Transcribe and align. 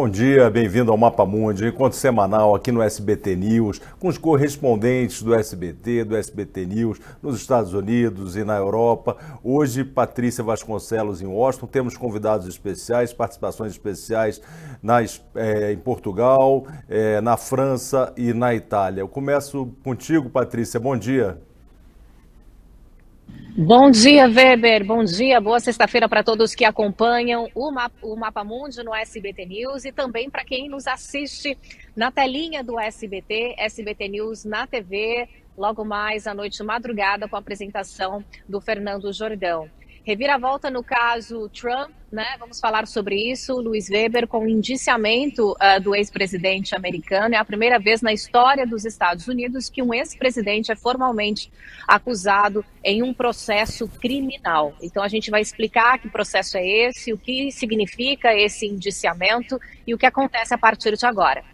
Bom 0.00 0.08
dia, 0.08 0.48
bem-vindo 0.48 0.92
ao 0.92 0.96
Mapa 0.96 1.26
Mundi, 1.26 1.66
encontro 1.66 1.98
semanal 1.98 2.54
aqui 2.54 2.70
no 2.70 2.80
SBT 2.80 3.34
News, 3.34 3.80
com 3.98 4.06
os 4.06 4.16
correspondentes 4.16 5.24
do 5.24 5.34
SBT, 5.34 6.04
do 6.04 6.16
SBT 6.16 6.66
News, 6.66 7.00
nos 7.20 7.34
Estados 7.34 7.74
Unidos 7.74 8.36
e 8.36 8.44
na 8.44 8.56
Europa. 8.56 9.16
Hoje, 9.42 9.82
Patrícia 9.82 10.44
Vasconcelos 10.44 11.20
em 11.20 11.26
Washington, 11.26 11.66
temos 11.66 11.96
convidados 11.96 12.46
especiais, 12.46 13.12
participações 13.12 13.72
especiais 13.72 14.40
nas, 14.80 15.20
é, 15.34 15.72
em 15.72 15.78
Portugal, 15.78 16.64
é, 16.88 17.20
na 17.20 17.36
França 17.36 18.12
e 18.16 18.32
na 18.32 18.54
Itália. 18.54 19.00
Eu 19.00 19.08
começo 19.08 19.66
contigo, 19.82 20.30
Patrícia, 20.30 20.78
bom 20.78 20.96
dia. 20.96 21.40
Bom 23.56 23.90
dia, 23.90 24.28
Weber. 24.28 24.86
Bom 24.86 25.02
dia, 25.02 25.40
boa 25.40 25.58
sexta-feira 25.58 26.08
para 26.08 26.22
todos 26.22 26.54
que 26.54 26.64
acompanham 26.64 27.50
o, 27.54 27.72
Mapa, 27.72 27.96
o 28.02 28.14
Mapa 28.14 28.44
Mundi 28.44 28.82
no 28.84 28.94
SBT 28.94 29.46
News 29.46 29.84
e 29.84 29.90
também 29.90 30.30
para 30.30 30.44
quem 30.44 30.68
nos 30.68 30.86
assiste 30.86 31.58
na 31.96 32.12
telinha 32.12 32.62
do 32.62 32.78
SBT, 32.78 33.56
SBT 33.58 34.08
News 34.08 34.44
na 34.44 34.64
TV, 34.64 35.28
logo 35.56 35.84
mais 35.84 36.28
à 36.28 36.34
noite 36.34 36.62
madrugada 36.62 37.28
com 37.28 37.34
a 37.34 37.40
apresentação 37.40 38.24
do 38.48 38.60
Fernando 38.60 39.12
Jordão. 39.12 39.68
Reviravolta 40.08 40.70
no 40.70 40.82
caso 40.82 41.50
Trump, 41.50 41.90
né? 42.10 42.24
Vamos 42.38 42.58
falar 42.58 42.86
sobre 42.86 43.30
isso. 43.30 43.60
Luiz 43.60 43.90
Weber, 43.90 44.26
com 44.26 44.38
o 44.38 44.48
indiciamento 44.48 45.52
uh, 45.52 45.78
do 45.82 45.94
ex-presidente 45.94 46.74
americano. 46.74 47.34
É 47.34 47.36
a 47.36 47.44
primeira 47.44 47.78
vez 47.78 48.00
na 48.00 48.10
história 48.10 48.66
dos 48.66 48.86
Estados 48.86 49.28
Unidos 49.28 49.68
que 49.68 49.82
um 49.82 49.92
ex-presidente 49.92 50.72
é 50.72 50.74
formalmente 50.74 51.52
acusado 51.86 52.64
em 52.82 53.02
um 53.02 53.12
processo 53.12 53.86
criminal. 53.86 54.74
Então, 54.80 55.02
a 55.02 55.08
gente 55.08 55.30
vai 55.30 55.42
explicar 55.42 55.98
que 55.98 56.08
processo 56.08 56.56
é 56.56 56.66
esse, 56.66 57.12
o 57.12 57.18
que 57.18 57.52
significa 57.52 58.34
esse 58.34 58.64
indiciamento 58.64 59.60
e 59.86 59.92
o 59.92 59.98
que 59.98 60.06
acontece 60.06 60.54
a 60.54 60.58
partir 60.58 60.96
de 60.96 61.04
agora. 61.04 61.44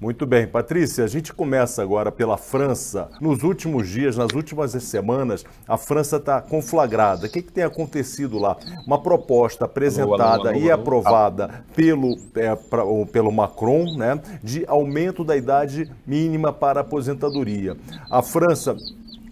Muito 0.00 0.24
bem, 0.26 0.46
Patrícia, 0.46 1.02
a 1.02 1.08
gente 1.08 1.32
começa 1.32 1.82
agora 1.82 2.12
pela 2.12 2.36
França. 2.36 3.10
Nos 3.20 3.42
últimos 3.42 3.88
dias, 3.88 4.16
nas 4.16 4.32
últimas 4.32 4.70
semanas, 4.84 5.44
a 5.66 5.76
França 5.76 6.18
está 6.18 6.40
conflagrada. 6.40 7.26
O 7.26 7.28
que, 7.28 7.42
que, 7.42 7.50
tem 7.50 7.64
acontecido 7.64 8.38
lá? 8.38 8.56
Uma 8.86 9.02
proposta 9.02 9.64
apresentada 9.64 10.56
e 10.56 10.70
aprovada 10.70 11.64
pelo, 11.74 12.16
é, 12.36 12.54
pra, 12.54 12.84
pelo 13.10 13.32
Macron 13.32 13.96
né, 13.96 14.20
de 14.40 14.64
aumento 14.68 15.24
da 15.24 15.36
idade 15.36 15.90
mínima 16.06 16.52
para 16.52 16.82
aposentadoria. 16.82 17.76
A 18.08 18.22
França 18.22 18.76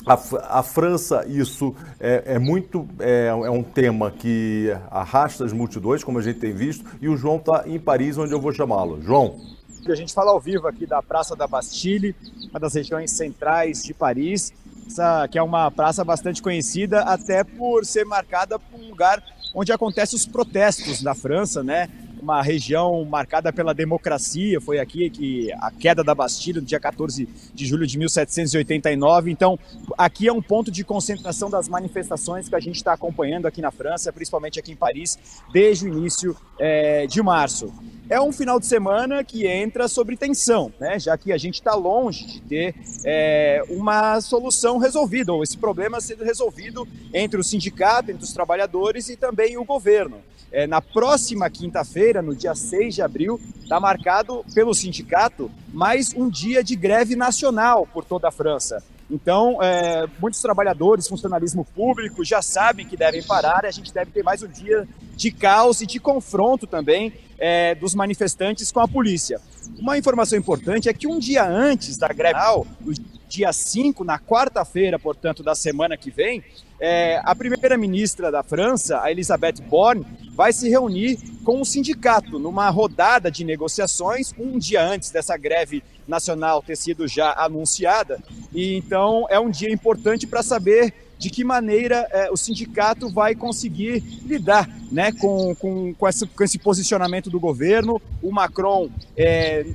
a, 0.04 0.60
a, 0.60 0.62
França, 0.62 1.24
isso 1.28 1.74
é, 1.98 2.22
é 2.26 2.38
muito 2.38 2.86
é, 3.00 3.26
é, 3.26 3.50
um 3.50 3.62
tema 3.62 4.10
que 4.10 4.72
arrasta 4.88 5.44
as 5.44 5.52
multidões, 5.52 6.04
como 6.04 6.20
a 6.20 6.22
gente 6.22 6.38
tem 6.38 6.52
visto, 6.52 6.84
e 7.00 7.08
o 7.08 7.16
João 7.16 7.36
está 7.36 7.64
em 7.66 7.78
Paris, 7.78 8.16
onde 8.16 8.32
eu 8.32 8.40
vou 8.40 8.52
chamá-lo. 8.52 9.02
João. 9.02 9.55
A 9.92 9.94
gente 9.96 10.12
fala 10.12 10.30
ao 10.32 10.40
vivo 10.40 10.66
aqui 10.66 10.86
da 10.86 11.02
Praça 11.02 11.36
da 11.36 11.46
Bastille, 11.46 12.14
uma 12.50 12.58
das 12.58 12.74
regiões 12.74 13.10
centrais 13.12 13.82
de 13.82 13.94
Paris, 13.94 14.52
essa, 14.86 15.28
que 15.28 15.38
é 15.38 15.42
uma 15.42 15.70
praça 15.70 16.04
bastante 16.04 16.40
conhecida 16.40 17.00
até 17.00 17.44
por 17.44 17.84
ser 17.84 18.04
marcada 18.04 18.58
por 18.58 18.80
um 18.80 18.88
lugar 18.88 19.22
onde 19.54 19.72
acontecem 19.72 20.16
os 20.16 20.26
protestos 20.26 21.02
da 21.02 21.14
França, 21.14 21.62
né? 21.62 21.88
Uma 22.26 22.42
região 22.42 23.04
marcada 23.04 23.52
pela 23.52 23.72
democracia. 23.72 24.60
Foi 24.60 24.80
aqui 24.80 25.08
que 25.08 25.52
a 25.52 25.70
queda 25.70 26.02
da 26.02 26.12
Bastilha, 26.12 26.60
no 26.60 26.66
dia 26.66 26.80
14 26.80 27.28
de 27.54 27.66
julho 27.66 27.86
de 27.86 27.96
1789. 27.96 29.30
Então, 29.30 29.56
aqui 29.96 30.26
é 30.26 30.32
um 30.32 30.42
ponto 30.42 30.68
de 30.68 30.82
concentração 30.82 31.48
das 31.48 31.68
manifestações 31.68 32.48
que 32.48 32.56
a 32.56 32.60
gente 32.60 32.76
está 32.76 32.92
acompanhando 32.92 33.46
aqui 33.46 33.62
na 33.62 33.70
França, 33.70 34.12
principalmente 34.12 34.58
aqui 34.58 34.72
em 34.72 34.76
Paris, 34.76 35.16
desde 35.52 35.84
o 35.84 35.88
início 35.88 36.36
é, 36.58 37.06
de 37.06 37.22
março. 37.22 37.72
É 38.10 38.20
um 38.20 38.32
final 38.32 38.58
de 38.58 38.66
semana 38.66 39.22
que 39.22 39.46
entra 39.46 39.86
sobre 39.86 40.16
tensão, 40.16 40.72
né? 40.80 40.98
já 40.98 41.16
que 41.16 41.32
a 41.32 41.38
gente 41.38 41.54
está 41.54 41.74
longe 41.74 42.24
de 42.24 42.40
ter 42.40 42.74
é, 43.04 43.62
uma 43.68 44.20
solução 44.20 44.78
resolvida, 44.78 45.32
ou 45.32 45.44
esse 45.44 45.56
problema 45.56 46.00
sendo 46.00 46.24
resolvido 46.24 46.86
entre 47.14 47.38
o 47.38 47.44
sindicato, 47.44 48.10
entre 48.10 48.24
os 48.24 48.32
trabalhadores 48.32 49.08
e 49.08 49.16
também 49.16 49.56
o 49.56 49.64
governo. 49.64 50.20
É, 50.52 50.66
na 50.66 50.80
próxima 50.80 51.50
quinta-feira, 51.50 52.15
no 52.22 52.34
dia 52.34 52.54
6 52.54 52.94
de 52.94 53.02
abril, 53.02 53.40
está 53.62 53.78
marcado 53.80 54.44
pelo 54.54 54.74
sindicato 54.74 55.50
mais 55.72 56.12
um 56.14 56.28
dia 56.28 56.62
de 56.62 56.76
greve 56.76 57.16
nacional 57.16 57.86
por 57.86 58.04
toda 58.04 58.28
a 58.28 58.30
França. 58.30 58.82
Então, 59.10 59.62
é, 59.62 60.06
muitos 60.20 60.42
trabalhadores, 60.42 61.06
funcionalismo 61.06 61.64
público 61.64 62.24
já 62.24 62.42
sabem 62.42 62.86
que 62.86 62.96
devem 62.96 63.22
parar 63.22 63.64
e 63.64 63.68
a 63.68 63.70
gente 63.70 63.92
deve 63.92 64.10
ter 64.10 64.22
mais 64.22 64.42
um 64.42 64.48
dia 64.48 64.86
de 65.14 65.30
caos 65.30 65.80
e 65.80 65.86
de 65.86 66.00
confronto 66.00 66.66
também 66.66 67.12
é, 67.38 67.74
dos 67.74 67.94
manifestantes 67.94 68.72
com 68.72 68.80
a 68.80 68.88
polícia. 68.88 69.40
Uma 69.78 69.96
informação 69.96 70.38
importante 70.38 70.88
é 70.88 70.92
que 70.92 71.06
um 71.06 71.18
dia 71.18 71.48
antes 71.48 71.96
da 71.96 72.08
greve, 72.08 72.38
no 72.80 72.92
dia 73.28 73.52
5, 73.52 74.04
na 74.04 74.18
quarta-feira, 74.18 74.98
portanto, 74.98 75.42
da 75.42 75.54
semana 75.54 75.96
que 75.96 76.10
vem, 76.10 76.44
é, 76.78 77.20
a 77.24 77.34
primeira-ministra 77.34 78.30
da 78.30 78.42
França, 78.42 79.00
a 79.00 79.10
Elisabeth 79.10 79.62
Borne, 79.68 80.06
vai 80.34 80.52
se 80.52 80.68
reunir 80.68 81.18
com 81.44 81.60
o 81.60 81.64
sindicato 81.64 82.38
numa 82.38 82.68
rodada 82.68 83.30
de 83.30 83.44
negociações 83.44 84.34
um 84.38 84.58
dia 84.58 84.82
antes 84.82 85.10
dessa 85.10 85.36
greve 85.36 85.82
nacional 86.06 86.62
ter 86.62 86.76
sido 86.76 87.08
já 87.08 87.32
anunciada. 87.32 88.20
E 88.52 88.74
então 88.74 89.26
é 89.30 89.40
um 89.40 89.50
dia 89.50 89.72
importante 89.72 90.26
para 90.26 90.42
saber 90.42 90.92
de 91.18 91.30
que 91.30 91.44
maneira 91.44 92.06
é, 92.10 92.30
o 92.30 92.36
sindicato 92.36 93.08
vai 93.08 93.34
conseguir 93.34 94.02
lidar 94.24 94.68
né, 94.90 95.12
com, 95.12 95.54
com, 95.54 95.94
com, 95.94 96.08
esse, 96.08 96.26
com 96.26 96.44
esse 96.44 96.58
posicionamento 96.58 97.30
do 97.30 97.40
governo. 97.40 98.00
O 98.22 98.30
Macron, 98.30 98.88
é, 99.16 99.66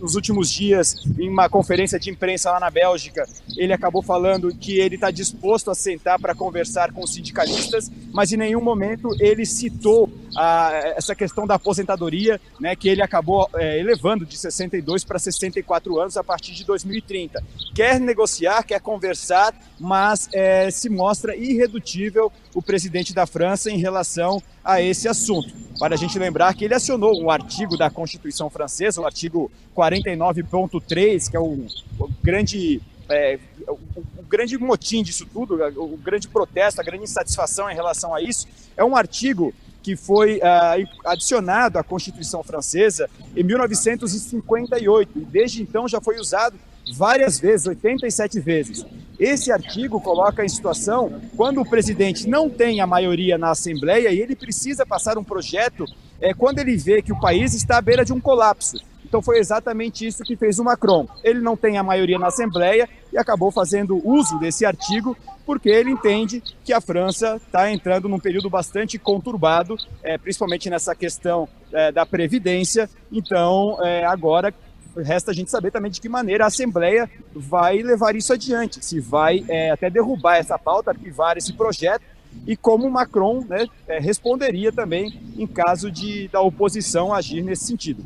nos 0.00 0.14
últimos 0.14 0.50
dias, 0.50 0.96
em 1.18 1.28
uma 1.28 1.48
conferência 1.48 1.98
de 1.98 2.10
imprensa 2.10 2.50
lá 2.50 2.60
na 2.60 2.70
Bélgica, 2.70 3.26
ele 3.56 3.72
acabou 3.72 4.02
falando 4.02 4.54
que 4.54 4.78
ele 4.78 4.96
está 4.96 5.10
disposto 5.10 5.70
a 5.70 5.74
sentar 5.74 6.18
para 6.18 6.34
conversar 6.34 6.92
com 6.92 7.02
os 7.02 7.14
sindicalistas, 7.14 7.90
mas 8.12 8.32
em 8.32 8.36
nenhum 8.36 8.60
momento 8.60 9.08
ele 9.20 9.46
citou 9.46 10.10
a, 10.36 10.72
essa 10.96 11.14
questão 11.14 11.46
da 11.46 11.54
aposentadoria, 11.54 12.40
né, 12.60 12.76
que 12.76 12.88
ele 12.88 13.02
acabou 13.02 13.48
é, 13.54 13.78
elevando 13.78 14.26
de 14.26 14.36
62 14.36 15.04
para 15.04 15.18
64 15.18 15.98
anos 15.98 16.16
a 16.16 16.24
partir 16.24 16.52
de 16.52 16.64
2030. 16.64 17.42
Quer 17.74 17.98
negociar, 17.98 18.62
quer 18.62 18.80
conversar, 18.80 19.54
mas 19.78 20.28
é, 20.32 20.70
se 20.70 20.89
mostra 20.90 21.36
irredutível 21.36 22.32
o 22.54 22.60
presidente 22.60 23.14
da 23.14 23.26
França 23.26 23.70
em 23.70 23.78
relação 23.78 24.42
a 24.64 24.82
esse 24.82 25.08
assunto. 25.08 25.52
Para 25.78 25.94
a 25.94 25.98
gente 25.98 26.18
lembrar 26.18 26.54
que 26.54 26.64
ele 26.64 26.74
acionou 26.74 27.22
um 27.22 27.30
artigo 27.30 27.76
da 27.76 27.88
Constituição 27.88 28.50
Francesa, 28.50 29.00
o 29.00 29.06
artigo 29.06 29.50
49.3, 29.76 31.30
que 31.30 31.36
é 31.36 31.40
o, 31.40 31.66
o 31.98 32.10
grande 32.22 32.80
é, 33.08 33.38
o, 33.66 33.72
o, 34.18 34.22
grande 34.28 34.56
motim 34.56 35.02
disso 35.02 35.26
tudo, 35.26 35.58
o 35.76 35.96
grande 35.96 36.28
protesto, 36.28 36.80
a 36.80 36.84
grande 36.84 37.04
insatisfação 37.04 37.68
em 37.68 37.74
relação 37.74 38.14
a 38.14 38.22
isso, 38.22 38.46
é 38.76 38.84
um 38.84 38.94
artigo 38.94 39.52
que 39.82 39.96
foi 39.96 40.38
uh, 40.38 40.88
adicionado 41.06 41.78
à 41.78 41.82
Constituição 41.82 42.42
Francesa 42.42 43.08
em 43.34 43.42
1958 43.42 45.18
e 45.18 45.24
desde 45.24 45.62
então 45.62 45.88
já 45.88 46.00
foi 46.00 46.18
usado 46.18 46.56
várias 46.94 47.38
vezes, 47.38 47.66
87 47.66 48.40
vezes. 48.40 48.86
Esse 49.18 49.52
artigo 49.52 50.00
coloca 50.00 50.44
em 50.44 50.48
situação 50.48 51.20
quando 51.36 51.60
o 51.60 51.68
presidente 51.68 52.26
não 52.26 52.48
tem 52.48 52.80
a 52.80 52.86
maioria 52.86 53.36
na 53.36 53.50
Assembleia 53.50 54.10
e 54.10 54.20
ele 54.20 54.34
precisa 54.34 54.86
passar 54.86 55.18
um 55.18 55.24
projeto 55.24 55.84
é, 56.20 56.32
quando 56.32 56.58
ele 56.58 56.76
vê 56.76 57.02
que 57.02 57.12
o 57.12 57.20
país 57.20 57.54
está 57.54 57.78
à 57.78 57.82
beira 57.82 58.04
de 58.04 58.12
um 58.12 58.20
colapso. 58.20 58.78
Então 59.04 59.20
foi 59.20 59.38
exatamente 59.38 60.06
isso 60.06 60.22
que 60.22 60.36
fez 60.36 60.60
o 60.60 60.64
Macron. 60.64 61.06
Ele 61.24 61.40
não 61.40 61.56
tem 61.56 61.76
a 61.76 61.82
maioria 61.82 62.16
na 62.16 62.28
Assembleia 62.28 62.88
e 63.12 63.18
acabou 63.18 63.50
fazendo 63.50 64.00
uso 64.08 64.38
desse 64.38 64.64
artigo 64.64 65.16
porque 65.44 65.68
ele 65.68 65.90
entende 65.90 66.40
que 66.64 66.72
a 66.72 66.80
França 66.80 67.40
está 67.44 67.70
entrando 67.72 68.08
num 68.08 68.20
período 68.20 68.48
bastante 68.48 69.00
conturbado, 69.00 69.76
é, 70.00 70.16
principalmente 70.16 70.70
nessa 70.70 70.94
questão 70.94 71.48
é, 71.72 71.90
da 71.90 72.06
previdência. 72.06 72.88
Então 73.10 73.84
é, 73.84 74.04
agora 74.06 74.54
resta 75.02 75.30
a 75.30 75.34
gente 75.34 75.50
saber 75.50 75.70
também 75.70 75.90
de 75.90 76.00
que 76.00 76.08
maneira 76.08 76.44
a 76.44 76.46
Assembleia 76.48 77.10
vai 77.34 77.82
levar 77.82 78.14
isso 78.14 78.32
adiante, 78.32 78.84
se 78.84 79.00
vai 79.00 79.44
é, 79.48 79.70
até 79.70 79.90
derrubar 79.90 80.36
essa 80.36 80.58
pauta, 80.58 80.90
arquivar 80.90 81.36
esse 81.36 81.52
projeto, 81.52 82.02
e 82.46 82.56
como 82.56 82.90
Macron 82.90 83.44
né, 83.48 83.66
é, 83.88 83.98
responderia 83.98 84.72
também 84.72 85.20
em 85.36 85.46
caso 85.46 85.90
de 85.90 86.28
da 86.28 86.40
oposição 86.40 87.12
agir 87.12 87.42
nesse 87.42 87.64
sentido. 87.64 88.02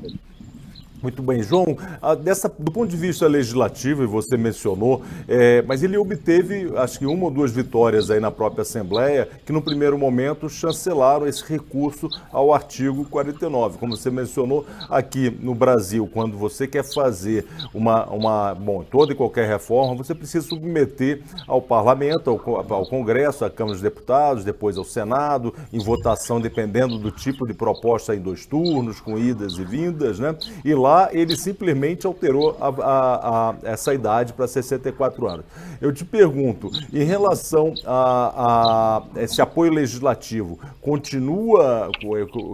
Muito 1.04 1.22
bem, 1.22 1.42
João. 1.42 1.76
Dessa, 2.22 2.50
do 2.58 2.72
ponto 2.72 2.88
de 2.88 2.96
vista 2.96 3.26
legislativo, 3.26 4.02
e 4.02 4.06
você 4.06 4.38
mencionou, 4.38 5.02
é, 5.28 5.60
mas 5.60 5.82
ele 5.82 5.98
obteve, 5.98 6.72
acho 6.78 6.98
que 6.98 7.04
uma 7.04 7.26
ou 7.26 7.30
duas 7.30 7.52
vitórias 7.52 8.10
aí 8.10 8.18
na 8.18 8.30
própria 8.30 8.62
Assembleia, 8.62 9.28
que 9.44 9.52
no 9.52 9.60
primeiro 9.60 9.98
momento 9.98 10.48
chancelaram 10.48 11.26
esse 11.26 11.44
recurso 11.44 12.08
ao 12.32 12.54
artigo 12.54 13.04
49. 13.04 13.76
Como 13.76 13.94
você 13.94 14.10
mencionou, 14.10 14.64
aqui 14.88 15.28
no 15.42 15.54
Brasil, 15.54 16.08
quando 16.10 16.38
você 16.38 16.66
quer 16.66 16.82
fazer 16.82 17.44
uma, 17.74 18.06
uma 18.06 18.54
bom, 18.54 18.82
toda 18.82 19.12
e 19.12 19.14
qualquer 19.14 19.46
reforma, 19.46 19.94
você 19.94 20.14
precisa 20.14 20.48
submeter 20.48 21.20
ao 21.46 21.60
Parlamento, 21.60 22.30
ao, 22.30 22.72
ao 22.72 22.86
Congresso, 22.86 23.44
à 23.44 23.50
Câmara 23.50 23.74
dos 23.74 23.82
Deputados, 23.82 24.42
depois 24.42 24.78
ao 24.78 24.84
Senado, 24.84 25.54
em 25.70 25.80
votação, 25.80 26.40
dependendo 26.40 26.98
do 26.98 27.10
tipo 27.10 27.46
de 27.46 27.52
proposta 27.52 28.16
em 28.16 28.20
dois 28.20 28.46
turnos, 28.46 29.00
com 29.00 29.18
idas 29.18 29.58
e 29.58 29.64
vindas, 29.66 30.18
né? 30.18 30.34
E 30.64 30.74
lá 30.74 30.93
lá 30.94 31.08
ele 31.12 31.36
simplesmente 31.36 32.06
alterou 32.06 32.56
a, 32.60 32.68
a, 32.68 33.50
a, 33.50 33.56
essa 33.64 33.92
idade 33.92 34.32
para 34.32 34.46
64 34.46 35.26
anos. 35.26 35.44
Eu 35.80 35.92
te 35.92 36.04
pergunto, 36.04 36.70
em 36.92 37.04
relação 37.04 37.74
a, 37.84 39.02
esse 39.16 39.42
apoio 39.42 39.72
legislativo, 39.72 40.58
continua, 40.80 41.90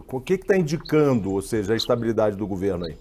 o 0.09 0.21
que 0.21 0.35
está 0.35 0.57
indicando, 0.57 1.33
ou 1.33 1.43
seja, 1.43 1.75
a 1.75 1.77
estabilidade 1.77 2.37
do 2.37 2.47
governo 2.47 2.87
aí? 2.87 2.97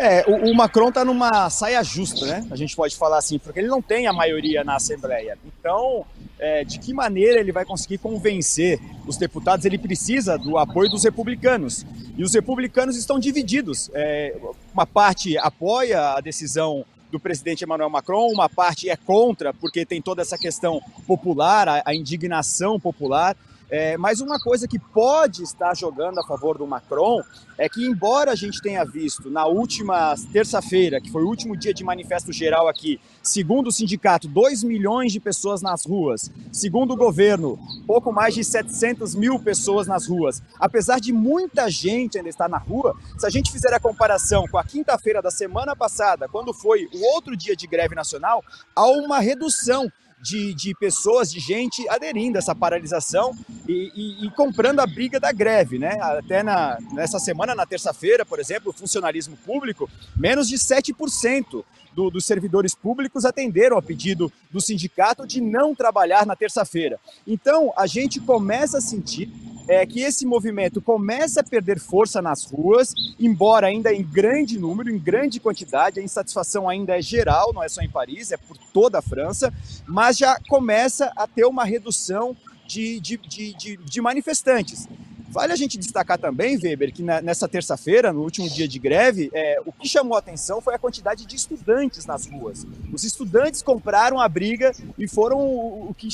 É, 0.00 0.24
o, 0.28 0.52
o 0.52 0.54
Macron 0.54 0.90
está 0.90 1.04
numa 1.04 1.50
saia 1.50 1.82
justa, 1.82 2.24
né? 2.24 2.46
A 2.52 2.56
gente 2.56 2.76
pode 2.76 2.96
falar 2.96 3.18
assim, 3.18 3.36
porque 3.36 3.58
ele 3.58 3.66
não 3.66 3.82
tem 3.82 4.06
a 4.06 4.12
maioria 4.12 4.62
na 4.62 4.76
Assembleia. 4.76 5.36
Então, 5.44 6.06
é, 6.38 6.62
de 6.62 6.78
que 6.78 6.94
maneira 6.94 7.40
ele 7.40 7.50
vai 7.50 7.64
conseguir 7.64 7.98
convencer 7.98 8.80
os 9.08 9.16
deputados? 9.16 9.66
Ele 9.66 9.76
precisa 9.76 10.38
do 10.38 10.56
apoio 10.56 10.88
dos 10.88 11.02
republicanos. 11.02 11.84
E 12.16 12.22
os 12.22 12.32
republicanos 12.32 12.96
estão 12.96 13.18
divididos. 13.18 13.90
É, 13.92 14.36
uma 14.72 14.86
parte 14.86 15.36
apoia 15.36 16.14
a 16.14 16.20
decisão 16.20 16.84
do 17.10 17.18
presidente 17.18 17.64
Emmanuel 17.64 17.90
Macron, 17.90 18.28
uma 18.28 18.48
parte 18.48 18.88
é 18.88 18.96
contra, 18.96 19.52
porque 19.52 19.84
tem 19.84 20.00
toda 20.00 20.22
essa 20.22 20.38
questão 20.38 20.80
popular, 21.06 21.68
a, 21.68 21.82
a 21.84 21.94
indignação 21.94 22.78
popular. 22.78 23.36
É, 23.70 23.98
mas 23.98 24.20
uma 24.20 24.40
coisa 24.40 24.66
que 24.66 24.78
pode 24.78 25.42
estar 25.42 25.76
jogando 25.76 26.18
a 26.18 26.24
favor 26.24 26.56
do 26.56 26.66
Macron 26.66 27.22
é 27.58 27.68
que, 27.68 27.84
embora 27.84 28.32
a 28.32 28.34
gente 28.34 28.62
tenha 28.62 28.82
visto 28.84 29.28
na 29.30 29.44
última 29.46 30.14
terça-feira, 30.32 31.00
que 31.00 31.10
foi 31.10 31.22
o 31.22 31.28
último 31.28 31.56
dia 31.56 31.74
de 31.74 31.84
manifesto 31.84 32.32
geral 32.32 32.66
aqui, 32.66 32.98
segundo 33.22 33.66
o 33.66 33.72
sindicato, 33.72 34.26
2 34.26 34.62
milhões 34.62 35.12
de 35.12 35.20
pessoas 35.20 35.60
nas 35.60 35.84
ruas, 35.84 36.30
segundo 36.50 36.94
o 36.94 36.96
governo, 36.96 37.58
pouco 37.86 38.10
mais 38.10 38.34
de 38.34 38.42
700 38.42 39.14
mil 39.14 39.38
pessoas 39.38 39.86
nas 39.86 40.06
ruas, 40.06 40.42
apesar 40.58 40.98
de 40.98 41.12
muita 41.12 41.68
gente 41.68 42.16
ainda 42.16 42.30
estar 42.30 42.48
na 42.48 42.58
rua, 42.58 42.96
se 43.18 43.26
a 43.26 43.30
gente 43.30 43.52
fizer 43.52 43.74
a 43.74 43.80
comparação 43.80 44.46
com 44.50 44.56
a 44.56 44.64
quinta-feira 44.64 45.20
da 45.20 45.30
semana 45.30 45.76
passada, 45.76 46.28
quando 46.28 46.54
foi 46.54 46.88
o 46.94 47.04
outro 47.14 47.36
dia 47.36 47.54
de 47.54 47.66
greve 47.66 47.94
nacional, 47.94 48.42
há 48.74 48.86
uma 48.86 49.18
redução 49.18 49.92
de, 50.20 50.54
de 50.54 50.74
pessoas, 50.74 51.30
de 51.30 51.40
gente 51.40 51.88
aderindo 51.88 52.38
a 52.38 52.40
essa 52.40 52.54
paralisação 52.54 53.36
e, 53.66 53.92
e, 53.94 54.26
e 54.26 54.30
comprando 54.30 54.80
a 54.80 54.86
briga 54.86 55.20
da 55.20 55.32
greve, 55.32 55.78
né? 55.78 55.98
Até 56.00 56.42
na, 56.42 56.78
nessa 56.92 57.18
semana, 57.18 57.54
na 57.54 57.66
terça-feira, 57.66 58.24
por 58.24 58.40
exemplo, 58.40 58.70
o 58.70 58.74
funcionalismo 58.74 59.36
público, 59.36 59.88
menos 60.16 60.48
de 60.48 60.56
7% 60.56 61.64
do, 61.94 62.10
dos 62.10 62.24
servidores 62.24 62.74
públicos 62.74 63.24
atenderam 63.24 63.76
ao 63.76 63.82
pedido 63.82 64.32
do 64.50 64.60
sindicato 64.60 65.26
de 65.26 65.40
não 65.40 65.74
trabalhar 65.74 66.26
na 66.26 66.36
terça-feira. 66.36 66.98
Então, 67.26 67.72
a 67.76 67.86
gente 67.86 68.20
começa 68.20 68.78
a 68.78 68.80
sentir 68.80 69.30
é, 69.68 69.84
que 69.84 70.00
esse 70.00 70.24
movimento 70.24 70.80
começa 70.80 71.40
a 71.40 71.44
perder 71.44 71.78
força 71.78 72.22
nas 72.22 72.44
ruas, 72.44 72.94
embora 73.20 73.66
ainda 73.66 73.92
em 73.92 74.02
grande 74.02 74.58
número, 74.58 74.90
em 74.90 74.98
grande 74.98 75.38
quantidade, 75.38 76.00
a 76.00 76.02
insatisfação 76.02 76.68
ainda 76.68 76.98
é 76.98 77.02
geral, 77.02 77.52
não 77.52 77.62
é 77.62 77.68
só 77.68 77.82
em 77.82 77.90
Paris, 77.90 78.32
é 78.32 78.38
por 78.38 78.56
toda 78.72 78.98
a 78.98 79.02
França, 79.02 79.52
mas 79.86 80.16
já 80.16 80.40
começa 80.48 81.12
a 81.14 81.26
ter 81.26 81.44
uma 81.44 81.64
redução 81.64 82.34
de, 82.66 82.98
de, 83.00 83.16
de, 83.18 83.76
de, 83.76 84.00
manifestantes. 84.00 84.86
Vale 85.30 85.52
a 85.52 85.56
gente 85.56 85.76
destacar 85.76 86.18
também, 86.18 86.56
Weber, 86.56 86.92
que 86.92 87.02
nessa 87.02 87.46
terça-feira, 87.46 88.12
no 88.12 88.22
último 88.22 88.48
dia 88.48 88.66
de 88.66 88.78
greve, 88.78 89.30
é, 89.34 89.60
o 89.64 89.72
que 89.72 89.86
chamou 89.86 90.16
a 90.16 90.20
atenção 90.20 90.60
foi 90.60 90.74
a 90.74 90.78
quantidade 90.78 91.26
de 91.26 91.36
estudantes 91.36 92.06
nas 92.06 92.26
ruas. 92.26 92.66
Os 92.92 93.04
estudantes 93.04 93.60
compraram 93.60 94.18
a 94.18 94.28
briga 94.28 94.72
e 94.96 95.06
foram 95.06 95.38
o, 95.38 95.90
o 95.90 95.94
que 95.94 96.08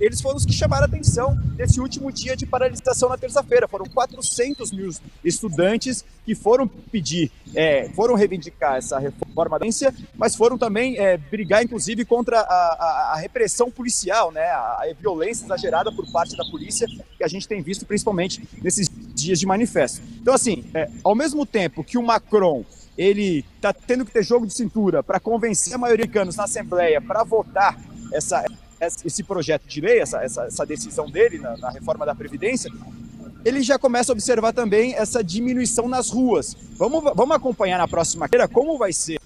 eles 0.00 0.20
foram 0.20 0.36
os 0.36 0.46
que 0.46 0.52
chamaram 0.52 0.84
a 0.84 0.86
atenção 0.86 1.36
nesse 1.56 1.80
último 1.80 2.10
dia 2.10 2.34
de 2.34 2.46
paralisação 2.46 3.08
na 3.10 3.18
terça-feira. 3.18 3.68
Foram 3.68 3.84
400 3.86 4.72
mil 4.72 4.90
estudantes 5.22 6.04
que 6.24 6.34
foram 6.34 6.66
pedir, 6.66 7.30
é, 7.54 7.88
foram 7.90 8.14
reivindicar 8.14 8.76
essa 8.76 8.98
reforma 8.98 9.58
da 9.58 9.66
mas 10.16 10.34
foram 10.34 10.56
também 10.56 10.98
é, 10.98 11.16
brigar, 11.16 11.62
inclusive, 11.62 12.04
contra 12.04 12.40
a, 12.40 12.42
a, 12.44 13.12
a 13.12 13.16
repressão 13.16 13.70
policial, 13.70 14.32
né, 14.32 14.44
a, 14.44 14.82
a 14.82 14.94
violência 14.98 15.44
exagerada 15.44 15.92
por 15.92 16.10
parte 16.10 16.36
da 16.36 16.44
polícia 16.44 16.86
que 17.16 17.24
a 17.24 17.28
gente 17.28 17.46
tem 17.46 17.62
visto 17.62 17.84
principalmente 17.86 18.45
nesses 18.62 18.88
dias 19.14 19.38
de 19.38 19.46
manifesto. 19.46 20.02
Então, 20.20 20.34
assim, 20.34 20.64
é, 20.74 20.88
ao 21.04 21.14
mesmo 21.14 21.44
tempo 21.44 21.84
que 21.84 21.98
o 21.98 22.02
Macron 22.02 22.64
ele 22.96 23.44
está 23.56 23.72
tendo 23.72 24.04
que 24.04 24.10
ter 24.10 24.24
jogo 24.24 24.46
de 24.46 24.54
cintura 24.54 25.02
para 25.02 25.20
convencer 25.20 25.74
a 25.74 25.78
maioria 25.78 26.04
americanos 26.04 26.36
na 26.36 26.44
Assembleia 26.44 27.00
para 27.00 27.22
votar 27.24 27.78
essa, 28.12 28.44
esse 28.80 29.22
projeto 29.22 29.66
de 29.66 29.80
lei, 29.80 30.00
essa, 30.00 30.22
essa, 30.22 30.44
essa 30.44 30.64
decisão 30.64 31.10
dele 31.10 31.38
na, 31.38 31.56
na, 31.56 31.70
reforma 31.70 32.06
da 32.06 32.14
Previdência, 32.14 32.70
ele 33.44 33.62
já 33.62 33.78
começa 33.78 34.12
a 34.12 34.14
observar 34.14 34.52
também 34.52 34.94
essa 34.94 35.22
diminuição 35.22 35.88
nas 35.88 36.10
ruas. 36.10 36.56
Vamos, 36.76 37.02
vamos 37.14 37.36
acompanhar 37.36 37.78
na 37.78 37.88
próxima 37.88 38.28
feira 38.28 38.48
como 38.48 38.78
vai 38.78 38.92
ser 38.92 39.20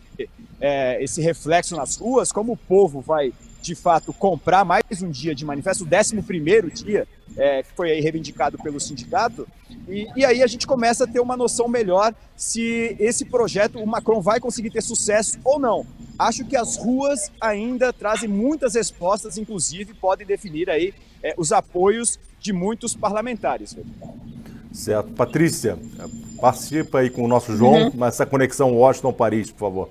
é, 0.61 1.03
esse 1.03 1.21
reflexo 1.21 1.77
nas 1.77 1.97
ruas, 1.97 2.33
como 2.33 2.53
o 2.53 2.57
povo 2.57 3.01
vai 3.01 3.33
de 3.61 3.75
fato 3.75 4.13
comprar 4.13 4.65
mais 4.65 5.03
um 5.03 5.11
dia 5.11 5.35
de 5.35 5.45
manifesto, 5.45 5.85
o 5.85 5.89
11 5.89 6.23
primeiro 6.23 6.71
dia 6.71 7.07
é, 7.37 7.63
que 7.63 7.73
foi 7.75 7.93
aí 7.93 8.01
reivindicado 8.01 8.59
pelo 8.59 8.81
sindicato, 8.81 9.47
e, 9.89 10.09
e, 10.17 10.25
aí 10.25 10.43
a 10.43 10.47
gente 10.47 10.67
começa 10.67 11.05
a 11.05 11.07
ter 11.07 11.21
uma 11.21 11.37
noção 11.37 11.69
melhor 11.69 12.15
se 12.37 12.97
esse 12.99 13.25
projeto, 13.25 13.79
o 13.79 13.87
Macron 13.87 14.21
vai 14.21 14.41
conseguir 14.41 14.71
ter 14.71 14.83
sucesso 14.83 15.39
ou 15.45 15.59
não. 15.59 15.87
Acho 16.19 16.45
que 16.45 16.57
as 16.57 16.77
ruas 16.77 17.31
ainda 17.41 17.93
trazem 17.93 18.29
muitas 18.29 18.75
respostas, 18.75 19.39
inclusive 19.39 19.95
podem 19.95 20.27
definir 20.27 20.69
aí 20.69 20.93
é, 21.23 21.35
os 21.37 21.53
apoios 21.53 22.19
de 22.41 22.53
muitos 22.53 22.95
parlamentares. 22.95 23.77
Certo. 24.73 25.11
Patrícia, 25.13 25.79
participa 26.41 27.01
aí 27.01 27.11
com 27.11 27.25
o 27.25 27.29
nosso 27.29 27.57
João 27.57 27.89
uhum. 27.89 27.91
nessa 27.95 28.25
conexão 28.25 28.75
Washington-Paris, 28.75 29.51
por 29.51 29.59
favor. 29.59 29.91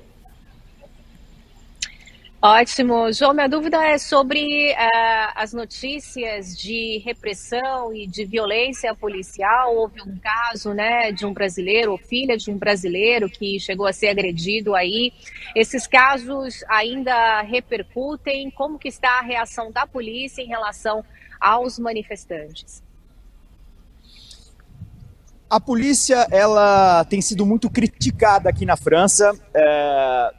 Ótimo. 2.41 3.11
João, 3.11 3.33
minha 3.33 3.49
dúvida 3.49 3.85
é 3.85 3.97
sobre 3.97 4.71
uh, 4.71 5.31
as 5.35 5.51
notícias 5.51 6.57
de 6.57 7.01
repressão 7.03 7.93
e 7.93 8.07
de 8.07 8.23
violência 8.23 8.95
policial. 8.95 9.75
Houve 9.75 10.01
um 10.01 10.17
caso 10.17 10.73
né, 10.73 11.11
de 11.11 11.25
um 11.25 11.33
brasileiro, 11.33 11.91
ou 11.91 11.97
filha 11.97 12.37
de 12.37 12.49
um 12.49 12.57
brasileiro, 12.57 13.29
que 13.29 13.59
chegou 13.59 13.85
a 13.85 13.91
ser 13.91 14.07
agredido 14.07 14.73
aí. 14.73 15.11
Esses 15.53 15.85
casos 15.85 16.63
ainda 16.69 17.41
repercutem? 17.41 18.49
Como 18.51 18.79
que 18.79 18.87
está 18.87 19.19
a 19.19 19.21
reação 19.21 19.69
da 19.69 19.85
polícia 19.85 20.41
em 20.41 20.47
relação 20.47 21.03
aos 21.41 21.77
manifestantes? 21.77 22.81
A 25.49 25.59
polícia 25.59 26.25
ela 26.31 27.03
tem 27.03 27.19
sido 27.19 27.45
muito 27.45 27.69
criticada 27.69 28.49
aqui 28.49 28.65
na 28.65 28.77
França. 28.77 29.37
É 29.53 30.38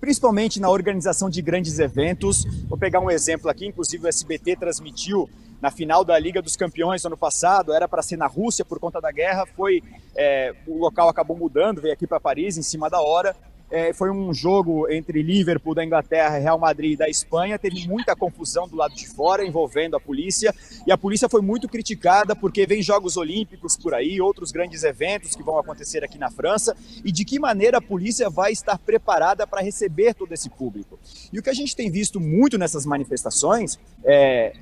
principalmente 0.00 0.60
na 0.60 0.68
organização 0.68 1.28
de 1.30 1.40
grandes 1.42 1.78
eventos. 1.78 2.44
Vou 2.68 2.78
pegar 2.78 3.00
um 3.00 3.10
exemplo 3.10 3.50
aqui, 3.50 3.66
inclusive 3.66 4.04
o 4.04 4.08
SBT 4.08 4.56
transmitiu 4.56 5.28
na 5.60 5.70
final 5.70 6.04
da 6.04 6.18
Liga 6.18 6.42
dos 6.42 6.54
Campeões 6.54 7.04
ano 7.04 7.16
passado, 7.16 7.72
era 7.72 7.88
para 7.88 8.02
ser 8.02 8.16
na 8.16 8.26
Rússia 8.26 8.64
por 8.64 8.78
conta 8.78 9.00
da 9.00 9.10
guerra, 9.10 9.46
foi 9.46 9.82
é, 10.14 10.54
o 10.66 10.78
local 10.78 11.08
acabou 11.08 11.36
mudando, 11.36 11.80
veio 11.80 11.94
aqui 11.94 12.06
para 12.06 12.20
Paris 12.20 12.58
em 12.58 12.62
cima 12.62 12.90
da 12.90 13.00
hora 13.00 13.34
é, 13.70 13.92
foi 13.92 14.10
um 14.10 14.32
jogo 14.32 14.90
entre 14.90 15.22
Liverpool 15.22 15.74
da 15.74 15.84
Inglaterra 15.84 16.38
Real 16.38 16.58
Madrid 16.58 16.98
da 16.98 17.08
Espanha. 17.08 17.58
Teve 17.58 17.86
muita 17.88 18.14
confusão 18.14 18.68
do 18.68 18.76
lado 18.76 18.94
de 18.94 19.08
fora 19.08 19.44
envolvendo 19.44 19.96
a 19.96 20.00
polícia. 20.00 20.54
E 20.86 20.92
a 20.92 20.98
polícia 20.98 21.28
foi 21.28 21.42
muito 21.42 21.68
criticada 21.68 22.36
porque 22.36 22.66
vem 22.66 22.82
Jogos 22.82 23.16
Olímpicos 23.16 23.76
por 23.76 23.94
aí, 23.94 24.20
outros 24.20 24.52
grandes 24.52 24.84
eventos 24.84 25.34
que 25.34 25.42
vão 25.42 25.58
acontecer 25.58 26.04
aqui 26.04 26.18
na 26.18 26.30
França. 26.30 26.76
E 27.04 27.10
de 27.10 27.24
que 27.24 27.38
maneira 27.38 27.78
a 27.78 27.82
polícia 27.82 28.30
vai 28.30 28.52
estar 28.52 28.78
preparada 28.78 29.46
para 29.46 29.62
receber 29.62 30.14
todo 30.14 30.32
esse 30.32 30.48
público. 30.48 30.98
E 31.32 31.38
o 31.38 31.42
que 31.42 31.50
a 31.50 31.54
gente 31.54 31.74
tem 31.74 31.90
visto 31.90 32.20
muito 32.20 32.56
nessas 32.56 32.86
manifestações 32.86 33.78
é 34.04 34.52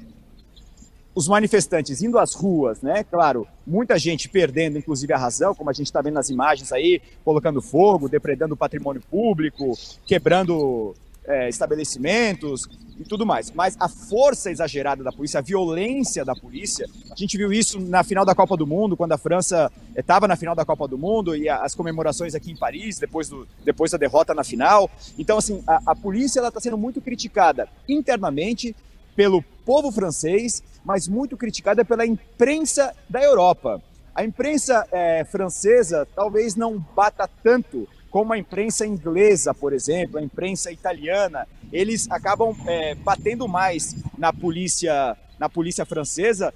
os 1.14 1.28
manifestantes 1.28 2.02
indo 2.02 2.18
às 2.18 2.34
ruas, 2.34 2.82
né? 2.82 3.04
Claro, 3.04 3.46
muita 3.66 3.98
gente 3.98 4.28
perdendo, 4.28 4.78
inclusive, 4.78 5.12
a 5.12 5.18
razão, 5.18 5.54
como 5.54 5.70
a 5.70 5.72
gente 5.72 5.86
está 5.86 6.02
vendo 6.02 6.14
nas 6.14 6.28
imagens 6.28 6.72
aí, 6.72 7.00
colocando 7.24 7.62
fogo, 7.62 8.08
depredando 8.08 8.54
o 8.54 8.56
patrimônio 8.56 9.02
público, 9.08 9.78
quebrando 10.04 10.94
é, 11.26 11.48
estabelecimentos 11.48 12.68
e 12.98 13.04
tudo 13.04 13.24
mais. 13.24 13.50
Mas 13.50 13.76
a 13.78 13.88
força 13.88 14.50
exagerada 14.50 15.02
da 15.02 15.12
polícia, 15.12 15.38
a 15.38 15.42
violência 15.42 16.24
da 16.24 16.34
polícia, 16.34 16.86
a 17.10 17.16
gente 17.16 17.36
viu 17.36 17.52
isso 17.52 17.80
na 17.80 18.02
final 18.02 18.24
da 18.24 18.34
Copa 18.34 18.56
do 18.56 18.66
Mundo, 18.66 18.96
quando 18.96 19.12
a 19.12 19.18
França 19.18 19.70
estava 19.96 20.28
na 20.28 20.36
final 20.36 20.54
da 20.54 20.64
Copa 20.64 20.86
do 20.86 20.98
Mundo 20.98 21.36
e 21.36 21.48
as 21.48 21.74
comemorações 21.74 22.34
aqui 22.34 22.50
em 22.50 22.56
Paris, 22.56 22.98
depois, 22.98 23.28
do, 23.28 23.46
depois 23.64 23.90
da 23.90 23.98
derrota 23.98 24.34
na 24.34 24.44
final. 24.44 24.90
Então, 25.18 25.38
assim, 25.38 25.62
a, 25.66 25.80
a 25.86 25.94
polícia 25.94 26.46
está 26.46 26.60
sendo 26.60 26.76
muito 26.76 27.00
criticada 27.00 27.68
internamente 27.88 28.74
pelo 29.16 29.42
povo 29.64 29.92
francês, 29.92 30.62
mas 30.84 31.08
muito 31.08 31.36
criticada 31.36 31.84
pela 31.84 32.04
imprensa 32.04 32.94
da 33.08 33.22
Europa. 33.22 33.82
A 34.14 34.24
imprensa 34.24 34.86
é, 34.92 35.24
francesa 35.24 36.06
talvez 36.14 36.54
não 36.54 36.78
bata 36.78 37.28
tanto 37.42 37.88
como 38.10 38.32
a 38.32 38.38
imprensa 38.38 38.86
inglesa, 38.86 39.52
por 39.52 39.72
exemplo, 39.72 40.18
a 40.18 40.22
imprensa 40.22 40.70
italiana, 40.70 41.48
eles 41.72 42.08
acabam 42.08 42.54
é, 42.64 42.94
batendo 42.94 43.48
mais 43.48 43.96
na 44.16 44.32
polícia, 44.32 45.16
na 45.36 45.48
polícia 45.48 45.84
francesa 45.84 46.54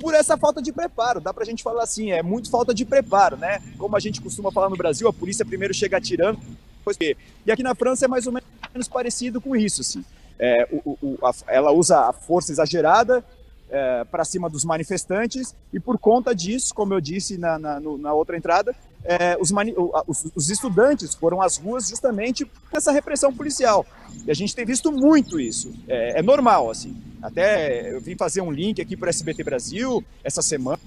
por 0.00 0.14
essa 0.14 0.36
falta 0.36 0.60
de 0.60 0.72
preparo. 0.72 1.20
Dá 1.20 1.32
para 1.32 1.44
a 1.44 1.46
gente 1.46 1.62
falar 1.62 1.84
assim, 1.84 2.10
é 2.10 2.24
muito 2.24 2.50
falta 2.50 2.74
de 2.74 2.84
preparo, 2.84 3.36
né? 3.36 3.62
Como 3.78 3.94
a 3.96 4.00
gente 4.00 4.20
costuma 4.20 4.50
falar 4.50 4.68
no 4.68 4.76
Brasil, 4.76 5.06
a 5.06 5.12
polícia 5.12 5.44
primeiro 5.44 5.72
chega 5.72 5.96
atirando, 5.96 6.40
depois 6.78 6.98
e 7.00 7.52
aqui 7.52 7.62
na 7.62 7.76
França 7.76 8.06
é 8.06 8.08
mais 8.08 8.26
ou 8.26 8.32
menos 8.32 8.88
parecido 8.88 9.40
com 9.40 9.54
isso, 9.54 9.80
assim. 9.80 10.04
É, 10.38 10.68
o, 10.72 10.98
o, 11.00 11.18
a, 11.24 11.32
ela 11.46 11.70
usa 11.70 12.08
a 12.08 12.12
força 12.12 12.50
exagerada 12.50 13.24
é, 13.74 14.04
para 14.04 14.24
cima 14.24 14.48
dos 14.48 14.64
manifestantes 14.64 15.52
e 15.72 15.80
por 15.80 15.98
conta 15.98 16.32
disso, 16.32 16.72
como 16.72 16.94
eu 16.94 17.00
disse 17.00 17.36
na, 17.36 17.58
na, 17.58 17.80
na 17.80 18.12
outra 18.12 18.36
entrada, 18.36 18.72
é, 19.04 19.36
os, 19.40 19.52
os, 20.06 20.30
os, 20.34 20.48
estudantes 20.48 21.14
foram 21.16 21.42
às 21.42 21.56
ruas 21.56 21.88
justamente 21.88 22.44
por 22.44 22.76
essa 22.76 22.92
repressão 22.92 23.34
policial. 23.34 23.84
E 24.24 24.30
a 24.30 24.34
gente 24.34 24.54
tem 24.54 24.64
visto 24.64 24.92
muito 24.92 25.40
isso. 25.40 25.74
É, 25.88 26.20
é 26.20 26.22
normal, 26.22 26.70
assim. 26.70 26.96
Até 27.20 27.92
eu 27.92 28.00
vim 28.00 28.16
fazer 28.16 28.40
um 28.42 28.50
link 28.50 28.80
aqui 28.80 28.96
para 28.96 29.08
o 29.08 29.10
SBT 29.10 29.42
Brasil 29.42 30.04
essa 30.22 30.40
semana. 30.40 30.78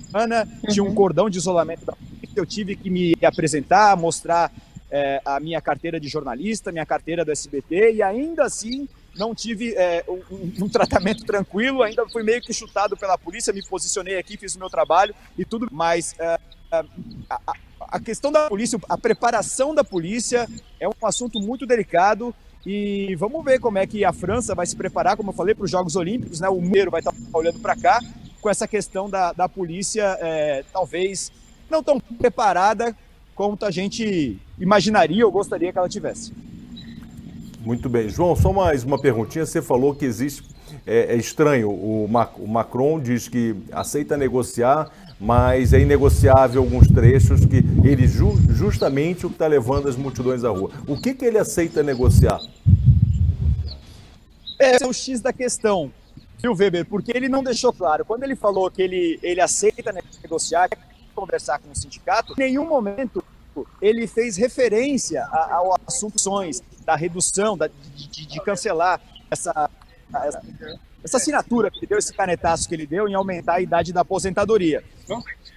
Tinha 0.70 0.84
um 0.84 0.88
uhum. 0.88 0.96
cordão 0.96 1.30
de 1.30 1.38
isolamento 1.38 1.86
da. 1.86 1.94
Eu 2.36 2.46
tive 2.46 2.76
que 2.76 2.90
me 2.90 3.14
apresentar, 3.22 3.98
mostrar 3.98 4.52
é, 4.90 5.22
a 5.26 5.40
minha 5.40 5.60
carteira 5.60 6.00
de 6.00 6.08
jornalista, 6.08 6.72
minha 6.72 6.86
carteira 6.86 7.26
do 7.26 7.32
SBT, 7.32 7.96
e 7.96 8.02
ainda 8.02 8.46
assim 8.46 8.88
não 9.18 9.34
tive 9.34 9.74
é, 9.76 10.04
um, 10.08 10.22
um, 10.64 10.70
tratamento 10.70 11.26
tranquilo, 11.26 11.84
ainda 11.84 12.08
fui 12.08 12.24
meio 12.24 12.42
que 12.42 12.54
chutado 12.54 12.96
pela 12.96 13.18
polícia, 13.18 13.54
me 13.54 13.66
posicionei 13.66 14.18
aqui, 14.18 14.38
fiz 14.38 14.56
o 14.56 14.60
meu 14.60 14.70
trabalho 14.70 15.14
e 15.38 15.44
tudo, 15.44 15.68
mas 15.72 16.16
é, 16.20 16.40
é 16.72 16.86
a, 17.30 17.54
a, 17.80 18.00
questão 18.00 18.32
da 18.32 18.48
polícia, 18.48 18.80
a 18.88 18.98
preparação 18.98 19.74
da 19.74 19.84
polícia 19.84 20.48
é 20.80 20.88
um 20.88 20.94
assunto 21.04 21.40
muito 21.40 21.66
delicado 21.66 22.34
e 22.66 23.16
vamos 23.16 23.44
ver 23.46 23.60
como 23.60 23.78
é 23.78 23.88
que 23.88 24.04
a 24.04 24.12
França 24.12 24.54
vai 24.54 24.66
se 24.66 24.76
preparar, 24.76 25.16
como 25.16 25.30
eu 25.30 25.34
falei, 25.34 25.56
para 25.56 25.66
os 25.66 25.72
Jogos 25.72 25.96
Olímpicos, 25.96 26.42
né? 26.42 26.50
O 26.50 26.60
mundo 26.60 26.92
vai 26.92 27.00
estar 27.00 27.14
olhando 27.32 27.60
para 27.60 27.76
cá 27.76 28.02
com 28.42 28.50
essa 28.50 28.68
questão 28.68 29.10
da, 29.10 29.32
da 29.32 29.48
polícia, 29.48 30.18
é, 30.20 30.64
talvez 30.74 31.32
não 31.70 31.82
tão 31.82 32.00
preparada 32.00 32.96
quanto 33.34 33.66
a 33.66 33.72
gente 33.72 34.38
imaginaria 34.60 35.26
ou 35.26 35.32
gostaria 35.32 35.72
que 35.72 35.78
ela 35.78 35.88
tivesse. 35.88 36.34
Muito 37.68 37.90
bem. 37.90 38.08
João, 38.08 38.34
só 38.34 38.54
mais 38.54 38.86
uma 38.86 38.98
perguntinha. 38.98 39.46
Você 39.46 39.62
falou 39.62 39.94
que 39.94 40.06
existe. 40.06 40.42
É, 40.86 41.14
é 41.14 41.16
estranho, 41.18 41.70
o, 41.70 42.08
Mac, 42.08 42.40
o 42.40 42.48
Macron 42.48 42.98
diz 42.98 43.28
que 43.28 43.58
aceita 43.74 44.16
negociar, 44.16 44.90
mas 45.20 45.74
é 45.74 45.82
inegociável 45.82 46.62
alguns 46.62 46.88
trechos 46.88 47.46
que 47.46 47.58
ele 47.84 48.08
ju, 48.08 48.38
justamente 48.52 49.26
o 49.26 49.30
que 49.30 49.36
está 49.36 49.48
levando 49.48 49.90
as 49.90 49.98
multidões 49.98 50.46
à 50.46 50.50
rua. 50.50 50.72
O 50.88 50.96
que, 50.96 51.14
que 51.14 51.26
ele 51.26 51.38
aceita 51.38 51.84
negociar? 51.84 52.40
É 54.58 54.88
o 54.88 54.94
X 54.94 55.20
da 55.20 55.34
questão, 55.34 55.92
viu, 56.42 56.56
Weber? 56.56 56.86
Porque 56.86 57.12
ele 57.14 57.28
não 57.28 57.44
deixou 57.44 57.74
claro. 57.74 58.06
Quando 58.06 58.24
ele 58.24 58.38
falou 58.38 58.72
que 58.72 58.82
ele, 58.82 59.20
ele 59.22 59.42
aceita 59.42 59.94
negociar, 60.24 60.70
conversar 61.14 61.60
com 61.60 61.70
o 61.70 61.76
sindicato, 61.76 62.32
em 62.38 62.44
nenhum 62.44 62.66
momento 62.66 63.22
ele 63.82 64.08
fez 64.08 64.36
referência 64.36 65.26
ao 65.26 65.76
assunto 65.88 66.18
da 66.86 66.96
redução, 66.96 67.58
da, 67.58 67.68
de, 67.68 68.26
de, 68.26 68.42
cancelar 68.42 69.00
essa, 69.30 69.70
essa, 70.26 70.42
essa, 71.04 71.18
assinatura 71.18 71.70
que 71.70 71.80
ele 71.80 71.88
deu, 71.88 71.98
esse 71.98 72.14
canetaço 72.14 72.68
que 72.68 72.76
ele 72.76 72.86
deu 72.86 73.08
em 73.08 73.14
aumentar 73.14 73.56
a 73.56 73.62
idade 73.62 73.94
da 73.94 74.02
aposentadoria. 74.02 74.84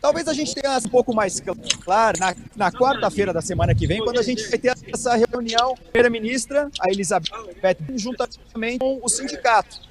Talvez 0.01 0.27
a 0.29 0.33
gente 0.33 0.55
tenha 0.55 0.79
um 0.79 0.89
pouco 0.89 1.15
mais 1.15 1.41
claro 1.85 2.19
na, 2.19 2.35
na 2.57 2.73
quarta-feira 2.73 3.33
da 3.33 3.41
semana 3.41 3.75
que 3.75 3.87
vem, 3.87 4.03
quando 4.03 4.19
a 4.19 4.23
gente 4.23 4.49
vai 4.49 4.59
ter 4.59 4.75
essa 4.93 5.15
reunião, 5.15 5.75
primeira-ministra, 5.75 6.71
a 6.81 6.91
Elizabeth, 6.91 7.77
juntamente 7.97 8.79
com 8.79 9.01
o 9.03 9.09
sindicato. 9.09 9.91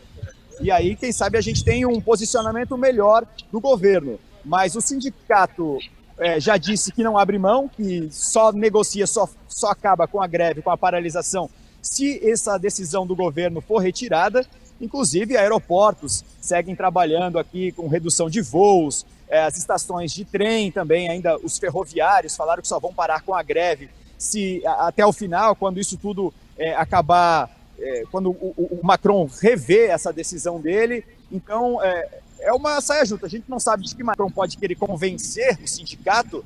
E 0.62 0.72
aí, 0.72 0.96
quem 0.96 1.12
sabe, 1.12 1.38
a 1.38 1.42
gente 1.42 1.64
tem 1.64 1.86
um 1.86 2.02
posicionamento 2.02 2.78
melhor 2.78 3.26
do 3.52 3.62
governo. 3.62 4.20
Mas 4.44 4.76
o 4.76 4.82
sindicato 4.82 5.78
é, 6.20 6.40
já 6.40 6.58
disse 6.58 6.92
que 6.92 7.04
não 7.04 7.18
abre 7.18 7.40
mão, 7.40 7.68
que 7.68 8.10
só 8.12 8.52
negocia, 8.52 9.08
só, 9.08 9.28
só 9.48 9.70
acaba 9.70 10.08
com 10.08 10.22
a 10.22 10.28
greve, 10.28 10.62
com 10.62 10.70
a 10.70 10.78
paralisação, 10.78 11.50
se 11.82 12.20
essa 12.30 12.58
decisão 12.58 13.08
do 13.08 13.16
governo 13.16 13.62
for 13.62 13.80
retirada. 13.80 14.46
Inclusive, 14.82 15.36
aeroportos 15.36 16.24
seguem 16.40 16.76
trabalhando 16.76 17.38
aqui 17.38 17.72
com 17.72 17.88
redução 17.88 18.30
de 18.30 18.42
voos, 18.42 19.06
é, 19.28 19.44
as 19.44 19.58
estações 19.58 20.12
de 20.12 20.26
trem 20.26 20.72
também, 20.72 21.10
ainda 21.10 21.38
os 21.38 21.58
ferroviários 21.58 22.36
falaram 22.36 22.62
que 22.62 22.68
só 22.68 22.80
vão 22.80 22.94
parar 22.94 23.22
com 23.22 23.34
a 23.34 23.44
greve 23.44 23.90
se 24.20 24.62
até 24.66 25.06
o 25.06 25.14
final, 25.14 25.56
quando 25.56 25.80
isso 25.80 25.98
tudo 25.98 26.34
é, 26.58 26.76
acabar, 26.76 27.50
é, 27.80 28.04
quando 28.12 28.32
o, 28.32 28.54
o, 28.58 28.80
Macron 28.84 29.30
rever 29.42 29.90
essa 29.90 30.12
decisão 30.12 30.60
dele. 30.60 31.06
Então, 31.32 31.82
é, 31.82 32.19
é 32.40 32.54
uma 32.54 32.82
saia 32.82 33.06
justa. 33.06 33.26
A 33.26 33.30
gente 33.30 33.50
não 33.50 33.60
sabe 33.60 33.84
de 33.84 33.96
que 33.96 34.04
Macron 34.04 34.30
pode 34.32 34.58
querer 34.58 34.76
convencer 34.76 35.60
o 35.62 35.68
sindicato 35.68 36.44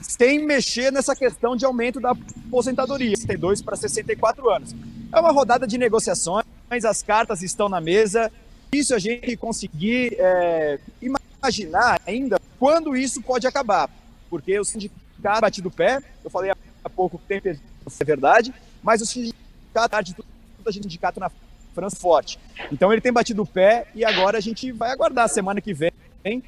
sem 0.00 0.44
mexer 0.44 0.92
nessa 0.92 1.14
questão 1.14 1.56
de 1.56 1.64
aumento 1.64 2.00
da 2.00 2.10
aposentadoria, 2.10 3.16
62 3.16 3.62
para 3.62 3.76
64 3.76 4.50
anos. 4.50 4.74
É 5.12 5.20
uma 5.20 5.32
rodada 5.32 5.66
de 5.66 5.78
negociações, 5.78 6.44
as 6.84 7.02
cartas 7.02 7.42
estão 7.42 7.68
na 7.68 7.80
mesa. 7.80 8.30
Isso 8.72 8.94
a 8.94 8.98
gente 8.98 9.36
conseguir 9.36 10.16
é, 10.18 10.78
imaginar 11.00 12.00
ainda 12.06 12.40
quando 12.58 12.96
isso 12.96 13.22
pode 13.22 13.46
acabar, 13.46 13.88
porque 14.28 14.58
o 14.58 14.64
sindicato 14.64 15.40
bate 15.40 15.62
do 15.62 15.70
pé, 15.70 16.02
eu 16.24 16.30
falei 16.30 16.50
há 16.84 16.90
pouco 16.90 17.20
tempo, 17.26 17.48
é 17.48 18.04
verdade, 18.04 18.52
mas 18.82 19.00
o 19.00 19.06
sindicato, 19.06 19.96
a 19.96 20.02
gente 20.02 20.82
sindicato 20.82 21.20
na 21.20 21.30
França 21.76 21.96
forte. 21.96 22.38
Então 22.72 22.90
ele 22.90 23.02
tem 23.02 23.12
batido 23.12 23.42
o 23.42 23.46
pé 23.46 23.86
e 23.94 24.02
agora 24.02 24.38
a 24.38 24.40
gente 24.40 24.72
vai 24.72 24.90
aguardar 24.90 25.26
a 25.26 25.28
semana 25.28 25.60
que 25.60 25.74
vem 25.74 25.92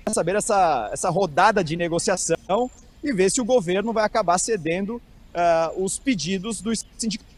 para 0.02 0.14
saber 0.14 0.34
essa, 0.34 0.88
essa 0.90 1.10
rodada 1.10 1.62
de 1.62 1.76
negociação 1.76 2.70
e 3.04 3.12
ver 3.12 3.30
se 3.30 3.40
o 3.40 3.44
governo 3.44 3.92
vai 3.92 4.04
acabar 4.04 4.38
cedendo 4.38 4.96
uh, 4.96 5.84
os 5.84 5.98
pedidos 5.98 6.62
dos 6.62 6.84
sindicatos. 6.96 7.36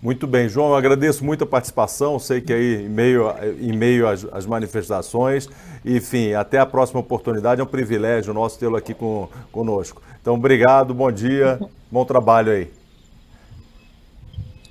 Muito 0.00 0.26
bem, 0.26 0.48
João, 0.48 0.68
eu 0.68 0.76
agradeço 0.76 1.22
muito 1.22 1.44
a 1.44 1.46
participação, 1.46 2.18
sei 2.18 2.40
que 2.40 2.54
aí 2.54 2.86
em 2.86 2.88
meio, 2.88 3.26
em 3.60 3.76
meio 3.76 4.08
às, 4.08 4.24
às, 4.32 4.46
manifestações, 4.46 5.46
enfim, 5.84 6.32
até 6.32 6.58
a 6.58 6.64
próxima 6.64 7.00
oportunidade, 7.00 7.60
é 7.60 7.64
um 7.64 7.66
privilégio 7.66 8.32
nosso 8.32 8.58
tê-lo 8.58 8.76
aqui 8.76 8.94
com, 8.94 9.28
conosco. 9.52 10.00
Então, 10.22 10.36
obrigado, 10.36 10.94
bom 10.94 11.12
dia, 11.12 11.60
bom 11.90 12.06
trabalho 12.06 12.50
aí. 12.50 12.70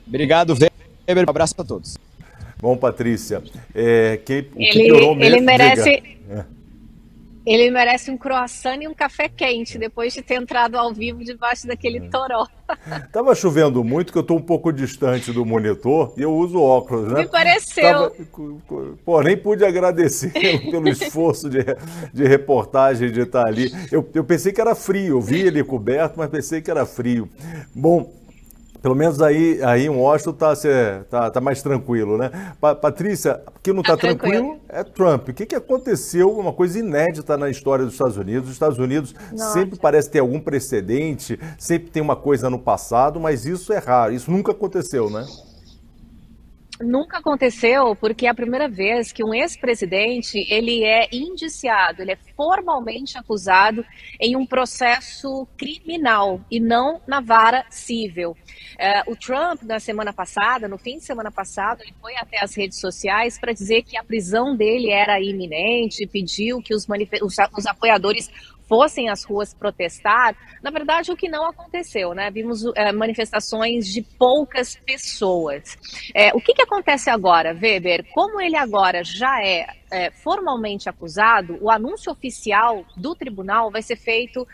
Obrigado, 0.08 0.56
Weber, 1.10 1.26
um 1.28 1.30
abraço 1.32 1.56
para 1.56 1.66
todos. 1.66 1.98
Bom, 2.62 2.78
Patrícia, 2.78 3.42
é, 3.74 4.20
quem, 4.24 4.42
o 4.42 4.44
que 4.44 4.64
ele, 4.64 4.84
piorou 4.86 5.16
mesmo... 5.16 5.36
Ele 5.36 5.46
merece... 5.46 6.04
É. 6.30 6.60
Ele 7.46 7.72
merece 7.72 8.12
um 8.12 8.18
croissant 8.18 8.80
e 8.80 8.88
um 8.88 8.94
café 8.94 9.28
quente 9.28 9.80
depois 9.80 10.14
de 10.14 10.22
ter 10.22 10.36
entrado 10.36 10.76
ao 10.76 10.94
vivo 10.94 11.24
debaixo 11.24 11.66
daquele 11.66 11.98
é. 11.98 12.10
toró. 12.10 12.46
Tava 13.12 13.34
chovendo 13.34 13.84
muito, 13.84 14.12
que 14.12 14.18
eu 14.20 14.22
estou 14.22 14.38
um 14.38 14.42
pouco 14.42 14.72
distante 14.72 15.32
do 15.32 15.44
monitor 15.44 16.14
e 16.16 16.22
eu 16.22 16.32
uso 16.32 16.62
óculos, 16.62 17.12
né? 17.12 17.22
Me 17.22 17.28
pareceu. 17.28 18.12
Tava, 18.12 18.14
pô, 19.04 19.22
nem 19.24 19.36
pude 19.36 19.66
agradecer 19.66 20.32
pelo 20.70 20.90
esforço 20.90 21.50
de, 21.50 21.60
de 22.14 22.28
reportagem 22.28 23.12
de 23.12 23.22
estar 23.22 23.48
ali. 23.48 23.74
Eu, 23.92 24.08
eu 24.14 24.24
pensei 24.24 24.52
que 24.52 24.62
era 24.62 24.76
frio, 24.76 25.16
eu 25.16 25.22
vi 25.22 25.42
ele 25.42 25.64
coberto, 25.64 26.16
mas 26.18 26.30
pensei 26.30 26.62
que 26.62 26.70
era 26.70 26.86
frio. 26.86 27.28
Bom, 27.74 28.19
pelo 28.82 28.96
menos 28.96 29.22
aí, 29.22 29.62
aí 29.64 29.86
em 29.86 29.90
Washington 29.90 30.32
está 30.32 31.04
tá, 31.10 31.32
tá 31.32 31.42
mais 31.42 31.62
tranquilo, 31.62 32.18
né? 32.18 32.54
Pa, 32.60 32.74
Patrícia, 32.74 33.42
que 33.62 33.74
não 33.74 33.82
está 33.82 33.96
tá 33.96 34.02
tranquilo. 34.02 34.32
tranquilo 34.32 34.62
é 34.70 34.84
Trump. 34.84 35.30
O 35.30 35.34
que, 35.34 35.46
que 35.46 35.56
aconteceu? 35.56 36.38
Uma 36.38 36.54
coisa 36.54 36.80
inédita 36.80 37.38
na 37.38 37.50
história 37.50 37.84
dos 37.84 37.94
Estados 37.94 38.18
Unidos. 38.18 38.48
Os 38.48 38.54
Estados 38.54 38.78
Unidos 38.78 39.14
Nossa. 39.32 39.54
sempre 39.54 39.78
parece 39.78 40.10
ter 40.10 40.20
algum 40.20 40.40
precedente, 40.40 41.40
sempre 41.58 41.90
tem 41.90 42.02
uma 42.02 42.16
coisa 42.16 42.50
no 42.50 42.60
passado, 42.60 43.20
mas 43.20 43.46
isso 43.46 43.74
é 43.74 43.80
raro. 43.80 44.14
Isso 44.14 44.32
nunca 44.32 44.52
aconteceu, 44.52 45.10
né? 45.10 45.26
Nunca 46.82 47.18
aconteceu 47.18 47.94
porque 47.94 48.26
é 48.26 48.30
a 48.30 48.34
primeira 48.34 48.70
vez 48.70 49.12
que 49.12 49.22
um 49.22 49.34
ex-presidente 49.34 50.38
ele 50.50 50.86
é 50.86 51.10
indiciado, 51.12 52.02
ele 52.02 52.14
é 52.14 52.18
formalmente 52.38 53.18
acusado 53.18 53.86
em 54.18 54.38
um 54.38 54.46
processo 54.46 55.46
criminal 55.58 56.40
e 56.50 56.58
não 56.58 57.02
na 57.06 57.20
vara 57.20 57.66
civil. 57.70 58.34
Uh, 58.80 59.12
o 59.12 59.16
Trump 59.16 59.62
na 59.64 59.78
semana 59.78 60.14
passada, 60.14 60.66
no 60.66 60.78
fim 60.78 61.00
de 61.00 61.04
semana 61.04 61.30
passada, 61.30 61.84
ele 61.84 61.94
foi 62.00 62.16
até 62.16 62.42
as 62.42 62.56
redes 62.56 62.80
sociais 62.80 63.38
para 63.38 63.52
dizer 63.52 63.84
que 63.84 63.98
a 63.98 64.04
prisão 64.06 64.56
dele 64.56 64.90
era 64.90 65.20
iminente, 65.20 66.08
pediu 66.08 66.62
que 66.62 66.74
os, 66.74 66.88
os, 67.22 67.36
os 67.58 67.66
apoiadores 67.66 68.30
fossem 68.70 69.10
às 69.10 69.24
ruas 69.24 69.54
protestar, 69.54 70.38
na 70.64 70.70
verdade 70.70 71.12
o 71.12 71.18
que 71.18 71.28
não 71.28 71.46
aconteceu, 71.46 72.14
né? 72.14 72.30
Vimos 72.30 72.64
é, 72.76 72.92
manifestações 72.92 73.88
de 73.88 74.04
poucas 74.04 74.76
pessoas. 74.76 75.76
É, 76.14 76.32
o 76.36 76.40
que, 76.40 76.54
que 76.54 76.62
acontece 76.62 77.10
agora, 77.10 77.58
Weber? 77.60 78.06
Como 78.14 78.40
ele 78.40 78.56
agora 78.56 79.04
já 79.04 79.44
é, 79.44 79.66
é, 79.92 80.12
formalmente 80.12 80.88
acusado, 80.88 81.58
o 81.60 81.72
anúncio 81.72 82.12
oficial 82.12 82.86
do 82.96 83.16
tribunal 83.16 83.72
vai 83.72 83.82
ser 83.82 83.96
feito 83.96 84.44
uh, 84.44 84.48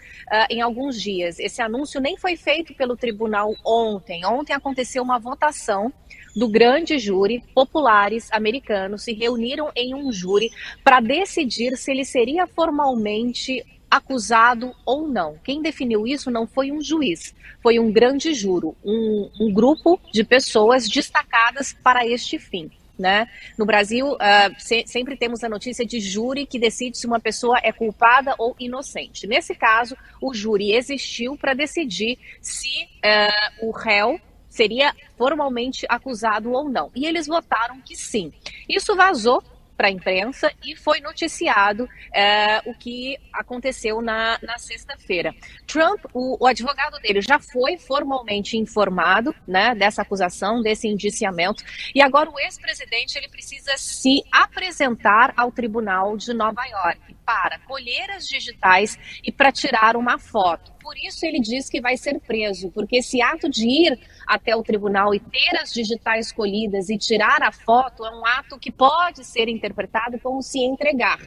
em 0.49 0.61
alguns 0.61 1.01
dias. 1.01 1.37
Esse 1.39 1.61
anúncio 1.61 1.99
nem 1.99 2.17
foi 2.17 2.37
feito 2.37 2.73
pelo 2.73 2.95
tribunal 2.95 3.53
ontem. 3.65 4.25
Ontem 4.25 4.53
aconteceu 4.53 5.03
uma 5.03 5.19
votação 5.19 5.91
do 6.35 6.49
grande 6.49 6.99
júri, 6.99 7.41
populares 7.53 8.29
americanos 8.31 9.03
se 9.03 9.13
reuniram 9.13 9.71
em 9.73 9.95
um 9.95 10.11
júri 10.11 10.51
para 10.83 10.99
decidir 10.99 11.77
se 11.77 11.91
ele 11.91 12.03
seria 12.03 12.45
formalmente 12.45 13.63
acusado 13.89 14.73
ou 14.85 15.07
não. 15.07 15.37
Quem 15.43 15.61
definiu 15.61 16.05
isso 16.05 16.29
não 16.29 16.45
foi 16.45 16.71
um 16.71 16.81
juiz, 16.81 17.33
foi 17.61 17.79
um 17.79 17.91
grande 17.91 18.33
juro, 18.33 18.75
um, 18.83 19.29
um 19.39 19.53
grupo 19.53 19.99
de 20.11 20.23
pessoas 20.23 20.87
destacadas 20.87 21.73
para 21.83 22.05
este 22.05 22.39
fim. 22.39 22.69
Né? 22.97 23.27
No 23.57 23.65
Brasil, 23.65 24.13
uh, 24.13 24.17
se, 24.57 24.85
sempre 24.87 25.17
temos 25.17 25.43
a 25.43 25.49
notícia 25.49 25.85
de 25.85 25.99
júri 25.99 26.45
que 26.45 26.57
decide 26.57 26.97
se 26.97 27.05
uma 27.05 27.19
pessoa 27.19 27.59
é 27.61 27.69
culpada 27.73 28.33
ou 28.37 28.55
inocente. 28.57 29.27
Nesse 29.27 29.53
caso, 29.53 29.97
o 30.21 30.33
júri 30.33 30.71
existiu 30.71 31.35
para 31.37 31.53
decidir 31.53 32.17
se 32.39 32.69
uh, 32.69 33.67
o 33.67 33.71
réu 33.71 34.17
seria 34.55 34.95
formalmente 35.17 35.85
acusado 35.89 36.53
ou 36.53 36.69
não. 36.69 36.89
E 36.95 37.05
eles 37.05 37.27
votaram 37.27 37.81
que 37.81 37.97
sim. 37.97 38.31
Isso 38.69 38.95
vazou 38.95 39.43
para 39.75 39.87
a 39.87 39.91
imprensa 39.91 40.51
e 40.63 40.75
foi 40.75 40.99
noticiado 41.01 41.87
é, 42.13 42.61
o 42.65 42.73
que 42.73 43.17
aconteceu 43.33 44.01
na, 44.01 44.39
na 44.41 44.57
sexta-feira. 44.57 45.33
Trump, 45.67 46.05
o, 46.13 46.43
o, 46.43 46.47
advogado 46.47 46.99
dele, 46.99 47.21
já 47.21 47.39
foi 47.39 47.77
formalmente 47.77 48.57
informado 48.57 49.35
né, 49.47 49.75
dessa 49.75 50.01
acusação, 50.01 50.61
desse 50.61 50.87
indiciamento, 50.87 51.63
e 51.93 52.01
agora 52.01 52.29
o 52.29 52.39
ex-presidente 52.39 53.17
ele 53.17 53.29
precisa 53.29 53.73
se 53.77 54.23
apresentar 54.31 55.33
ao 55.35 55.51
tribunal 55.51 56.17
de 56.17 56.33
Nova 56.33 56.63
York 56.65 57.15
para 57.25 57.59
colher 57.59 58.11
as 58.11 58.27
digitais 58.27 58.97
e 59.23 59.31
para 59.31 59.51
tirar 59.51 59.95
uma 59.95 60.17
foto. 60.17 60.74
Por 60.85 60.95
isso 60.99 61.25
ele 61.25 61.39
diz 61.39 61.67
que 61.67 61.81
vai 61.81 61.97
ser 61.97 62.19
preso, 62.19 62.69
porque 62.69 62.97
esse 62.97 63.19
ato 63.19 63.49
de 63.49 63.67
ir 63.67 63.99
até 64.27 64.55
o 64.55 64.61
tribunal 64.61 65.15
e 65.15 65.19
ter 65.19 65.57
as 65.59 65.73
digitais 65.73 66.31
colhidas 66.31 66.91
e 66.91 66.97
tirar 66.99 67.41
a 67.41 67.51
foto 67.51 68.05
é 68.05 68.15
um 68.15 68.23
ato 68.23 68.59
que 68.59 68.71
pode 68.71 69.25
ser 69.25 69.49
interpretado 69.49 70.19
como 70.19 70.43
se 70.43 70.59
entregar. 70.59 71.19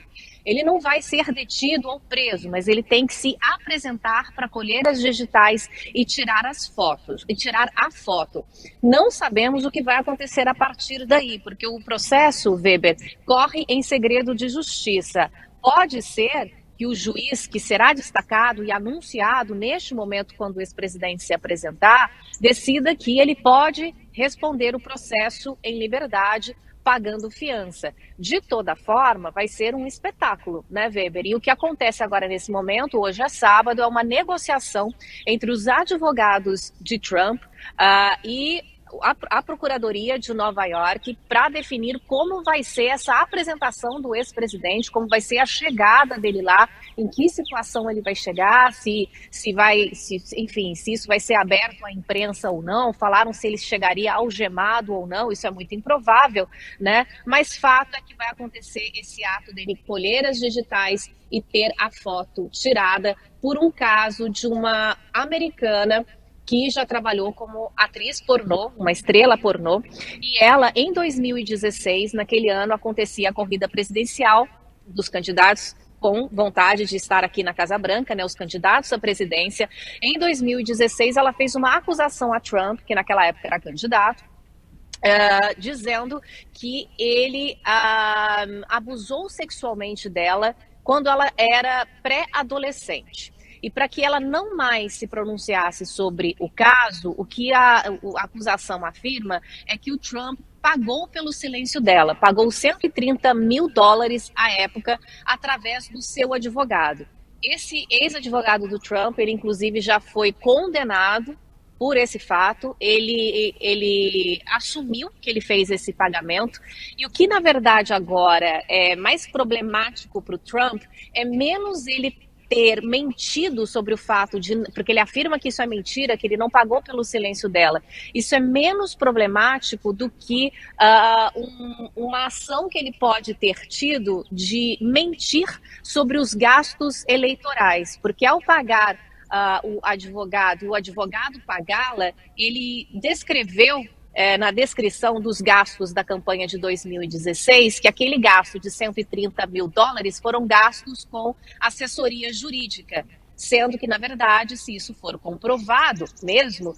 Ele 0.46 0.62
não 0.62 0.78
vai 0.78 1.02
ser 1.02 1.32
detido 1.32 1.88
ou 1.88 1.98
preso, 1.98 2.48
mas 2.48 2.68
ele 2.68 2.84
tem 2.84 3.04
que 3.04 3.12
se 3.12 3.36
apresentar 3.42 4.32
para 4.32 4.48
colher 4.48 4.86
as 4.86 5.00
digitais 5.00 5.68
e 5.92 6.04
tirar 6.04 6.46
as 6.46 6.68
fotos, 6.68 7.24
e 7.28 7.34
tirar 7.34 7.68
a 7.74 7.90
foto. 7.90 8.44
Não 8.80 9.10
sabemos 9.10 9.64
o 9.64 9.72
que 9.72 9.82
vai 9.82 9.96
acontecer 9.96 10.46
a 10.46 10.54
partir 10.54 11.04
daí, 11.04 11.40
porque 11.40 11.66
o 11.66 11.82
processo, 11.82 12.54
Weber, 12.54 12.96
corre 13.26 13.64
em 13.68 13.82
segredo 13.82 14.36
de 14.36 14.48
justiça. 14.48 15.28
Pode 15.60 16.00
ser 16.00 16.57
que 16.78 16.86
o 16.86 16.94
juiz 16.94 17.48
que 17.48 17.58
será 17.58 17.92
destacado 17.92 18.62
e 18.62 18.70
anunciado 18.70 19.52
neste 19.52 19.96
momento, 19.96 20.36
quando 20.36 20.56
o 20.56 20.60
ex-presidente 20.60 21.24
se 21.24 21.34
apresentar, 21.34 22.12
decida 22.40 22.94
que 22.94 23.18
ele 23.18 23.34
pode 23.34 23.92
responder 24.12 24.76
o 24.76 24.80
processo 24.80 25.58
em 25.62 25.76
liberdade, 25.76 26.56
pagando 26.84 27.30
fiança. 27.30 27.92
De 28.16 28.40
toda 28.40 28.76
forma, 28.76 29.32
vai 29.32 29.48
ser 29.48 29.74
um 29.74 29.86
espetáculo, 29.88 30.64
né, 30.70 30.88
Weber? 30.88 31.26
E 31.26 31.34
o 31.34 31.40
que 31.40 31.50
acontece 31.50 32.04
agora 32.04 32.28
nesse 32.28 32.50
momento, 32.52 33.00
hoje 33.00 33.22
é 33.22 33.28
sábado, 33.28 33.82
é 33.82 33.86
uma 33.86 34.04
negociação 34.04 34.94
entre 35.26 35.50
os 35.50 35.66
advogados 35.66 36.72
de 36.80 36.98
Trump 36.98 37.42
uh, 37.42 38.18
e 38.24 38.62
a, 39.02 39.42
Procuradoria 39.42 40.18
de 40.18 40.32
Nova 40.34 40.64
York 40.66 41.18
para 41.28 41.48
definir 41.48 42.00
como 42.06 42.42
vai 42.42 42.62
ser 42.62 42.86
essa 42.86 43.14
apresentação 43.20 44.00
do 44.00 44.14
ex-presidente, 44.14 44.90
como 44.90 45.08
vai 45.08 45.20
ser 45.20 45.38
a 45.38 45.46
chegada 45.46 46.18
dele 46.18 46.42
lá, 46.42 46.68
em 46.96 47.08
que 47.08 47.28
situação 47.28 47.90
ele 47.90 48.02
vai 48.02 48.14
chegar, 48.14 48.72
se, 48.72 49.08
se 49.30 49.52
vai, 49.52 49.90
se, 49.94 50.22
enfim, 50.36 50.74
se 50.74 50.92
isso 50.92 51.06
vai 51.06 51.20
ser 51.20 51.34
aberto 51.34 51.84
à 51.84 51.92
imprensa 51.92 52.50
ou 52.50 52.62
não. 52.62 52.92
Falaram 52.92 53.32
se 53.32 53.46
ele 53.46 53.58
chegaria 53.58 54.14
algemado 54.14 54.94
ou 54.94 55.06
não, 55.06 55.30
isso 55.30 55.46
é 55.46 55.50
muito 55.50 55.74
improvável, 55.74 56.48
né? 56.80 57.06
Mas 57.26 57.56
fato 57.56 57.94
é 57.94 58.00
que 58.00 58.14
vai 58.14 58.28
acontecer 58.28 58.90
esse 58.94 59.24
ato 59.24 59.54
dele 59.54 59.80
colher 59.86 60.26
as 60.26 60.38
digitais 60.38 61.10
e 61.30 61.42
ter 61.42 61.72
a 61.78 61.90
foto 61.90 62.48
tirada 62.50 63.16
por 63.40 63.58
um 63.58 63.70
caso 63.70 64.28
de 64.28 64.46
uma 64.46 64.96
americana 65.12 66.04
que 66.48 66.70
já 66.70 66.86
trabalhou 66.86 67.30
como 67.30 67.70
atriz 67.76 68.22
pornô, 68.22 68.72
uma 68.74 68.90
estrela 68.90 69.36
pornô, 69.36 69.82
e 70.18 70.42
ela, 70.42 70.72
em 70.74 70.94
2016, 70.94 72.14
naquele 72.14 72.48
ano, 72.48 72.72
acontecia 72.72 73.28
a 73.28 73.32
corrida 73.34 73.68
presidencial 73.68 74.48
dos 74.86 75.10
candidatos 75.10 75.76
com 76.00 76.26
vontade 76.28 76.86
de 76.86 76.96
estar 76.96 77.22
aqui 77.22 77.42
na 77.42 77.52
Casa 77.52 77.76
Branca, 77.76 78.14
né, 78.14 78.24
os 78.24 78.34
candidatos 78.34 78.90
à 78.94 78.98
presidência. 78.98 79.68
Em 80.02 80.18
2016, 80.18 81.18
ela 81.18 81.34
fez 81.34 81.54
uma 81.54 81.76
acusação 81.76 82.32
a 82.32 82.40
Trump, 82.40 82.80
que 82.80 82.94
naquela 82.94 83.26
época 83.26 83.46
era 83.46 83.60
candidato, 83.60 84.22
uh, 84.22 85.60
dizendo 85.60 86.18
que 86.54 86.88
ele 86.98 87.58
uh, 87.60 88.64
abusou 88.70 89.28
sexualmente 89.28 90.08
dela 90.08 90.56
quando 90.82 91.10
ela 91.10 91.30
era 91.36 91.86
pré-adolescente. 92.02 93.36
E 93.62 93.70
para 93.70 93.88
que 93.88 94.04
ela 94.04 94.20
não 94.20 94.56
mais 94.56 94.94
se 94.94 95.06
pronunciasse 95.06 95.84
sobre 95.86 96.36
o 96.38 96.48
caso, 96.48 97.14
o 97.16 97.24
que 97.24 97.52
a, 97.52 97.84
a 98.16 98.22
acusação 98.22 98.84
afirma 98.84 99.40
é 99.66 99.76
que 99.76 99.92
o 99.92 99.98
Trump 99.98 100.38
pagou 100.60 101.08
pelo 101.08 101.32
silêncio 101.32 101.80
dela, 101.80 102.14
pagou 102.14 102.50
130 102.50 103.32
mil 103.34 103.68
dólares 103.68 104.32
à 104.34 104.50
época 104.50 104.98
através 105.24 105.88
do 105.88 106.02
seu 106.02 106.34
advogado. 106.34 107.06
Esse 107.42 107.86
ex-advogado 107.90 108.66
do 108.66 108.78
Trump, 108.78 109.18
ele 109.18 109.30
inclusive 109.30 109.80
já 109.80 110.00
foi 110.00 110.32
condenado 110.32 111.38
por 111.78 111.96
esse 111.96 112.18
fato, 112.18 112.76
ele, 112.80 113.54
ele 113.60 114.42
assumiu 114.48 115.10
que 115.20 115.30
ele 115.30 115.40
fez 115.40 115.70
esse 115.70 115.92
pagamento. 115.92 116.60
E 116.98 117.06
o 117.06 117.10
que, 117.10 117.28
na 117.28 117.38
verdade, 117.38 117.92
agora 117.92 118.64
é 118.68 118.96
mais 118.96 119.28
problemático 119.28 120.20
para 120.20 120.34
o 120.34 120.38
Trump 120.38 120.82
é 121.14 121.24
menos 121.24 121.86
ele 121.86 122.27
ter 122.48 122.82
mentido 122.82 123.66
sobre 123.66 123.92
o 123.92 123.96
fato 123.96 124.40
de. 124.40 124.56
Porque 124.72 124.92
ele 124.92 125.00
afirma 125.00 125.38
que 125.38 125.48
isso 125.48 125.60
é 125.60 125.66
mentira, 125.66 126.16
que 126.16 126.26
ele 126.26 126.36
não 126.36 126.48
pagou 126.48 126.82
pelo 126.82 127.04
silêncio 127.04 127.48
dela. 127.48 127.82
Isso 128.14 128.34
é 128.34 128.40
menos 128.40 128.94
problemático 128.94 129.92
do 129.92 130.10
que 130.10 130.52
uh, 130.80 131.38
um, 131.38 131.90
uma 131.94 132.26
ação 132.26 132.68
que 132.68 132.78
ele 132.78 132.92
pode 132.92 133.34
ter 133.34 133.66
tido 133.66 134.24
de 134.32 134.78
mentir 134.80 135.60
sobre 135.82 136.18
os 136.18 136.34
gastos 136.34 137.04
eleitorais. 137.06 137.98
Porque 138.00 138.24
ao 138.24 138.40
pagar 138.40 138.96
uh, 138.96 139.76
o 139.76 139.80
advogado 139.82 140.64
e 140.64 140.68
o 140.68 140.74
advogado 140.74 141.40
pagá-la, 141.46 142.12
ele 142.36 142.88
descreveu 142.92 143.84
é, 144.18 144.36
na 144.36 144.50
descrição 144.50 145.20
dos 145.20 145.40
gastos 145.40 145.92
da 145.92 146.02
campanha 146.02 146.44
de 146.44 146.58
2016 146.58 147.78
que 147.78 147.86
aquele 147.86 148.18
gasto 148.18 148.58
de 148.58 148.68
130 148.68 149.46
mil 149.46 149.68
dólares 149.68 150.18
foram 150.18 150.44
gastos 150.44 151.04
com 151.04 151.36
assessoria 151.60 152.32
jurídica, 152.32 153.06
sendo 153.36 153.78
que, 153.78 153.86
na 153.86 153.96
verdade, 153.96 154.56
se 154.56 154.74
isso 154.74 154.92
for 154.92 155.16
comprovado 155.20 156.04
mesmo, 156.20 156.74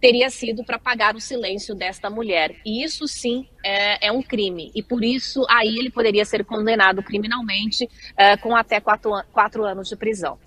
teria 0.00 0.30
sido 0.30 0.62
para 0.62 0.78
pagar 0.78 1.16
o 1.16 1.20
silêncio 1.20 1.74
desta 1.74 2.08
mulher. 2.08 2.54
E 2.64 2.84
isso 2.84 3.08
sim 3.08 3.48
é, 3.64 4.06
é, 4.06 4.12
um 4.12 4.22
crime. 4.22 4.70
E 4.72 4.80
por 4.80 5.02
isso 5.02 5.44
aí 5.50 5.76
ele 5.76 5.90
poderia 5.90 6.24
ser 6.24 6.44
condenado 6.44 7.02
criminalmente 7.02 7.88
é, 8.16 8.36
com 8.36 8.54
até 8.54 8.78
quatro, 8.78 9.10
quatro 9.32 9.64
anos 9.64 9.88
de 9.88 9.96
prisão. 9.96 10.38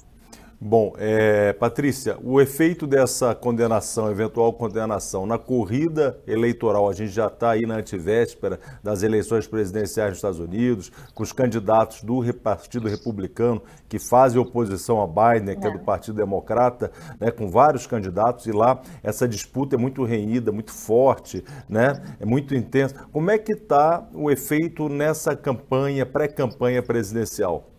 Bom, 0.59 0.93
é, 0.97 1.53
Patrícia, 1.53 2.17
o 2.23 2.41
efeito 2.41 2.87
dessa 2.87 3.35
condenação, 3.35 4.09
eventual 4.09 4.51
condenação, 4.51 5.23
na 5.23 5.37
corrida 5.37 6.19
eleitoral, 6.25 6.89
a 6.89 6.93
gente 6.93 7.11
já 7.11 7.27
está 7.27 7.51
aí 7.51 7.67
na 7.67 7.75
antivéspera 7.75 8.59
das 8.83 9.03
eleições 9.03 9.45
presidenciais 9.45 10.09
nos 10.09 10.17
Estados 10.17 10.39
Unidos, 10.39 10.91
com 11.13 11.21
os 11.21 11.31
candidatos 11.31 12.01
do 12.01 12.23
Partido 12.33 12.87
Republicano 12.87 13.61
que 13.87 13.99
fazem 13.99 14.41
oposição 14.41 14.99
a 14.99 15.05
Biden, 15.05 15.59
que 15.59 15.67
é, 15.67 15.69
é 15.69 15.73
do 15.73 15.79
Partido 15.79 16.15
Democrata, 16.15 16.91
né, 17.19 17.29
com 17.29 17.47
vários 17.47 17.85
candidatos, 17.85 18.47
e 18.47 18.51
lá 18.51 18.81
essa 19.03 19.27
disputa 19.27 19.75
é 19.75 19.77
muito 19.77 20.03
renhida, 20.03 20.51
muito 20.51 20.71
forte, 20.71 21.45
né, 21.69 22.01
é 22.19 22.25
muito 22.25 22.55
intensa. 22.55 22.95
Como 23.11 23.29
é 23.29 23.37
que 23.37 23.51
está 23.51 24.09
o 24.11 24.31
efeito 24.31 24.89
nessa 24.89 25.35
campanha, 25.35 26.03
pré-campanha 26.03 26.81
presidencial? 26.81 27.76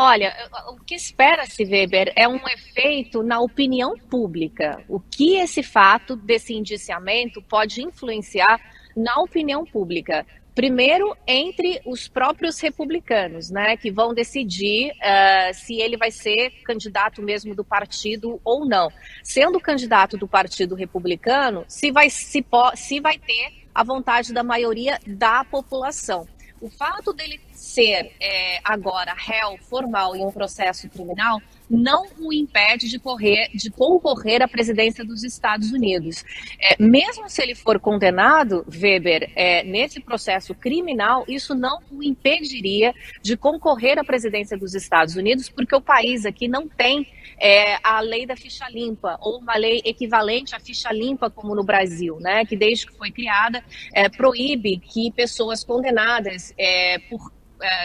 Olha, 0.00 0.32
o 0.68 0.76
que 0.76 0.94
espera-se, 0.94 1.64
Weber, 1.64 2.12
é 2.14 2.28
um 2.28 2.38
efeito 2.46 3.20
na 3.20 3.40
opinião 3.40 3.98
pública. 3.98 4.80
O 4.88 5.00
que 5.00 5.34
esse 5.34 5.60
fato 5.60 6.14
desse 6.14 6.54
indiciamento 6.54 7.42
pode 7.42 7.82
influenciar 7.82 8.60
na 8.96 9.16
opinião 9.16 9.64
pública? 9.64 10.24
Primeiro, 10.54 11.16
entre 11.26 11.80
os 11.84 12.06
próprios 12.06 12.60
republicanos, 12.60 13.50
né, 13.50 13.76
que 13.76 13.90
vão 13.90 14.14
decidir 14.14 14.92
uh, 14.92 15.52
se 15.52 15.80
ele 15.80 15.96
vai 15.96 16.12
ser 16.12 16.52
candidato 16.62 17.20
mesmo 17.20 17.52
do 17.52 17.64
partido 17.64 18.40
ou 18.44 18.64
não. 18.64 18.92
Sendo 19.24 19.58
candidato 19.58 20.16
do 20.16 20.28
Partido 20.28 20.76
Republicano, 20.76 21.64
se 21.66 21.90
vai, 21.90 22.08
se, 22.08 22.44
se 22.76 23.00
vai 23.00 23.18
ter 23.18 23.66
a 23.74 23.82
vontade 23.82 24.32
da 24.32 24.44
maioria 24.44 25.00
da 25.04 25.44
população. 25.44 26.24
O 26.60 26.68
fato 26.68 27.12
dele 27.12 27.40
ser 27.78 28.10
é, 28.20 28.58
agora 28.64 29.14
réu 29.16 29.56
formal 29.58 30.16
em 30.16 30.24
um 30.24 30.32
processo 30.32 30.88
criminal 30.88 31.40
não 31.70 32.06
o 32.18 32.32
impede 32.32 32.88
de, 32.88 32.98
correr, 32.98 33.50
de 33.54 33.70
concorrer 33.70 34.42
à 34.42 34.48
presidência 34.48 35.04
dos 35.04 35.22
Estados 35.22 35.70
Unidos. 35.70 36.24
É, 36.60 36.82
mesmo 36.82 37.28
se 37.28 37.42
ele 37.42 37.54
for 37.54 37.78
condenado, 37.78 38.64
Weber, 38.74 39.30
é, 39.36 39.62
nesse 39.64 40.00
processo 40.00 40.54
criminal, 40.54 41.24
isso 41.28 41.54
não 41.54 41.80
o 41.90 42.02
impediria 42.02 42.94
de 43.22 43.36
concorrer 43.36 43.98
à 43.98 44.04
presidência 44.04 44.56
dos 44.56 44.74
Estados 44.74 45.14
Unidos, 45.16 45.48
porque 45.48 45.76
o 45.76 45.80
país 45.80 46.24
aqui 46.24 46.48
não 46.48 46.66
tem 46.66 47.06
é, 47.38 47.76
a 47.82 48.00
lei 48.00 48.26
da 48.26 48.34
ficha 48.34 48.66
limpa, 48.70 49.18
ou 49.20 49.38
uma 49.38 49.56
lei 49.56 49.82
equivalente 49.84 50.54
à 50.54 50.60
ficha 50.60 50.90
limpa, 50.92 51.30
como 51.30 51.54
no 51.54 51.62
Brasil, 51.62 52.18
né, 52.18 52.44
que 52.44 52.56
desde 52.56 52.86
que 52.86 52.96
foi 52.96 53.10
criada, 53.10 53.62
é, 53.92 54.08
proíbe 54.08 54.78
que 54.78 55.12
pessoas 55.12 55.62
condenadas 55.62 56.54
é, 56.58 56.98
por 57.10 57.37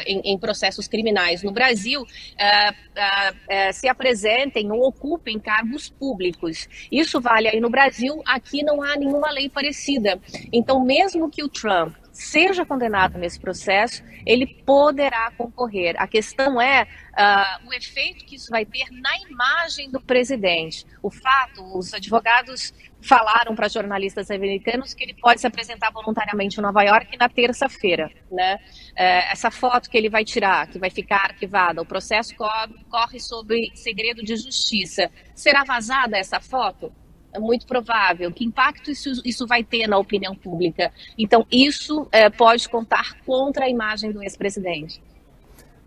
em, 0.05 0.33
em, 0.33 0.37
processos 0.37 0.87
criminais 0.87 1.43
no 1.43 1.51
Brasil 1.51 2.01
uh, 2.01 2.05
uh, 2.05 3.73
se 3.73 3.87
apresentem 3.87 4.71
ou 4.71 4.87
ocupem 4.87 5.39
cargos 5.39 5.89
públicos. 5.89 6.67
Isso 6.91 7.19
vale 7.19 7.47
aí 7.47 7.59
no 7.59 7.69
Brasil, 7.69 8.21
aqui 8.25 8.63
não 8.63 8.81
há 8.81 8.95
nenhuma 8.95 9.31
lei 9.31 9.49
parecida. 9.49 10.19
Então, 10.51 10.83
mesmo 10.83 11.29
que 11.29 11.43
o 11.43 11.49
Trump 11.49 11.95
seja 12.13 12.63
condenado 12.63 13.17
nesse 13.17 13.39
processo, 13.39 14.03
ele 14.25 14.45
poderá 14.45 15.31
concorrer. 15.31 15.95
A 15.97 16.07
questão 16.07 16.61
é 16.61 16.83
uh, 16.83 17.67
o 17.67 17.73
efeito 17.73 18.23
que 18.23 18.35
isso 18.35 18.51
vai 18.51 18.63
ter 18.63 18.85
na 18.91 19.17
imagem 19.27 19.89
do 19.89 19.99
presidente. 19.99 20.85
O 21.01 21.09
fato, 21.09 21.77
os 21.77 21.91
advogados 21.91 22.71
falaram 23.01 23.53
para 23.55 23.67
jornalistas 23.67 24.29
americanos 24.31 24.93
que 24.93 25.03
ele 25.03 25.15
pode 25.15 25.41
se 25.41 25.47
apresentar 25.47 25.91
voluntariamente 25.91 26.59
em 26.59 26.63
Nova 26.63 26.83
York 26.83 27.17
na 27.17 27.27
terça-feira. 27.27 28.09
Né? 28.31 28.59
Uh, 28.91 29.31
essa 29.31 29.49
foto 29.49 29.89
que 29.89 29.97
ele 29.97 30.09
vai 30.09 30.23
tirar, 30.23 30.67
que 30.67 30.77
vai 30.77 30.91
ficar 30.91 31.31
arquivada, 31.31 31.81
o 31.81 31.85
processo 31.85 32.35
corre 32.35 33.19
sobre 33.19 33.71
segredo 33.73 34.23
de 34.23 34.35
justiça. 34.35 35.09
Será 35.33 35.63
vazada 35.63 36.15
essa 36.15 36.39
foto? 36.39 36.93
É 37.33 37.39
muito 37.39 37.65
provável. 37.65 38.31
Que 38.31 38.45
impacto 38.45 38.91
isso, 38.91 39.21
isso 39.25 39.47
vai 39.47 39.63
ter 39.63 39.87
na 39.87 39.97
opinião 39.97 40.35
pública? 40.35 40.91
Então, 41.17 41.45
isso 41.51 42.07
é, 42.11 42.29
pode 42.29 42.69
contar 42.69 43.17
contra 43.25 43.65
a 43.65 43.69
imagem 43.69 44.11
do 44.11 44.21
ex-presidente. 44.21 45.01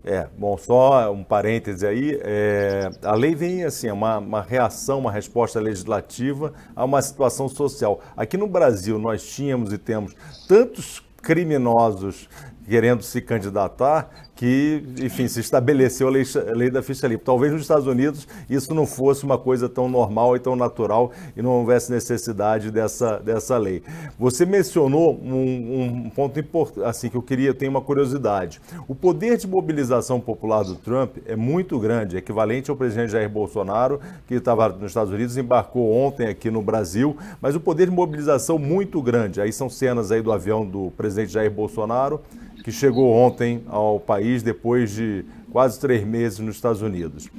É, 0.03 0.25
bom, 0.37 0.57
só 0.57 1.11
um 1.11 1.21
parêntese 1.21 1.85
aí, 1.85 2.17
é, 2.23 2.89
a 3.03 3.13
lei 3.13 3.35
vem 3.35 3.65
assim, 3.65 3.89
é 3.89 3.93
uma, 3.93 4.19
uma 4.19 4.41
reação, 4.41 4.99
uma 4.99 5.11
resposta 5.11 5.59
legislativa 5.59 6.53
a 6.73 6.85
uma 6.85 7.01
situação 7.01 7.49
social. 7.49 8.01
Aqui 8.15 8.37
no 8.37 8.47
Brasil 8.47 8.97
nós 8.97 9.29
tínhamos 9.29 9.73
e 9.73 9.77
temos 9.77 10.15
tantos 10.47 11.03
criminosos 11.21 12.29
querendo 12.65 13.01
se 13.03 13.21
candidatar 13.21 14.26
que, 14.37 14.83
enfim, 15.01 15.27
se 15.27 15.39
estabeleceu 15.39 16.07
a 16.07 16.11
lei, 16.11 16.23
a 16.47 16.55
lei, 16.55 16.69
da 16.69 16.83
ficha 16.83 17.07
limpa. 17.07 17.23
Talvez 17.25 17.51
nos 17.51 17.63
Estados 17.63 17.87
Unidos 17.87 18.27
isso 18.47 18.73
não 18.73 18.85
fosse 18.85 19.23
uma 19.23 19.37
coisa 19.37 19.67
tão 19.67 19.89
normal 19.89 20.35
e 20.35 20.39
tão 20.39 20.55
natural 20.55 21.11
e 21.35 21.41
não 21.41 21.49
houvesse 21.49 21.91
necessidade 21.91 22.69
dessa, 22.69 23.17
dessa 23.17 23.57
lei. 23.57 23.81
Você 24.17 24.45
mencionou 24.45 25.19
um, 25.19 26.05
um 26.05 26.09
ponto 26.11 26.39
importante, 26.39 26.85
assim, 26.85 27.09
que 27.09 27.17
eu 27.17 27.21
queria, 27.21 27.51
ter 27.51 27.67
uma 27.67 27.81
curiosidade. 27.81 28.61
O 28.87 28.93
poder 28.93 29.37
de 29.37 29.47
mobilização 29.47 30.19
popular 30.19 30.63
do 30.63 30.75
Trump 30.75 31.17
é 31.25 31.35
muito 31.35 31.79
grande, 31.79 32.15
equivalente 32.15 32.69
ao 32.69 32.77
presidente 32.77 33.13
Jair 33.13 33.29
Bolsonaro, 33.29 33.99
que 34.27 34.35
estava 34.35 34.69
nos 34.69 34.91
Estados 34.91 35.11
Unidos, 35.11 35.35
embarcou 35.35 35.91
ontem 35.91 36.27
aqui 36.27 36.51
no 36.51 36.61
Brasil, 36.61 37.17
mas 37.41 37.55
o 37.55 37.59
poder 37.59 37.87
de 37.89 37.91
mobilização 37.91 38.59
muito 38.59 39.01
grande. 39.01 39.41
Aí 39.41 39.51
são 39.51 39.67
cenas 39.67 40.11
aí 40.11 40.21
do 40.21 40.31
avião 40.31 40.63
do 40.63 40.91
presidente 40.95 41.31
Jair 41.31 41.49
Bolsonaro, 41.49 42.21
que 42.67 42.71
chegou 42.73 43.13
ontem 43.13 43.63
ao 43.69 43.97
país 43.97 44.43
depois 44.43 44.91
de 44.91 45.23
quase 45.53 45.79
três 45.79 46.05
meses 46.05 46.39
nos 46.39 46.57
Estados 46.57 46.81
Unidos. 46.81 47.29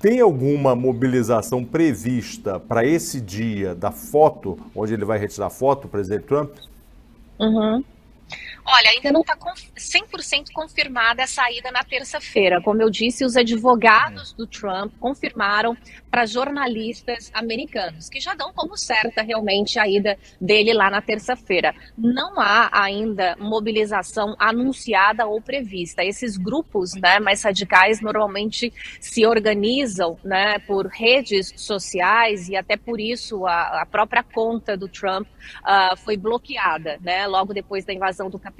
Tem 0.00 0.18
alguma 0.18 0.74
mobilização 0.74 1.62
prevista 1.62 2.58
para 2.58 2.82
esse 2.82 3.20
dia 3.20 3.74
da 3.74 3.90
foto, 3.90 4.58
onde 4.74 4.94
ele 4.94 5.04
vai 5.04 5.18
retirar 5.18 5.50
foto, 5.50 5.88
presidente 5.88 6.22
Trump? 6.22 6.52
Uhum. 7.38 7.84
Olha, 8.64 8.90
ainda 8.90 9.10
não 9.10 9.22
está 9.22 9.36
100% 9.36 10.52
confirmada 10.52 11.24
a 11.24 11.26
saída 11.26 11.72
na 11.72 11.82
terça-feira. 11.82 12.62
Como 12.62 12.80
eu 12.80 12.88
disse, 12.88 13.24
os 13.24 13.36
advogados 13.36 14.32
do 14.32 14.46
Trump 14.46 14.92
confirmaram 15.00 15.76
para 16.08 16.26
jornalistas 16.26 17.30
americanos, 17.34 18.08
que 18.08 18.20
já 18.20 18.34
dão 18.34 18.52
como 18.52 18.76
certa 18.76 19.22
realmente 19.22 19.78
a 19.80 19.88
ida 19.88 20.16
dele 20.40 20.72
lá 20.72 20.90
na 20.90 21.02
terça-feira. 21.02 21.74
Não 21.98 22.38
há 22.38 22.70
ainda 22.72 23.34
mobilização 23.38 24.36
anunciada 24.38 25.26
ou 25.26 25.40
prevista. 25.40 26.04
Esses 26.04 26.36
grupos 26.36 26.94
né, 26.94 27.18
mais 27.18 27.42
radicais 27.42 28.00
normalmente 28.00 28.72
se 29.00 29.26
organizam 29.26 30.16
né, 30.22 30.60
por 30.60 30.86
redes 30.86 31.52
sociais 31.56 32.48
e 32.48 32.54
até 32.54 32.76
por 32.76 33.00
isso 33.00 33.44
a, 33.44 33.82
a 33.82 33.86
própria 33.86 34.22
conta 34.22 34.76
do 34.76 34.86
Trump 34.86 35.26
uh, 35.26 35.96
foi 35.96 36.16
bloqueada 36.16 36.98
né, 37.00 37.26
logo 37.26 37.52
depois 37.52 37.84
da 37.84 37.92
invasão 37.92 38.30
do 38.30 38.38
Capitólio 38.38 38.51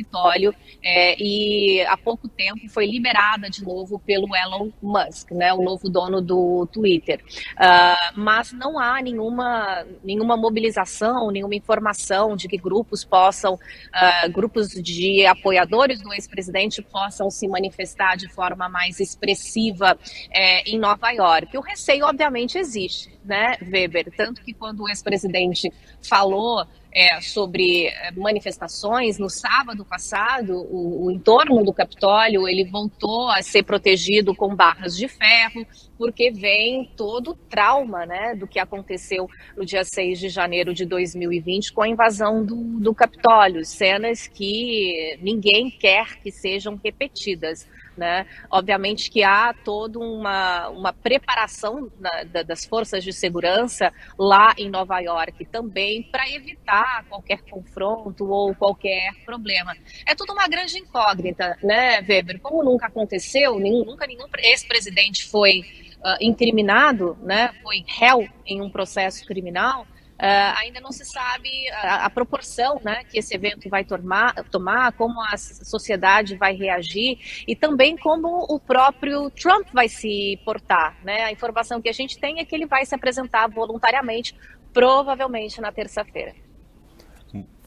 é, 0.83 1.16
e 1.22 1.81
há 1.83 1.96
pouco 1.96 2.28
tempo 2.28 2.68
foi 2.68 2.87
liberada 2.87 3.48
de 3.48 3.64
novo 3.64 3.98
pelo 3.98 4.35
Elon 4.35 4.70
Musk, 4.83 5.31
né, 5.31 5.52
o 5.52 5.62
novo 5.62 5.88
dono 5.88 6.20
do 6.20 6.66
Twitter. 6.72 7.22
Uh, 7.55 8.12
mas 8.16 8.52
não 8.52 8.78
há 8.78 9.00
nenhuma, 9.00 9.87
nenhuma 10.02 10.37
mobilização, 10.37 11.31
nenhuma 11.31 11.55
informação 11.55 12.37
de 12.37 12.48
que 12.48 12.57
grupos 12.57 13.05
possam, 13.05 13.55
uh, 13.55 14.33
grupos 14.33 14.70
de 14.70 15.24
apoiadores 15.26 16.00
do 16.00 16.12
ex-presidente 16.12 16.83
possam 16.83 17.31
se 17.31 17.46
manifestar 17.48 18.16
de 18.16 18.28
forma 18.28 18.68
mais 18.68 19.00
expressiva 19.00 19.98
é, 20.31 20.68
em 20.68 20.78
Nova 20.78 21.11
York. 21.11 21.57
O 21.57 21.61
receio, 21.61 22.07
obviamente, 22.07 22.59
existe, 22.59 23.11
né, 23.24 23.57
Weber? 23.62 24.12
Tanto 24.16 24.42
que 24.42 24.52
quando 24.52 24.81
o 24.81 24.88
ex-presidente 24.88 25.72
falou 26.02 26.66
é, 26.92 27.20
sobre 27.20 27.87
é, 27.87 28.11
manifestações. 28.12 29.18
No 29.18 29.31
sábado 29.31 29.85
passado, 29.85 30.55
o, 30.55 31.07
o, 31.07 31.11
entorno 31.11 31.64
do 31.64 31.72
Capitólio 31.72 32.46
ele 32.46 32.64
voltou 32.64 33.28
a 33.28 33.42
ser 33.42 33.62
protegido 33.62 34.35
com 34.35 34.55
barras 34.55 34.96
de 34.96 35.09
ferro, 35.09 35.66
porque 35.96 36.31
vem 36.31 36.90
todo 36.96 37.31
o 37.31 37.35
trauma 37.35 38.05
né, 38.05 38.35
do 38.35 38.46
que 38.46 38.59
aconteceu 38.59 39.28
no 39.57 39.64
dia 39.64 39.85
6 39.85 40.18
de 40.18 40.28
janeiro 40.28 40.74
de 40.74 40.85
2020 40.85 41.72
com 41.72 41.83
a 41.83 41.88
invasão 41.88 42.44
do, 42.44 42.57
do 42.81 42.94
Capitólio. 42.94 43.64
Cenas 43.64 44.26
que 44.26 45.18
ninguém 45.22 45.70
quer 45.70 46.20
que 46.20 46.31
sejam 46.31 46.78
repetidas. 46.83 47.66
Né? 47.96 48.26
Obviamente 48.50 49.11
que 49.11 49.22
há 49.22 49.52
toda 49.52 49.98
uma, 49.98 50.68
uma 50.68 50.92
preparação 50.94 51.90
na, 52.00 52.24
da, 52.24 52.42
das 52.42 52.64
forças 52.64 53.05
de 53.05 53.12
segurança 53.12 53.92
lá 54.18 54.55
em 54.57 54.70
Nova 54.70 54.98
York 55.00 55.44
também 55.46 56.02
para 56.02 56.28
evitar 56.31 57.05
qualquer 57.09 57.42
confronto 57.42 58.31
ou 58.31 58.55
qualquer 58.55 59.12
problema. 59.26 59.76
É 60.07 60.14
tudo 60.14 60.33
uma 60.33 60.48
grande 60.48 60.78
incógnita, 60.78 61.59
né, 61.62 62.00
Weber? 62.00 62.40
Como 62.40 62.64
nunca 62.64 62.87
aconteceu, 62.87 63.59
nenhum, 63.59 63.85
nunca 63.85 64.07
nenhum 64.07 64.24
ex-presidente 64.38 65.26
foi 65.26 65.61
uh, 65.98 66.16
incriminado, 66.20 67.16
né, 67.22 67.52
foi 67.62 67.85
réu 67.87 68.28
em 68.46 68.61
um 68.61 68.70
processo 68.70 69.24
criminal, 69.26 69.87
Uh, 70.23 70.55
ainda 70.59 70.81
não 70.81 70.93
se 70.93 71.05
sabe 71.05 71.69
a, 71.71 72.07
a, 72.07 72.11
proporção 72.11 72.81
né, 72.85 73.03
que 73.03 73.19
esse 73.19 73.35
evento 73.35 73.69
vai 73.69 73.85
tomar, 73.85 74.33
tomar, 74.45 74.93
como 74.93 75.21
a 75.21 75.37
sociedade 75.37 76.37
vai 76.37 76.55
reagir 76.55 77.19
e 77.45 77.57
também 77.57 77.97
como 77.97 78.47
o 78.49 78.61
próprio 78.61 79.29
Trump 79.31 79.67
vai 79.73 79.89
se 79.89 80.39
portar. 80.45 80.97
Né? 81.03 81.25
A 81.25 81.33
informação 81.33 81.83
que 81.83 81.89
a 81.89 81.93
gente 81.93 82.21
tem 82.21 82.39
é 82.39 82.45
que 82.45 82.55
ele 82.55 82.67
vai 82.67 82.87
se 82.87 82.95
apresentar 82.95 83.49
voluntariamente, 83.49 84.37
provavelmente 84.73 85.61
na 85.61 85.73
terça-feira. 85.73 86.37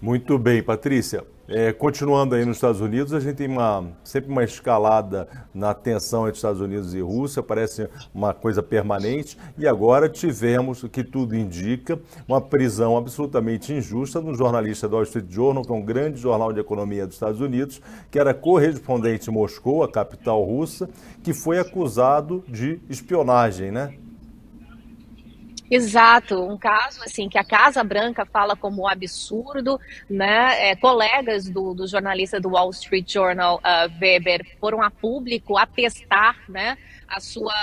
Muito 0.01 0.39
bem, 0.39 0.63
Patrícia. 0.63 1.25
É, 1.47 1.71
continuando 1.71 2.33
aí 2.33 2.43
nos 2.43 2.57
Estados 2.57 2.81
Unidos, 2.81 3.13
a 3.13 3.19
gente 3.19 3.35
tem 3.35 3.47
uma, 3.47 3.87
sempre 4.03 4.31
uma 4.31 4.43
escalada 4.43 5.27
na 5.53 5.75
tensão 5.75 6.23
entre 6.23 6.37
Estados 6.37 6.59
Unidos 6.59 6.95
e 6.95 7.01
Rússia, 7.01 7.43
parece 7.43 7.87
uma 8.11 8.33
coisa 8.33 8.63
permanente, 8.63 9.37
e 9.55 9.67
agora 9.67 10.09
tivemos, 10.09 10.81
o 10.81 10.89
que 10.89 11.03
tudo 11.03 11.35
indica, 11.35 11.99
uma 12.27 12.41
prisão 12.41 12.97
absolutamente 12.97 13.71
injusta 13.71 14.19
de 14.19 14.27
um 14.27 14.33
jornalista 14.33 14.89
do 14.89 14.95
Wall 14.95 15.03
Street 15.03 15.29
Journal, 15.29 15.63
que 15.63 15.71
é 15.71 15.75
um 15.75 15.85
grande 15.85 16.19
jornal 16.19 16.51
de 16.51 16.59
economia 16.59 17.05
dos 17.05 17.15
Estados 17.15 17.39
Unidos, 17.39 17.79
que 18.09 18.17
era 18.17 18.33
correspondente 18.33 19.29
em 19.29 19.33
Moscou, 19.33 19.83
a 19.83 19.91
capital 19.91 20.43
russa, 20.43 20.89
que 21.21 21.31
foi 21.31 21.59
acusado 21.59 22.43
de 22.47 22.79
espionagem, 22.89 23.71
né? 23.71 23.93
Exato, 25.69 26.43
um 26.43 26.57
caso 26.57 27.01
assim 27.03 27.27
que 27.27 27.39
a 27.39 27.43
Casa 27.43 27.83
Branca 27.83 28.23
fala 28.23 28.55
como 28.55 28.87
absurdo, 28.87 29.79
né? 30.07 30.69
É, 30.69 30.75
colegas 30.75 31.49
do, 31.49 31.73
do, 31.73 31.87
jornalista 31.87 32.39
do 32.39 32.49
Wall 32.49 32.69
Street 32.69 33.11
Journal, 33.11 33.57
uh, 33.57 33.99
Weber, 33.99 34.45
foram 34.59 34.83
a 34.83 34.91
público 34.91 35.57
atestar, 35.57 36.37
né? 36.47 36.77
A 37.07 37.19
sua 37.19 37.53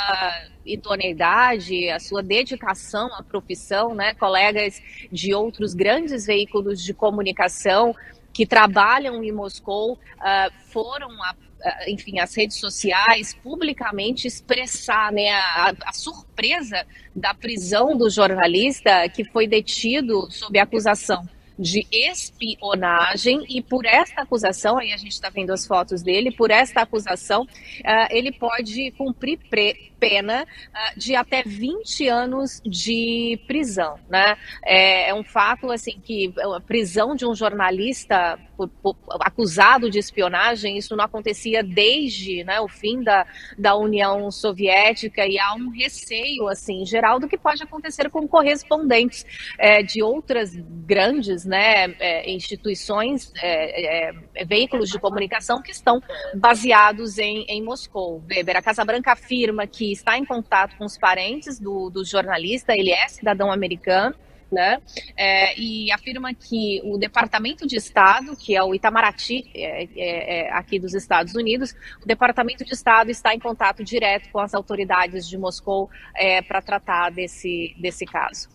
idoneidade, 0.67 1.89
a 1.91 2.01
sua 2.01 2.23
dedicação 2.23 3.09
à 3.15 3.23
profissão, 3.23 3.95
né? 3.95 4.15
Colegas 4.15 4.83
de 5.11 5.33
outros 5.33 5.73
grandes 5.73 6.27
veículos 6.27 6.83
de 6.83 6.93
comunicação 6.93 7.95
que 8.33 8.47
trabalham 8.47 9.23
em 9.23 9.31
Moscou 9.31 9.93
uh, 9.93 10.53
foram 10.71 11.11
a 11.23 11.35
enfim, 11.87 12.19
as 12.19 12.35
redes 12.35 12.59
sociais, 12.59 13.35
publicamente 13.43 14.27
expressar 14.27 15.13
né, 15.13 15.31
a, 15.31 15.75
a, 15.87 15.93
surpresa 15.93 16.87
da 17.15 17.35
prisão 17.35 17.97
do 17.97 18.11
jornalista 18.11 19.09
que 19.09 19.25
foi 19.25 19.47
detido 19.47 20.29
sob 20.31 20.59
acusação 20.59 21.29
de 21.59 21.87
espionagem. 21.91 23.45
E 23.49 23.63
por 23.63 23.87
esta 23.87 24.23
acusação, 24.23 24.79
aí 24.79 24.93
a 24.93 24.97
gente 24.97 25.13
está 25.13 25.31
vendo 25.31 25.53
as 25.53 25.67
fotos 25.67 26.03
dele, 26.03 26.33
por 26.33 26.51
esta 26.51 26.83
acusação, 26.83 27.43
uh, 27.43 28.09
ele 28.11 28.33
pode 28.33 28.91
cumprir 28.93 29.39
pena 30.03 30.43
uh, 30.43 30.99
de 30.99 31.15
até 31.15 31.45
20 31.45 32.09
anos 32.09 32.61
de 32.65 33.39
prisão, 33.47 34.01
né? 34.11 34.37
É, 34.65 35.11
é, 35.11 35.15
um 35.15 35.23
fato, 35.23 35.71
assim, 35.71 36.01
que 36.03 36.35
a 36.57 36.61
prisão 36.61 37.15
de 37.15 37.25
um 37.25 37.37
jornalista 37.37 38.37
por, 38.57 38.69
por, 38.69 38.97
acusado 39.21 39.89
de 39.89 39.99
espionagem, 39.99 40.77
isso 40.77 40.97
não 40.97 41.05
acontecia 41.05 41.63
desde 41.63 42.43
né, 42.43 42.61
o 42.61 42.69
fim 42.69 43.03
da, 43.03 43.25
da 43.57 43.77
União 43.77 44.29
Soviética 44.31 45.25
e 45.25 45.39
há 45.39 45.55
um 45.55 45.71
receio, 45.71 46.49
assim, 46.49 46.85
geral 46.85 47.21
do 47.21 47.29
que 47.29 47.39
pode 47.39 47.63
acontecer 47.63 48.11
com 48.11 48.27
correspondentes 48.27 49.25
é, 49.57 49.83
de 49.83 50.03
outras 50.03 50.53
grandes 50.55 51.45
né, 51.45 51.95
é, 52.01 52.31
instituições, 52.31 53.33
é, 53.41 54.11
é, 54.41 54.45
veículos 54.45 54.91
de 54.91 54.99
comunicação 54.99 55.63
que 55.63 55.71
estão 55.71 56.03
baseados 56.35 57.19
em, 57.19 57.45
em 57.49 57.63
Moscou. 57.63 58.23
Weber, 58.29 58.57
a 58.57 58.63
Casa 58.63 58.85
Branca 58.85 59.13
afirma 59.13 59.67
que 59.67 59.92
está 59.93 60.19
em 60.19 60.25
contato 60.25 60.77
com 60.77 60.85
os 60.85 60.99
parentes 60.99 61.59
do, 61.59 61.91
do 61.91 62.05
jornalista, 62.05 62.73
ele 62.73 62.91
é 62.91 63.09
cidadão 63.09 63.51
americano, 63.51 64.15
né? 64.53 64.81
É, 65.17 65.59
e 65.59 65.91
afirma 65.91 66.35
que 66.35 66.81
o 66.85 66.99
Departamento 66.99 67.67
de 67.67 67.77
Estado, 67.77 68.37
que 68.37 68.55
é 68.55 68.63
o 68.63 68.75
Itamaraty 68.75 69.51
é, 69.55 69.85
é, 69.97 70.41
é 70.41 70.53
aqui 70.53 70.79
dos 70.79 70.95
Estados 70.95 71.35
Unidos, 71.35 71.75
o 72.03 72.07
Departamento 72.07 72.65
de 72.65 72.75
Estado 72.75 73.11
está 73.11 73.35
em 73.35 73.39
contato 73.39 73.83
direto 73.83 74.29
com 74.31 74.39
as 74.39 74.53
autoridades 74.53 75.27
de 75.27 75.39
Moscou 75.39 75.89
é, 76.15 76.43
para 76.43 76.61
tratar 76.61 77.11
desse, 77.11 77.75
desse 77.79 78.05
caso. 78.05 78.52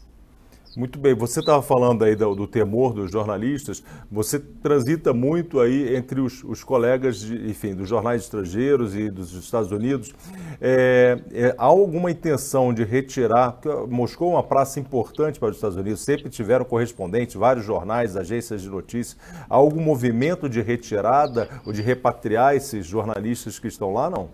Muito 0.78 1.00
bem, 1.00 1.16
você 1.16 1.40
estava 1.40 1.60
falando 1.64 2.04
aí 2.04 2.16
do, 2.16 2.36
do, 2.36 2.46
temor 2.46 2.94
dos 2.94 3.12
jornalistas, 3.12 3.84
você 4.12 4.38
transita 4.38 5.12
muito 5.12 5.60
aí 5.60 5.96
entre 5.96 6.22
os, 6.22 6.44
os 6.44 6.64
colegas, 6.64 7.20
de, 7.20 7.50
enfim, 7.50 7.74
dos 7.74 7.90
jornais 7.90 8.22
estrangeiros 8.22 8.96
e 8.96 9.10
dos 9.10 9.34
Estados 9.34 9.72
Unidos. 9.72 10.14
É, 10.62 11.20
é, 11.32 11.56
há 11.58 11.66
alguma 11.66 12.12
intenção 12.12 12.72
de 12.72 12.84
retirar, 12.84 13.54
porque 13.54 13.92
Moscou 13.92 14.34
é 14.34 14.36
uma 14.36 14.44
praça 14.44 14.80
importante 14.80 15.40
para 15.40 15.50
os 15.50 15.56
Estados 15.56 15.78
Unidos, 15.78 16.02
sempre 16.02 16.30
tiveram 16.30 16.64
correspondentes, 16.64 17.34
vários 17.34 17.66
jornais, 17.66 18.16
agências 18.16 18.62
de 18.62 18.70
notícias. 18.70 19.18
Há 19.50 19.56
algum 19.56 19.82
movimento 19.82 20.48
de 20.48 20.62
retirada 20.62 21.50
ou 21.66 21.74
de 21.74 21.82
repatriar 21.82 22.56
esses 22.56 22.86
jornalistas 22.86 23.58
que 23.58 23.68
estão 23.68 23.92
lá, 23.92 24.12
não? 24.12 24.30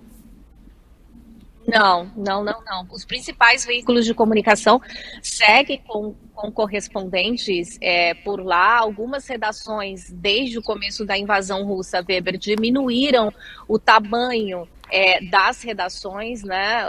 Não, 1.67 2.11
não, 2.15 2.43
não, 2.43 2.61
não. 2.65 2.87
Os 2.91 3.05
principais 3.05 3.65
veículos 3.65 4.05
de 4.05 4.13
comunicação 4.13 4.81
seguem 5.21 5.81
com, 5.87 6.15
com 6.33 6.51
correspondentes 6.51 7.77
é, 7.81 8.13
por 8.13 8.43
lá. 8.43 8.79
Algumas 8.79 9.27
redações, 9.27 10.09
desde 10.11 10.57
o 10.57 10.61
começo 10.61 11.05
da 11.05 11.17
invasão 11.17 11.65
russa, 11.65 12.03
Weber, 12.07 12.37
diminuíram 12.37 13.33
o 13.67 13.79
tamanho 13.79 14.67
é, 14.91 15.23
das 15.25 15.61
redações, 15.61 16.43
né? 16.43 16.85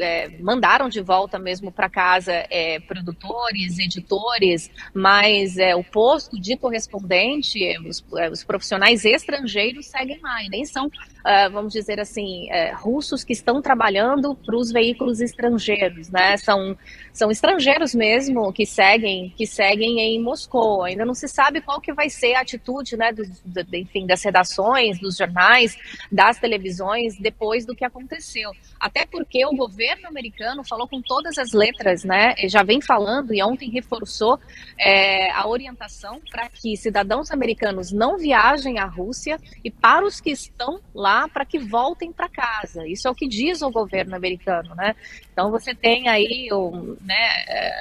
é, 0.00 0.28
mandaram 0.40 0.88
de 0.88 1.00
volta 1.00 1.38
mesmo 1.38 1.70
para 1.70 1.88
casa 1.88 2.32
é, 2.50 2.80
produtores, 2.80 3.78
editores, 3.78 4.70
mas 4.94 5.58
é, 5.58 5.76
o 5.76 5.84
posto 5.84 6.40
de 6.40 6.56
correspondente, 6.56 7.60
os, 7.86 8.04
é, 8.16 8.30
os, 8.30 8.42
profissionais 8.42 9.04
estrangeiros 9.04 9.86
seguem 9.86 10.18
lá, 10.20 10.42
e 10.42 10.48
nem 10.48 10.64
são, 10.64 10.90
uh, 11.24 11.52
vamos 11.52 11.72
dizer 11.72 12.00
assim, 12.00 12.50
é, 12.50 12.72
russos 12.72 13.24
que 13.24 13.32
estão 13.32 13.60
trabalhando 13.60 14.34
para 14.34 14.56
os 14.56 14.70
veículos 14.70 15.20
estrangeiros, 15.20 16.10
né? 16.10 16.36
São, 16.36 16.76
são 17.12 17.30
estrangeiros 17.30 17.94
mesmo 17.94 18.52
que 18.52 18.66
seguem, 18.66 19.32
que 19.36 19.46
seguem 19.46 20.00
em 20.00 20.22
Moscou. 20.22 20.84
Ainda 20.84 21.04
não 21.04 21.14
se 21.14 21.28
sabe 21.28 21.60
qual 21.60 21.80
que 21.80 21.92
vai 21.92 22.08
ser 22.08 22.34
a 22.34 22.40
atitude, 22.40 22.96
né, 22.96 23.12
do, 23.12 23.24
do, 23.44 23.76
enfim, 23.76 24.06
das 24.06 24.22
redações, 24.22 24.98
dos 25.00 25.16
jornais, 25.16 25.76
das 26.10 26.38
televisões 26.38 27.18
depois 27.18 27.66
do 27.66 27.74
que 27.74 27.84
aconteceu. 27.84 28.52
Até 28.78 29.04
porque 29.06 29.44
o 29.44 29.54
governo 29.54 29.80
governo 29.80 30.08
americano 30.08 30.62
falou 30.64 30.86
com 30.86 31.00
todas 31.00 31.38
as 31.38 31.52
letras, 31.52 32.04
né? 32.04 32.34
Já 32.48 32.62
vem 32.62 32.80
falando 32.80 33.32
e 33.34 33.42
ontem 33.42 33.70
reforçou 33.70 34.38
é, 34.78 35.30
a 35.30 35.48
orientação 35.48 36.20
para 36.30 36.48
que 36.48 36.76
cidadãos 36.76 37.30
americanos 37.30 37.90
não 37.92 38.18
viajem 38.18 38.78
à 38.78 38.84
Rússia 38.84 39.38
e 39.64 39.70
para 39.70 40.04
os 40.04 40.20
que 40.20 40.30
estão 40.30 40.80
lá 40.94 41.09
para 41.32 41.44
que 41.44 41.58
voltem 41.58 42.12
para 42.12 42.28
casa. 42.28 42.86
Isso 42.86 43.06
é 43.06 43.10
o 43.10 43.14
que 43.14 43.26
diz 43.26 43.62
o 43.62 43.70
governo 43.70 44.14
americano, 44.14 44.74
né? 44.74 44.94
Então 45.32 45.50
você 45.50 45.74
tem 45.74 46.08
aí 46.08 46.48
o, 46.52 46.96
né, 47.00 47.44
é, 47.48 47.72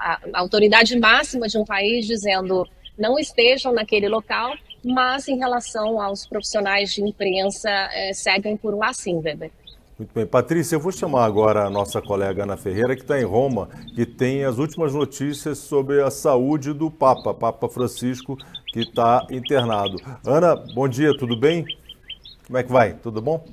a 0.00 0.18
autoridade 0.34 0.98
máxima 0.98 1.46
de 1.48 1.58
um 1.58 1.64
país 1.64 2.06
dizendo 2.06 2.66
não 2.98 3.18
estejam 3.18 3.72
naquele 3.72 4.08
local, 4.08 4.54
mas 4.84 5.28
em 5.28 5.38
relação 5.38 6.00
aos 6.00 6.26
profissionais 6.26 6.92
de 6.92 7.02
imprensa, 7.02 7.70
é, 7.70 8.12
seguem 8.12 8.56
por 8.56 8.76
lá 8.76 8.92
sim, 8.92 9.20
Weber. 9.20 9.50
Muito 9.98 10.14
bem. 10.14 10.26
Patrícia, 10.26 10.76
eu 10.76 10.80
vou 10.80 10.92
chamar 10.92 11.24
agora 11.24 11.64
a 11.64 11.70
nossa 11.70 12.00
colega 12.00 12.44
Ana 12.44 12.56
Ferreira, 12.56 12.94
que 12.94 13.02
está 13.02 13.20
em 13.20 13.24
Roma, 13.24 13.68
que 13.96 14.06
tem 14.06 14.44
as 14.44 14.58
últimas 14.58 14.94
notícias 14.94 15.58
sobre 15.58 16.00
a 16.00 16.08
saúde 16.08 16.72
do 16.72 16.88
Papa, 16.88 17.34
Papa 17.34 17.68
Francisco, 17.68 18.38
que 18.72 18.80
está 18.80 19.26
internado. 19.28 19.98
Ana, 20.24 20.54
bom 20.72 20.88
dia, 20.88 21.16
tudo 21.16 21.36
bem? 21.36 21.64
Como 22.48 22.56
é 22.56 22.62
que 22.62 22.72
vai? 22.72 22.94
Tudo 22.94 23.20
bom? 23.20 23.44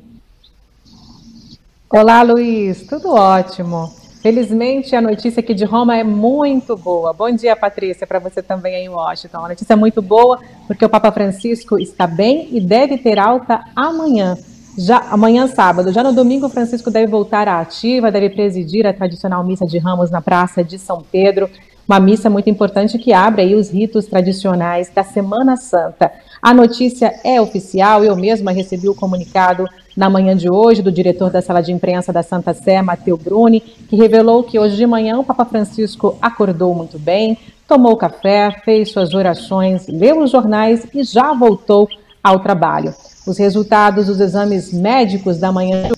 Olá, 1.89 2.21
Luiz, 2.21 2.87
tudo 2.87 3.13
ótimo. 3.13 3.91
Felizmente, 4.21 4.95
a 4.95 5.01
notícia 5.01 5.41
aqui 5.41 5.53
de 5.53 5.65
Roma 5.65 5.97
é 5.97 6.03
muito 6.03 6.77
boa. 6.77 7.11
Bom 7.11 7.29
dia, 7.29 7.57
Patrícia, 7.57 8.07
para 8.07 8.19
você 8.19 8.41
também 8.41 8.73
aí 8.73 8.85
em 8.85 8.89
Washington. 8.89 9.43
A 9.43 9.49
notícia 9.49 9.73
é 9.73 9.75
muito 9.75 10.01
boa 10.01 10.39
porque 10.65 10.85
o 10.85 10.89
Papa 10.89 11.11
Francisco 11.11 11.77
está 11.77 12.07
bem 12.07 12.47
e 12.53 12.61
deve 12.61 12.97
ter 12.97 13.19
alta 13.19 13.65
amanhã. 13.75 14.37
Já 14.77 14.99
amanhã, 15.11 15.45
sábado, 15.47 15.91
já 15.91 16.01
no 16.01 16.13
domingo, 16.13 16.47
Francisco 16.47 16.89
deve 16.89 17.07
voltar 17.07 17.49
à 17.49 17.59
ativa, 17.59 18.09
deve 18.09 18.29
presidir 18.29 18.87
a 18.87 18.93
tradicional 18.93 19.43
missa 19.43 19.65
de 19.65 19.77
Ramos 19.77 20.09
na 20.09 20.21
Praça 20.21 20.63
de 20.63 20.79
São 20.79 21.03
Pedro, 21.11 21.49
uma 21.85 21.99
missa 21.99 22.29
muito 22.29 22.49
importante 22.49 22.97
que 22.97 23.11
abre 23.11 23.41
aí 23.41 23.55
os 23.55 23.69
ritos 23.69 24.05
tradicionais 24.05 24.89
da 24.89 25.03
Semana 25.03 25.57
Santa. 25.57 26.11
A 26.45 26.53
notícia 26.53 27.19
é 27.23 27.41
oficial, 27.41 28.03
eu 28.03 28.15
mesma 28.15 28.51
recebi 28.51 28.87
o 28.87 28.93
comunicado 28.93 29.67
na 29.97 30.07
manhã 30.11 30.37
de 30.37 30.47
hoje 30.47 30.83
do 30.83 30.91
diretor 30.91 31.31
da 31.31 31.41
sala 31.41 31.59
de 31.59 31.71
imprensa 31.71 32.13
da 32.13 32.21
Santa 32.21 32.53
Sé, 32.53 32.83
Mateu 32.83 33.17
Bruni, 33.17 33.61
que 33.61 33.95
revelou 33.95 34.43
que 34.43 34.59
hoje 34.59 34.75
de 34.75 34.85
manhã 34.85 35.17
o 35.17 35.23
Papa 35.23 35.43
Francisco 35.43 36.15
acordou 36.21 36.75
muito 36.75 36.99
bem, 36.99 37.35
tomou 37.67 37.97
café, 37.97 38.61
fez 38.63 38.91
suas 38.91 39.15
orações, 39.15 39.87
leu 39.87 40.21
os 40.21 40.29
jornais 40.29 40.85
e 40.93 41.03
já 41.03 41.33
voltou 41.33 41.89
ao 42.23 42.39
trabalho. 42.39 42.93
Os 43.25 43.39
resultados 43.39 44.05
dos 44.05 44.19
exames 44.19 44.71
médicos 44.71 45.39
da 45.39 45.51
manhã. 45.51 45.89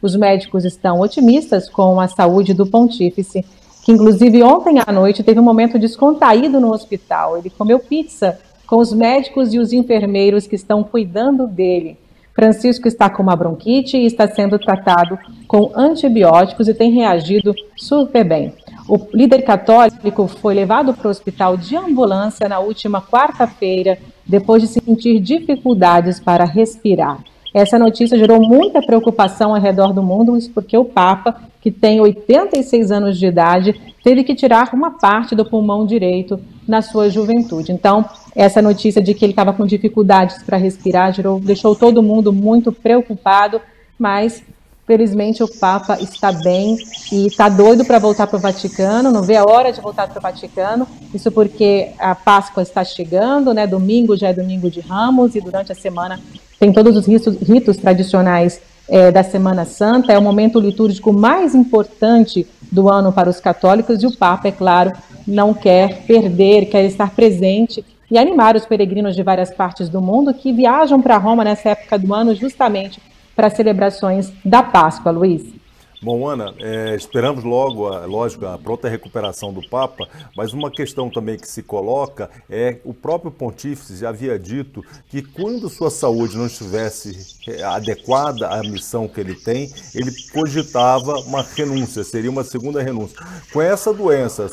Os 0.00 0.16
médicos 0.16 0.64
estão 0.64 1.00
otimistas 1.00 1.68
com 1.68 2.00
a 2.00 2.08
saúde 2.08 2.54
do 2.54 2.64
pontífice. 2.64 3.44
que 3.82 3.92
inclusive 3.92 4.42
ontem 4.42 4.80
à 4.86 4.90
noite 4.90 5.22
teve 5.22 5.38
um 5.38 5.42
momento 5.42 5.78
descontraído 5.78 6.58
no 6.58 6.72
hospital. 6.72 7.36
Ele 7.36 7.50
comeu 7.50 7.78
pizza 7.78 8.38
com 8.70 8.76
os 8.76 8.92
médicos 8.92 9.52
e 9.52 9.58
os 9.58 9.72
enfermeiros 9.72 10.46
que 10.46 10.54
estão 10.54 10.84
cuidando 10.84 11.44
dele. 11.48 11.98
Francisco 12.32 12.86
está 12.86 13.10
com 13.10 13.20
uma 13.20 13.34
bronquite 13.34 13.96
e 13.96 14.06
está 14.06 14.28
sendo 14.28 14.60
tratado 14.60 15.18
com 15.48 15.72
antibióticos 15.74 16.68
e 16.68 16.74
tem 16.74 16.92
reagido 16.92 17.52
super 17.76 18.22
bem. 18.22 18.54
O 18.88 18.96
líder 19.12 19.42
católico 19.42 20.28
foi 20.28 20.54
levado 20.54 20.94
para 20.94 21.08
o 21.08 21.10
hospital 21.10 21.56
de 21.56 21.76
ambulância 21.76 22.48
na 22.48 22.60
última 22.60 23.02
quarta-feira, 23.02 23.98
depois 24.24 24.62
de 24.62 24.68
sentir 24.68 25.18
dificuldades 25.18 26.20
para 26.20 26.44
respirar. 26.44 27.18
Essa 27.52 27.76
notícia 27.76 28.16
gerou 28.16 28.40
muita 28.40 28.80
preocupação 28.80 29.52
ao 29.52 29.60
redor 29.60 29.92
do 29.92 30.02
mundo, 30.02 30.36
isso 30.36 30.52
porque 30.52 30.78
o 30.78 30.84
Papa, 30.84 31.40
que 31.60 31.72
tem 31.72 32.00
86 32.00 32.92
anos 32.92 33.18
de 33.18 33.26
idade, 33.26 33.74
teve 34.04 34.22
que 34.22 34.36
tirar 34.36 34.70
uma 34.72 34.92
parte 34.92 35.34
do 35.34 35.44
pulmão 35.44 35.84
direito 35.84 36.38
na 36.68 36.80
sua 36.80 37.10
juventude. 37.10 37.72
Então, 37.72 38.04
essa 38.34 38.62
notícia 38.62 39.02
de 39.02 39.14
que 39.14 39.24
ele 39.24 39.32
estava 39.32 39.52
com 39.52 39.66
dificuldades 39.66 40.42
para 40.42 40.56
respirar 40.56 41.12
gerou, 41.12 41.40
deixou 41.40 41.74
todo 41.74 42.02
mundo 42.02 42.32
muito 42.32 42.72
preocupado, 42.72 43.60
mas 43.98 44.42
felizmente 44.86 45.40
o 45.42 45.48
Papa 45.48 45.98
está 46.00 46.32
bem 46.32 46.76
e 47.12 47.26
está 47.26 47.48
doido 47.48 47.84
para 47.84 47.98
voltar 47.98 48.26
para 48.26 48.36
o 48.36 48.40
Vaticano, 48.40 49.12
não 49.12 49.22
vê 49.22 49.36
a 49.36 49.44
hora 49.44 49.72
de 49.72 49.80
voltar 49.80 50.08
para 50.08 50.18
o 50.18 50.20
Vaticano. 50.22 50.86
Isso 51.14 51.30
porque 51.30 51.90
a 51.96 52.14
Páscoa 52.14 52.62
está 52.62 52.82
chegando, 52.82 53.54
né? 53.54 53.68
Domingo 53.68 54.16
já 54.16 54.28
é 54.28 54.32
domingo 54.32 54.68
de 54.68 54.80
Ramos 54.80 55.36
e 55.36 55.40
durante 55.40 55.70
a 55.70 55.76
semana 55.76 56.18
tem 56.58 56.72
todos 56.72 56.96
os 56.96 57.06
ritos, 57.06 57.36
ritos 57.40 57.76
tradicionais 57.76 58.60
é, 58.88 59.12
da 59.12 59.22
Semana 59.22 59.64
Santa. 59.64 60.12
É 60.12 60.18
o 60.18 60.22
momento 60.22 60.58
litúrgico 60.58 61.12
mais 61.12 61.54
importante 61.54 62.44
do 62.70 62.88
ano 62.88 63.12
para 63.12 63.30
os 63.30 63.38
católicos 63.38 64.02
e 64.02 64.06
o 64.06 64.16
Papa, 64.16 64.48
é 64.48 64.52
claro, 64.52 64.92
não 65.24 65.54
quer 65.54 66.02
perder, 66.02 66.66
quer 66.66 66.84
estar 66.84 67.10
presente 67.10 67.84
e 68.10 68.18
animar 68.18 68.56
os 68.56 68.66
peregrinos 68.66 69.14
de 69.14 69.22
várias 69.22 69.50
partes 69.50 69.88
do 69.88 70.00
mundo 70.00 70.34
que 70.34 70.52
viajam 70.52 71.00
para 71.00 71.16
Roma 71.16 71.44
nessa 71.44 71.70
época 71.70 71.98
do 71.98 72.12
ano 72.12 72.34
justamente 72.34 73.00
para 73.36 73.48
celebrações 73.48 74.32
da 74.44 74.62
Páscoa, 74.62 75.12
Luiz. 75.12 75.60
Bom, 76.02 76.26
Ana, 76.26 76.54
é, 76.58 76.96
esperamos 76.96 77.44
logo, 77.44 77.86
a, 77.88 78.06
lógico, 78.06 78.46
a 78.46 78.56
pronta 78.56 78.88
recuperação 78.88 79.52
do 79.52 79.60
Papa, 79.68 80.08
mas 80.34 80.54
uma 80.54 80.70
questão 80.70 81.10
também 81.10 81.36
que 81.36 81.46
se 81.46 81.62
coloca 81.62 82.30
é 82.48 82.78
o 82.86 82.94
próprio 82.94 83.30
pontífice 83.30 83.98
já 83.98 84.08
havia 84.08 84.38
dito 84.38 84.82
que 85.08 85.20
quando 85.20 85.68
sua 85.68 85.90
saúde 85.90 86.38
não 86.38 86.46
estivesse 86.46 87.36
é, 87.46 87.62
adequada 87.62 88.48
à 88.48 88.62
missão 88.62 89.06
que 89.06 89.20
ele 89.20 89.34
tem, 89.34 89.70
ele 89.94 90.10
cogitava 90.32 91.20
uma 91.20 91.42
renúncia, 91.42 92.02
seria 92.02 92.30
uma 92.30 92.44
segunda 92.44 92.82
renúncia. 92.82 93.18
Com 93.52 93.60
essa 93.60 93.92
doença, 93.92 94.50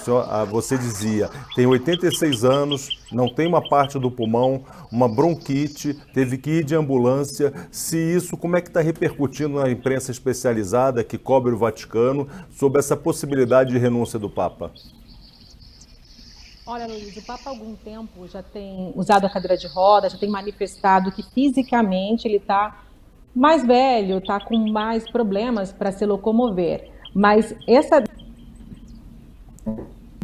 você 0.51 0.77
dizia, 0.77 1.29
tem 1.55 1.65
86 1.65 2.43
anos, 2.43 2.89
não 3.11 3.27
tem 3.29 3.47
uma 3.47 3.61
parte 3.61 3.97
do 3.97 4.11
pulmão, 4.11 4.63
uma 4.91 5.07
bronquite, 5.07 5.93
teve 6.13 6.37
que 6.37 6.49
ir 6.49 6.63
de 6.63 6.75
ambulância. 6.75 7.53
Se 7.71 7.97
isso, 7.97 8.37
como 8.37 8.57
é 8.57 8.61
que 8.61 8.67
está 8.67 8.81
repercutindo 8.81 9.59
na 9.59 9.69
imprensa 9.69 10.11
especializada 10.11 11.03
que 11.03 11.17
cobre 11.17 11.53
o 11.53 11.57
Vaticano 11.57 12.27
sobre 12.51 12.79
essa 12.79 12.95
possibilidade 12.95 13.71
de 13.71 13.77
renúncia 13.77 14.19
do 14.19 14.29
Papa? 14.29 14.71
Olha, 16.65 16.85
Luiz, 16.85 17.15
o 17.15 17.25
Papa 17.25 17.43
há 17.45 17.49
algum 17.49 17.75
tempo 17.75 18.27
já 18.27 18.43
tem 18.43 18.91
usado 18.93 19.25
a 19.25 19.29
cadeira 19.29 19.55
de 19.55 19.67
roda, 19.67 20.09
já 20.09 20.17
tem 20.17 20.29
manifestado 20.29 21.13
que 21.13 21.23
fisicamente 21.23 22.27
ele 22.27 22.37
está 22.37 22.83
mais 23.33 23.65
velho, 23.65 24.17
está 24.17 24.39
com 24.39 24.57
mais 24.69 25.09
problemas 25.09 25.71
para 25.71 25.93
se 25.93 26.05
locomover. 26.05 26.91
Mas 27.13 27.55
essa 27.65 28.03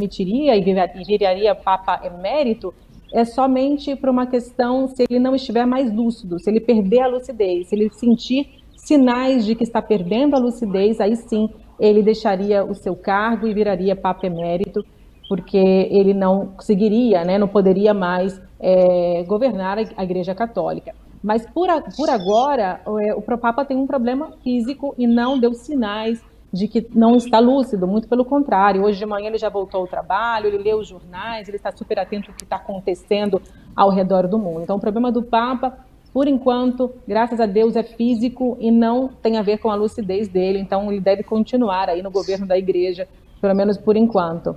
permitiria 0.04 0.56
e 0.56 0.62
viraria 1.06 1.56
Papa 1.56 2.02
emérito 2.04 2.74
é 3.14 3.24
somente 3.24 3.96
por 3.96 4.10
uma 4.10 4.26
questão 4.26 4.88
se 4.88 5.04
ele 5.10 5.20
não 5.20 5.36
estiver 5.36 5.66
mais 5.66 5.94
lúcido, 5.94 6.40
se 6.40 6.50
ele 6.50 6.60
perder 6.60 7.02
a 7.02 7.08
lucidez, 7.08 7.68
se 7.68 7.76
ele 7.76 7.90
sentir 7.92 8.64
sinais 8.76 9.46
de 9.46 9.56
que 9.56 9.64
está 9.64 9.82
perdendo 9.82 10.36
a 10.36 10.40
lucidez, 10.40 11.00
aí 11.00 11.16
sim 11.16 11.48
ele 11.80 12.02
deixaria 12.02 12.64
o 12.64 12.74
seu 12.74 12.96
cargo 12.96 13.48
e 13.48 13.54
viraria 13.54 13.96
Papa 13.96 14.26
emérito, 14.26 14.84
porque 15.30 15.58
ele 15.58 16.14
não 16.14 16.48
conseguiria, 16.48 17.24
né, 17.24 17.38
não 17.38 17.48
poderia 17.48 17.94
mais 17.94 18.42
é, 18.60 19.24
governar 19.24 19.78
a 19.96 20.04
Igreja 20.04 20.34
Católica. 20.34 20.94
Mas 21.24 21.46
por, 21.46 21.70
a, 21.70 21.82
por 21.82 22.10
agora, 22.10 22.82
é, 23.02 23.14
o 23.14 23.22
Papa 23.22 23.64
tem 23.64 23.78
um 23.78 23.88
problema 23.88 24.34
físico 24.44 24.94
e 24.98 25.08
não 25.08 25.40
deu 25.40 25.54
sinais 25.54 26.22
de 26.54 26.68
que 26.68 26.88
não 26.94 27.16
está 27.16 27.40
lúcido, 27.40 27.88
muito 27.88 28.08
pelo 28.08 28.24
contrário. 28.24 28.84
Hoje 28.84 29.00
de 29.00 29.06
manhã 29.08 29.28
ele 29.28 29.40
já 29.40 29.50
voltou 29.50 29.82
ao 29.82 29.88
trabalho, 29.88 30.48
ele 30.48 30.60
lê 30.60 30.76
os 30.76 30.88
jornais, 30.88 31.48
ele 31.48 31.58
está 31.58 31.72
super 31.72 31.98
atento 31.98 32.30
ao 32.30 32.38
que 32.38 32.44
está 32.44 32.58
acontecendo 32.58 33.42
ao 33.76 33.90
redor 33.90 34.28
do 34.28 34.38
mundo. 34.38 34.62
Então, 34.62 34.76
o 34.76 34.80
problema 34.80 35.12
do 35.12 35.24
Papa, 35.24 35.76
por 36.14 36.28
enquanto, 36.28 36.94
graças 37.08 37.40
a 37.40 37.48
Deus, 37.48 37.76
é 37.76 37.82
físico 37.82 38.56
e 38.60 38.70
não 38.70 39.08
tem 39.08 39.38
a 39.38 39.42
ver 39.42 39.58
com 39.58 39.72
a 39.72 39.76
lucidez 39.76 40.28
dele. 40.28 40.60
Então, 40.60 40.92
ele 40.92 41.02
deve 41.02 41.24
continuar 41.24 41.90
aí 41.90 42.04
no 42.04 42.12
governo 42.12 42.46
da 42.46 42.56
igreja, 42.56 43.08
pelo 43.42 43.56
menos 43.56 43.76
por 43.76 43.98
enquanto. 43.98 44.56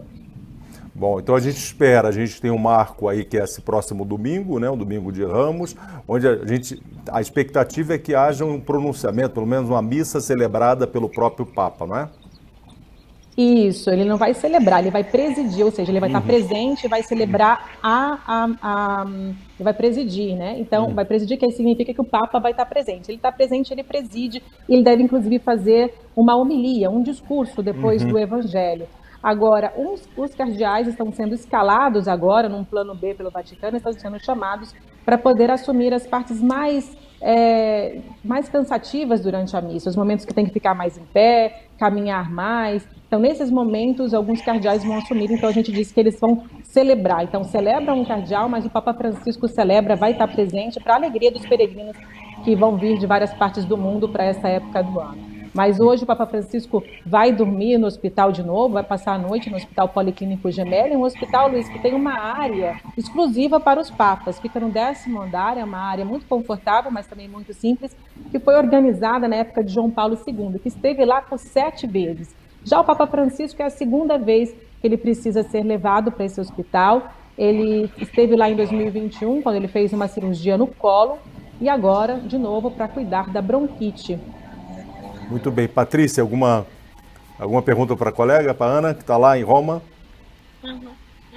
Bom, 0.99 1.21
então 1.21 1.35
a 1.35 1.41
gente 1.41 1.59
espera, 1.59 2.09
a 2.09 2.13
gente 2.13 2.41
tem 2.41 2.51
um 2.51 2.57
marco 2.57 3.07
aí 3.07 3.23
que 3.23 3.37
é 3.39 3.45
esse 3.45 3.61
próximo 3.61 4.03
domingo, 4.03 4.59
né, 4.59 4.71
o 4.71 4.77
domingo 4.77 5.13
de 5.13 5.23
Ramos, 5.23 5.77
onde 6.09 6.27
a 6.27 6.43
gente 6.47 6.83
a 7.13 7.21
expectativa 7.21 7.95
é 7.95 7.99
que 7.99 8.15
haja 8.15 8.47
um 8.47 8.59
pronunciamento, 8.59 9.35
pelo 9.35 9.47
menos 9.47 9.69
uma 9.69 9.83
missa 9.83 10.23
celebrada 10.23 10.87
pelo 10.87 11.07
próprio 11.11 11.45
Papa, 11.45 11.87
não 11.87 11.99
é? 11.99 12.09
Isso, 13.37 13.91
ele 13.91 14.07
não 14.07 14.17
vai 14.17 14.33
celebrar, 14.33 14.81
ele 14.81 14.91
vai 14.91 15.05
presidir, 15.05 15.67
ou 15.67 15.71
seja, 15.71 15.93
ele 15.93 16.01
vai 16.01 16.09
uhum. 16.09 16.17
estar 16.17 16.27
presente, 16.27 16.89
vai 16.89 17.03
celebrar 17.03 17.77
a, 17.83 18.19
a, 18.27 18.49
a, 18.63 19.07
ele 19.07 19.35
vai 19.65 19.75
presidir, 19.75 20.35
né? 20.35 20.59
Então, 20.59 20.87
uhum. 20.87 20.95
vai 20.95 21.05
presidir, 21.05 21.37
que 21.37 21.51
significa 21.51 21.93
que 21.93 22.01
o 22.01 22.05
Papa 22.05 22.41
vai 22.41 22.53
estar 22.53 22.65
presente. 22.65 23.11
Ele 23.11 23.19
está 23.19 23.31
presente, 23.31 23.71
ele 23.75 23.83
preside, 23.83 24.43
e 24.67 24.73
ele 24.73 24.83
deve 24.83 25.03
inclusive 25.03 25.39
fazer 25.41 25.93
uma 26.17 26.35
homilia, 26.35 26.89
um 26.89 27.03
discurso 27.03 27.63
depois 27.63 28.03
uhum. 28.03 28.09
do 28.09 28.19
Evangelho. 28.19 28.87
Agora, 29.27 29.73
uns, 29.77 30.09
os 30.17 30.37
cardeais 30.37 30.87
estão 30.87 31.11
sendo 31.11 31.35
escalados 31.35 32.07
agora, 32.07 32.49
num 32.49 32.63
plano 32.63 32.95
B 32.95 33.13
pelo 33.13 33.29
Vaticano, 33.29 33.77
estão 33.77 33.93
sendo 33.93 34.25
chamados 34.25 34.73
para 35.05 35.19
poder 35.19 35.51
assumir 35.51 35.93
as 35.93 36.07
partes 36.07 36.41
mais, 36.41 36.97
é, 37.21 37.99
mais 38.25 38.49
cansativas 38.49 39.21
durante 39.21 39.57
a 39.57 39.61
missa, 39.61 39.91
os 39.91 39.97
momentos 39.97 40.25
que 40.25 40.33
tem 40.33 40.47
que 40.47 40.53
ficar 40.53 40.77
mais 40.77 40.97
em 40.97 41.05
pé, 41.07 41.65
caminhar 41.77 42.31
mais. 42.31 42.87
Então, 43.09 43.19
nesses 43.19 43.51
momentos, 43.51 44.15
alguns 44.15 44.41
cardeais 44.43 44.85
vão 44.85 44.97
assumir, 44.97 45.29
então 45.33 45.49
a 45.49 45.53
gente 45.53 45.73
diz 45.73 45.91
que 45.91 45.99
eles 45.99 46.21
vão 46.21 46.45
celebrar. 46.63 47.25
Então, 47.25 47.43
celebra 47.43 47.95
um 47.95 48.05
cardeal, 48.05 48.49
mas 48.49 48.65
o 48.65 48.71
Papa 48.71 48.95
Francisco 48.95 49.49
celebra, 49.49 49.97
vai 49.97 50.13
estar 50.13 50.29
presente 50.29 50.79
para 50.79 50.93
a 50.93 50.97
alegria 50.99 51.33
dos 51.33 51.45
peregrinos 51.45 51.97
que 52.45 52.55
vão 52.55 52.77
vir 52.77 52.97
de 52.97 53.09
várias 53.09 53.35
partes 53.35 53.65
do 53.65 53.77
mundo 53.77 54.09
para 54.09 54.23
essa 54.23 54.47
época 54.47 54.85
do 54.85 55.01
ano. 55.01 55.36
Mas 55.57 55.81
hoje 55.81 56.05
o 56.05 56.07
Papa 56.07 56.27
Francisco 56.27 56.85
vai 57.07 57.33
dormir 57.33 57.79
no 57.79 57.87
hospital 57.87 58.31
de 58.31 58.43
novo, 58.43 58.75
vai 58.75 58.83
passar 58.83 59.15
a 59.15 59.19
noite 59.19 59.49
no 59.49 59.57
Hospital 59.57 59.89
Policlínico 59.89 60.51
Gemelli, 60.51 60.95
um 60.95 61.03
hospital, 61.03 61.49
Luiz, 61.49 61.67
que 61.67 61.79
tem 61.79 61.95
uma 61.95 62.13
área 62.13 62.79
exclusiva 62.95 63.59
para 63.59 63.81
os 63.81 63.91
papas. 63.91 64.39
Fica 64.39 64.61
no 64.61 64.69
décimo 64.69 65.23
andar, 65.23 65.57
é 65.57 65.65
uma 65.65 65.79
área 65.79 66.05
muito 66.05 66.27
confortável, 66.27 66.91
mas 66.91 67.07
também 67.07 67.27
muito 67.27 67.55
simples, 67.55 67.97
que 68.31 68.39
foi 68.39 68.55
organizada 68.55 69.27
na 69.27 69.37
época 69.37 69.65
de 69.65 69.73
João 69.73 69.91
Paulo 69.91 70.19
II, 70.27 70.59
que 70.59 70.69
esteve 70.69 71.03
lá 71.07 71.23
por 71.23 71.39
sete 71.39 71.87
vezes. 71.87 72.37
Já 72.63 72.79
o 72.79 72.85
Papa 72.85 73.07
Francisco 73.07 73.63
é 73.63 73.65
a 73.65 73.71
segunda 73.71 74.19
vez 74.19 74.51
que 74.53 74.87
ele 74.87 74.99
precisa 74.99 75.43
ser 75.43 75.63
levado 75.63 76.13
para 76.13 76.27
esse 76.27 76.39
hospital. 76.39 77.11
Ele 77.39 77.91
esteve 77.99 78.37
lá 78.37 78.51
em 78.51 78.57
2021, 78.57 79.41
quando 79.41 79.57
ele 79.57 79.69
fez 79.69 79.91
uma 79.95 80.07
cirurgia 80.07 80.59
no 80.59 80.67
colo, 80.67 81.17
e 81.59 81.67
agora, 81.67 82.17
de 82.17 82.37
novo, 82.37 82.71
para 82.71 82.89
cuidar 82.89 83.31
da 83.31 83.41
bronquite. 83.41 84.21
Muito 85.29 85.51
bem. 85.51 85.69
Patrícia, 85.69 86.23
alguma, 86.23 86.67
alguma 87.39 87.63
pergunta 87.63 87.97
para 87.97 88.11
a 88.11 88.13
colega, 88.13 88.55
para 88.55 88.67
Ana, 88.67 88.95
que 88.95 89.01
está 89.01 89.17
lá 89.17 89.39
em 89.39 89.43
Roma? 89.43 89.83
Uhum, 90.63 90.93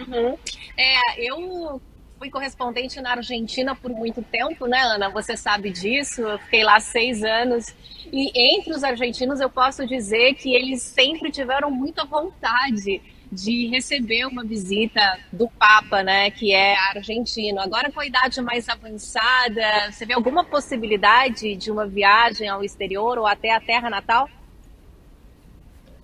uhum. 0.07 0.37
É, 0.77 1.29
eu 1.29 1.81
fui 2.17 2.29
correspondente 2.29 2.99
na 3.01 3.11
Argentina 3.11 3.75
por 3.75 3.91
muito 3.91 4.21
tempo, 4.21 4.67
né, 4.67 4.79
Ana? 4.81 5.09
Você 5.09 5.37
sabe 5.37 5.69
disso. 5.71 6.21
Eu 6.21 6.37
fiquei 6.39 6.63
lá 6.63 6.79
seis 6.79 7.23
anos. 7.23 7.73
E 8.11 8.31
entre 8.55 8.73
os 8.73 8.83
argentinos, 8.83 9.39
eu 9.39 9.49
posso 9.49 9.87
dizer 9.87 10.35
que 10.35 10.53
eles 10.53 10.81
sempre 10.81 11.31
tiveram 11.31 11.71
muita 11.71 12.05
vontade 12.05 13.01
de 13.31 13.67
receber 13.67 14.25
uma 14.25 14.43
visita 14.43 15.19
do 15.31 15.47
Papa, 15.47 16.01
né, 16.01 16.31
que 16.31 16.51
é 16.53 16.75
argentino. 16.89 17.59
Agora 17.59 17.91
com 17.91 17.99
a 17.99 18.05
idade 18.05 18.41
mais 18.41 18.67
avançada, 18.67 19.91
você 19.91 20.05
vê 20.05 20.13
alguma 20.13 20.43
possibilidade 20.43 21.55
de 21.55 21.71
uma 21.71 21.85
viagem 21.85 22.49
ao 22.49 22.63
exterior 22.63 23.17
ou 23.19 23.27
até 23.27 23.53
a 23.53 23.59
terra 23.59 23.89
natal? 23.89 24.27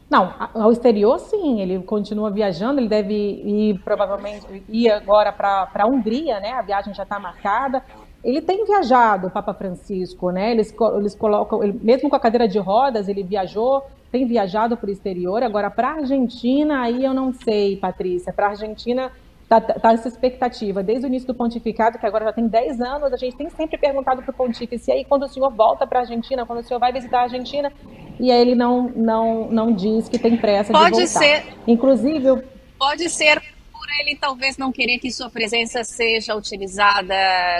Não, 0.08 0.34
ao 0.54 0.72
exterior 0.72 1.18
sim, 1.20 1.60
ele 1.60 1.80
continua 1.80 2.30
viajando, 2.30 2.80
ele 2.80 2.88
deve 2.88 3.14
ir 3.14 3.80
provavelmente 3.84 4.64
ir 4.70 4.92
agora 4.92 5.32
para 5.32 5.68
a 5.74 5.88
Hungria, 5.88 6.40
né? 6.40 6.52
A 6.52 6.62
viagem 6.62 6.94
já 6.94 7.04
está 7.04 7.20
marcada. 7.20 7.84
Ele 8.24 8.40
tem 8.40 8.66
viajado, 8.66 9.28
o 9.28 9.32
Papa 9.32 9.54
Francisco, 9.54 10.30
né? 10.30 10.52
Eles, 10.52 10.74
eles 10.98 11.16
colocam, 11.16 11.64
ele, 11.64 11.80
mesmo 11.82 12.08
com 12.08 12.16
a 12.16 12.20
cadeira 12.20 12.48
de 12.48 12.60
rodas, 12.60 13.08
ele 13.08 13.24
viajou, 13.24 13.84
tem 14.16 14.26
viajado 14.26 14.78
para 14.78 14.88
o 14.88 14.92
exterior. 14.94 15.44
Agora, 15.44 15.70
para 15.70 15.90
a 15.90 15.94
Argentina, 15.96 16.84
aí 16.84 17.04
eu 17.04 17.14
não 17.14 17.34
sei, 17.34 17.76
Patrícia. 17.76 18.32
Para 18.32 18.46
a 18.48 18.50
Argentina, 18.52 19.12
está 19.44 19.60
tá 19.60 19.92
essa 19.92 20.08
expectativa. 20.08 20.82
Desde 20.82 21.06
o 21.06 21.08
início 21.08 21.28
do 21.28 21.36
pontificado, 21.36 22.00
que 22.00 22.06
agora 22.06 22.24
já 22.24 22.32
tem 22.32 22.48
10 22.48 22.80
anos, 22.80 23.12
a 23.12 23.18
gente 23.18 23.36
tem 23.36 23.50
sempre 23.50 23.78
perguntado 23.78 24.22
para 24.22 24.32
o 24.32 24.34
pontífice, 24.34 24.90
e 24.90 24.94
aí 24.94 25.04
quando 25.04 25.24
o 25.24 25.28
senhor 25.28 25.52
volta 25.52 25.86
para 25.86 26.00
a 26.00 26.02
Argentina, 26.04 26.46
quando 26.46 26.60
o 26.60 26.64
senhor 26.64 26.80
vai 26.80 26.94
visitar 26.94 27.20
a 27.20 27.24
Argentina, 27.24 27.74
e 28.18 28.32
aí 28.32 28.40
ele 28.40 28.56
não, 28.56 28.90
não, 28.96 29.52
não 29.52 29.74
diz 29.74 30.08
que 30.08 30.18
tem 30.18 30.38
pressa 30.38 30.72
Pode 30.72 30.96
de 30.96 31.06
voltar. 31.06 31.20
Ser. 31.20 31.44
Inclusive... 31.68 32.42
Pode 32.80 33.10
ser 33.10 33.42
por 33.86 34.02
ele 34.02 34.16
talvez 34.16 34.58
não 34.58 34.72
querer 34.72 34.98
que 34.98 35.12
sua 35.12 35.30
presença 35.30 35.84
seja 35.84 36.36
utilizada 36.36 37.16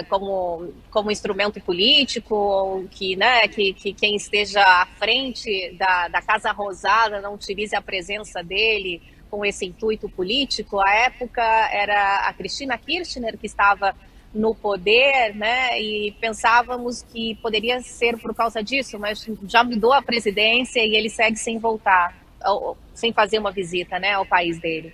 como, 0.10 0.74
como 0.90 1.12
instrumento 1.12 1.62
político, 1.62 2.34
ou 2.34 2.88
que, 2.88 3.16
né, 3.16 3.48
que, 3.48 3.74
que 3.74 3.94
quem 3.94 4.16
esteja 4.16 4.62
à 4.62 4.88
frente 4.98 5.76
da, 5.78 6.08
da 6.08 6.22
Casa 6.22 6.52
Rosada 6.52 7.22
não 7.22 7.36
utilize 7.36 7.76
a 7.76 7.82
presença 7.82 8.44
dele 8.44 9.02
com 9.30 9.46
esse 9.46 9.66
intuito 9.66 10.10
político. 10.10 10.80
À 10.80 10.92
época 11.06 11.44
era 11.72 12.28
a 12.28 12.34
Cristina 12.34 12.78
Kirchner 12.78 13.38
que 13.38 13.46
estava 13.46 13.96
no 14.34 14.56
poder, 14.56 15.34
né? 15.36 15.80
E 15.80 16.12
pensávamos 16.20 17.04
que 17.04 17.36
poderia 17.36 17.82
ser 17.82 18.18
por 18.18 18.34
causa 18.34 18.64
disso, 18.64 18.98
mas 18.98 19.26
já 19.48 19.64
mudou 19.64 19.94
a 19.94 20.02
presidência 20.02 20.84
e 20.84 20.96
ele 20.96 21.10
segue 21.10 21.38
sem 21.38 21.60
voltar, 21.60 22.18
sem 22.94 23.14
fazer 23.14 23.40
uma 23.40 23.52
visita, 23.52 24.00
né, 24.00 24.14
ao 24.14 24.26
país 24.26 24.60
dele. 24.60 24.94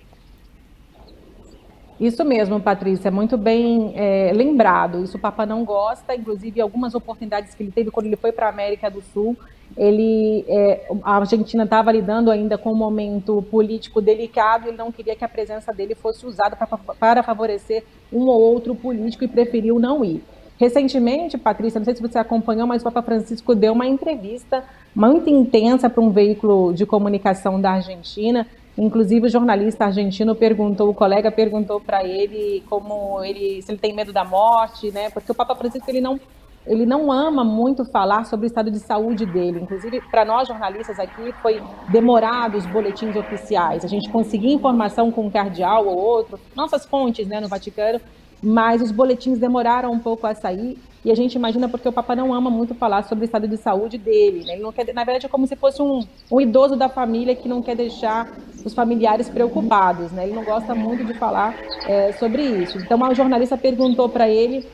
Isso 2.02 2.24
mesmo, 2.24 2.58
Patrícia, 2.58 3.12
muito 3.12 3.38
bem 3.38 3.92
é, 3.94 4.32
lembrado. 4.34 5.04
Isso 5.04 5.16
o 5.16 5.20
Papa 5.20 5.46
não 5.46 5.64
gosta, 5.64 6.16
inclusive 6.16 6.60
algumas 6.60 6.96
oportunidades 6.96 7.54
que 7.54 7.62
ele 7.62 7.70
teve 7.70 7.92
quando 7.92 8.06
ele 8.06 8.16
foi 8.16 8.32
para 8.32 8.46
a 8.46 8.48
América 8.48 8.90
do 8.90 9.00
Sul, 9.00 9.36
ele, 9.76 10.44
é, 10.48 10.90
a 11.04 11.16
Argentina 11.18 11.62
estava 11.62 11.92
lidando 11.92 12.28
ainda 12.28 12.58
com 12.58 12.72
um 12.72 12.76
momento 12.76 13.40
político 13.52 14.00
delicado, 14.00 14.66
ele 14.66 14.76
não 14.76 14.90
queria 14.90 15.14
que 15.14 15.24
a 15.24 15.28
presença 15.28 15.72
dele 15.72 15.94
fosse 15.94 16.26
usada 16.26 16.56
pra, 16.56 16.66
para 16.66 17.22
favorecer 17.22 17.84
um 18.12 18.26
ou 18.26 18.40
outro 18.40 18.74
político 18.74 19.22
e 19.22 19.28
preferiu 19.28 19.78
não 19.78 20.04
ir. 20.04 20.24
Recentemente, 20.58 21.38
Patrícia, 21.38 21.78
não 21.78 21.84
sei 21.84 21.94
se 21.94 22.02
você 22.02 22.18
acompanhou, 22.18 22.66
mas 22.66 22.82
o 22.82 22.84
Papa 22.84 23.02
Francisco 23.02 23.54
deu 23.54 23.72
uma 23.72 23.86
entrevista 23.86 24.64
muito 24.92 25.30
intensa 25.30 25.88
para 25.88 26.02
um 26.02 26.10
veículo 26.10 26.72
de 26.72 26.84
comunicação 26.84 27.60
da 27.60 27.72
Argentina. 27.72 28.46
Inclusive, 28.76 29.26
o 29.26 29.30
jornalista 29.30 29.84
argentino 29.84 30.34
perguntou, 30.34 30.88
o 30.88 30.94
colega 30.94 31.30
perguntou 31.30 31.78
para 31.80 32.04
ele 32.04 32.62
como 32.70 33.22
ele, 33.22 33.60
se 33.60 33.70
ele 33.70 33.78
tem 33.78 33.92
medo 33.92 34.12
da 34.12 34.24
morte, 34.24 34.90
né? 34.90 35.10
Porque 35.10 35.30
o 35.30 35.34
Papa 35.34 35.54
Francisco 35.54 35.88
ele 35.90 36.00
não 36.00 36.18
ele 36.64 36.86
não 36.86 37.10
ama 37.10 37.42
muito 37.42 37.84
falar 37.84 38.24
sobre 38.24 38.46
o 38.46 38.48
estado 38.48 38.70
de 38.70 38.78
saúde 38.78 39.26
dele. 39.26 39.60
Inclusive, 39.60 40.00
para 40.10 40.24
nós 40.24 40.46
jornalistas 40.46 40.98
aqui, 40.98 41.32
foi 41.42 41.60
demorado 41.88 42.56
os 42.56 42.64
boletins 42.66 43.16
oficiais. 43.16 43.84
A 43.84 43.88
gente 43.88 44.08
conseguia 44.10 44.54
informação 44.54 45.10
com 45.10 45.26
um 45.26 45.30
cardeal 45.30 45.86
ou 45.86 45.98
outro, 45.98 46.38
nossas 46.54 46.86
fontes 46.86 47.26
né, 47.26 47.40
no 47.40 47.48
Vaticano, 47.48 48.00
mas 48.42 48.82
os 48.82 48.90
boletins 48.90 49.38
demoraram 49.38 49.92
um 49.92 49.98
pouco 49.98 50.26
a 50.26 50.34
sair. 50.34 50.78
E 51.04 51.10
a 51.10 51.14
gente 51.14 51.34
imagina 51.34 51.68
porque 51.68 51.88
o 51.88 51.92
Papa 51.92 52.14
não 52.14 52.32
ama 52.32 52.48
muito 52.48 52.74
falar 52.74 53.02
sobre 53.04 53.24
o 53.24 53.26
estado 53.26 53.48
de 53.48 53.56
saúde 53.56 53.98
dele. 53.98 54.44
Né? 54.44 54.54
Ele 54.54 54.62
não 54.62 54.72
quer, 54.72 54.92
na 54.94 55.04
verdade, 55.04 55.26
é 55.26 55.28
como 55.28 55.46
se 55.46 55.56
fosse 55.56 55.82
um, 55.82 56.04
um 56.30 56.40
idoso 56.40 56.76
da 56.76 56.88
família 56.88 57.34
que 57.34 57.48
não 57.48 57.60
quer 57.60 57.74
deixar 57.74 58.30
os 58.64 58.72
familiares 58.72 59.28
preocupados. 59.28 60.12
Né? 60.12 60.24
Ele 60.24 60.34
não 60.34 60.44
gosta 60.44 60.74
muito 60.74 61.04
de 61.04 61.14
falar 61.14 61.56
é, 61.86 62.12
sobre 62.12 62.42
isso. 62.42 62.78
Então, 62.78 63.04
a 63.04 63.14
jornalista 63.14 63.56
perguntou 63.56 64.08
para 64.08 64.28
ele 64.28 64.64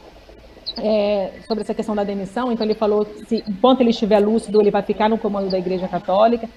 é, 0.77 1.33
sobre 1.47 1.63
essa 1.63 1.75
questão 1.75 1.95
da 1.95 2.05
demissão, 2.05 2.53
então 2.53 2.65
ele 2.65 2.75
falou 2.75 3.05
que 3.05 3.43
enquanto 3.49 3.81
ele 3.81 3.91
estiver 3.91 4.19
lúcido, 4.21 4.61
ele 4.61 4.71
vai 4.71 4.83
ficar 4.83 5.09
no 5.09 5.19
comando 5.19 5.51
da 5.51 5.59
Igreja 5.59 5.89
Católica. 5.89 6.49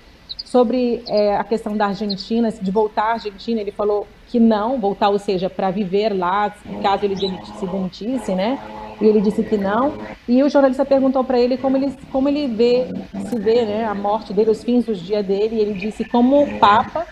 Sobre 0.51 1.01
é, 1.07 1.37
a 1.37 1.45
questão 1.45 1.77
da 1.77 1.85
Argentina, 1.85 2.51
de 2.51 2.71
voltar 2.71 3.03
à 3.03 3.13
Argentina, 3.13 3.61
ele 3.61 3.71
falou 3.71 4.05
que 4.27 4.37
não, 4.37 4.77
voltar, 4.81 5.07
ou 5.07 5.17
seja, 5.17 5.49
para 5.49 5.71
viver 5.71 6.09
lá, 6.09 6.53
caso 6.83 7.05
ele 7.05 7.15
se 7.15 7.65
demitisse, 7.65 8.35
né? 8.35 8.59
E 8.99 9.05
ele 9.05 9.21
disse 9.21 9.43
que 9.43 9.55
não. 9.55 9.93
E 10.27 10.43
o 10.43 10.49
jornalista 10.49 10.83
perguntou 10.83 11.23
para 11.23 11.39
ele 11.39 11.55
como 11.55 11.77
ele 11.77 11.93
como 12.11 12.27
ele 12.27 12.47
vê, 12.47 12.85
se 13.29 13.39
vê, 13.39 13.63
né, 13.63 13.85
a 13.85 13.95
morte 13.95 14.33
dele, 14.33 14.51
os 14.51 14.61
fins 14.61 14.83
dos 14.83 14.99
dias 14.99 15.25
dele. 15.25 15.55
E 15.55 15.59
ele 15.61 15.73
disse 15.73 16.03
como 16.03 16.45
Papa 16.59 17.07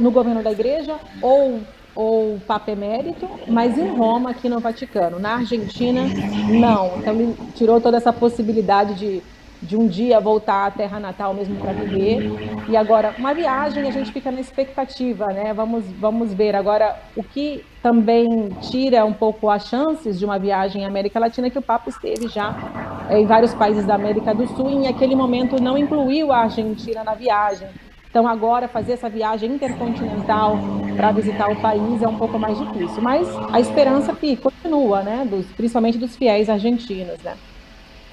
no 0.00 0.10
governo 0.10 0.42
da 0.42 0.50
Igreja 0.50 0.96
ou 1.22 1.60
ou 1.94 2.40
Papa 2.46 2.72
Emérito, 2.72 3.28
mas 3.46 3.78
em 3.78 3.88
Roma, 3.88 4.30
aqui 4.30 4.48
no 4.48 4.58
Vaticano. 4.58 5.20
Na 5.20 5.36
Argentina, 5.36 6.02
não. 6.48 6.98
Então 6.98 7.14
ele 7.14 7.36
tirou 7.54 7.80
toda 7.80 7.98
essa 7.98 8.12
possibilidade 8.12 8.94
de, 8.94 9.22
de 9.62 9.76
um 9.76 9.86
dia 9.86 10.18
voltar 10.18 10.66
à 10.66 10.70
terra 10.70 10.98
natal 10.98 11.32
mesmo 11.32 11.56
para 11.56 11.72
viver. 11.72 12.30
E 12.68 12.76
agora, 12.76 13.14
uma 13.16 13.32
viagem, 13.32 13.86
a 13.86 13.90
gente 13.92 14.12
fica 14.12 14.30
na 14.30 14.40
expectativa, 14.40 15.26
né? 15.26 15.54
Vamos, 15.54 15.84
vamos 15.92 16.34
ver. 16.34 16.56
Agora, 16.56 16.96
o 17.16 17.22
que 17.22 17.64
também 17.80 18.48
tira 18.60 19.04
um 19.04 19.12
pouco 19.12 19.48
as 19.48 19.68
chances 19.68 20.18
de 20.18 20.24
uma 20.24 20.38
viagem 20.38 20.84
à 20.84 20.88
América 20.88 21.20
Latina 21.20 21.46
é 21.46 21.50
que 21.50 21.58
o 21.58 21.62
Papa 21.62 21.90
esteve 21.90 22.28
já 22.28 23.06
é, 23.08 23.20
em 23.20 23.26
vários 23.26 23.54
países 23.54 23.84
da 23.86 23.94
América 23.94 24.34
do 24.34 24.46
Sul 24.48 24.68
e, 24.68 24.74
em 24.74 24.88
aquele 24.88 25.14
momento 25.14 25.62
não 25.62 25.78
incluiu 25.78 26.32
a 26.32 26.38
Argentina 26.38 27.04
na 27.04 27.14
viagem. 27.14 27.68
Então, 28.10 28.28
agora, 28.28 28.68
fazer 28.68 28.92
essa 28.92 29.08
viagem 29.08 29.52
intercontinental 29.52 30.58
para 30.96 31.12
visitar 31.12 31.50
o 31.50 31.56
país 31.56 32.02
é 32.02 32.08
um 32.08 32.18
pouco 32.18 32.38
mais 32.38 32.58
difícil. 32.58 33.00
Mas 33.00 33.26
a 33.50 33.58
esperança 33.58 34.14
continua, 34.42 35.02
né? 35.02 35.26
Dos, 35.28 35.46
principalmente 35.52 35.96
dos 35.96 36.14
fiéis 36.14 36.50
argentinos, 36.50 37.18
né? 37.22 37.34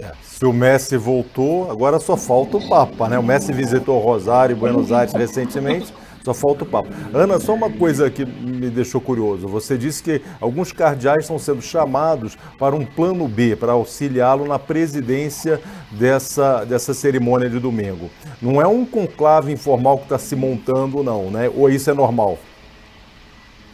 É, 0.02 0.12
se 0.24 0.46
o 0.46 0.54
Messi 0.54 0.96
voltou, 0.96 1.70
agora 1.70 2.00
só 2.00 2.16
falta 2.16 2.58
o 2.58 2.68
Papa, 2.70 3.10
né? 3.10 3.20
O 3.20 3.24
Messi 3.24 3.52
visitou 3.52 4.00
Rosário 4.00 4.56
e 4.56 4.60
Buenos 4.60 4.92
Aires 4.92 5.14
recentemente. 5.14 5.94
Só 6.24 6.34
falta 6.34 6.64
o 6.64 6.68
papo. 6.68 6.90
Ana, 7.14 7.40
só 7.40 7.54
uma 7.54 7.70
coisa 7.70 8.10
que 8.10 8.26
me 8.26 8.70
deixou 8.70 9.00
curioso. 9.00 9.48
Você 9.48 9.78
disse 9.78 10.04
que 10.04 10.22
alguns 10.40 10.72
cardeais 10.72 11.22
estão 11.22 11.40
sendo 11.40 11.62
chamados 11.62 12.38
para 12.58 12.76
um 12.76 12.86
plano 12.86 13.28
B, 13.28 13.56
para 13.56 13.72
auxiliá-lo 13.72 14.46
na 14.46 14.60
presidência 14.60 15.62
dessa, 15.92 16.66
dessa 16.66 16.94
cerimônia 16.94 17.50
de 17.50 17.58
domingo. 17.58 18.10
Não 18.42 18.62
é 18.62 18.68
um 18.68 18.86
conclave 18.86 19.52
informal 19.52 19.98
que 19.98 20.04
está 20.04 20.20
se 20.20 20.36
montando, 20.36 21.02
não, 21.02 21.32
né? 21.32 21.50
Ou 21.56 21.70
isso 21.70 21.90
é 21.90 21.94
normal? 21.94 22.38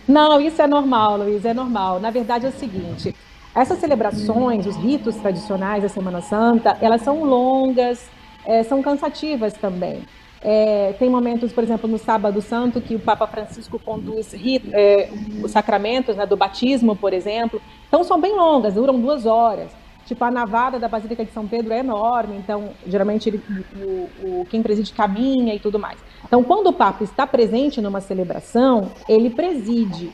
Não, 0.08 0.40
isso 0.40 0.62
é 0.62 0.68
normal, 0.68 1.18
Luiz, 1.18 1.44
é 1.46 1.54
normal. 1.54 2.00
Na 2.00 2.12
verdade 2.12 2.46
é 2.46 2.50
o 2.50 2.54
seguinte, 2.54 3.16
essas 3.56 3.80
celebrações, 3.80 4.66
os 4.66 4.76
ritos 4.76 5.16
tradicionais 5.16 5.82
da 5.82 5.90
Semana 5.90 6.22
Santa, 6.22 6.78
elas 6.82 7.02
são 7.02 7.24
longas, 7.24 8.10
é, 8.46 8.64
são 8.64 8.84
cansativas 8.84 9.54
também. 9.54 10.04
É, 10.42 10.94
tem 11.00 11.10
momentos, 11.10 11.52
por 11.54 11.64
exemplo, 11.64 11.90
no 11.90 11.98
Sábado 11.98 12.42
Santo, 12.42 12.82
que 12.82 12.94
o 12.94 13.00
Papa 13.00 13.26
Francisco 13.26 13.80
conduz 13.80 14.36
é, 14.74 15.10
os 15.42 15.50
sacramentos 15.52 16.16
né, 16.16 16.26
do 16.26 16.38
batismo, 16.38 16.96
por 16.96 17.14
exemplo. 17.14 17.62
Então, 17.88 18.04
são 18.04 18.20
bem 18.20 18.36
longas, 18.36 18.76
duram 18.76 19.00
duas 19.00 19.26
horas. 19.26 19.72
Tipo, 20.06 20.24
a 20.24 20.30
navada 20.30 20.78
da 20.78 20.88
Basílica 20.88 21.26
de 21.26 21.32
São 21.32 21.48
Pedro 21.48 21.74
é 21.74 21.80
enorme, 21.80 22.38
então, 22.38 22.70
geralmente, 22.86 23.28
ele, 23.28 23.42
o, 23.76 24.42
o, 24.42 24.46
quem 24.46 24.62
preside 24.62 24.94
caminha 24.94 25.56
e 25.56 25.60
tudo 25.60 25.80
mais. 25.80 25.98
Então, 26.24 26.44
quando 26.44 26.68
o 26.68 26.74
Papa 26.74 27.04
está 27.04 27.26
presente 27.26 27.82
numa 27.82 28.02
celebração, 28.02 28.92
ele 29.10 29.32
preside. 29.32 30.12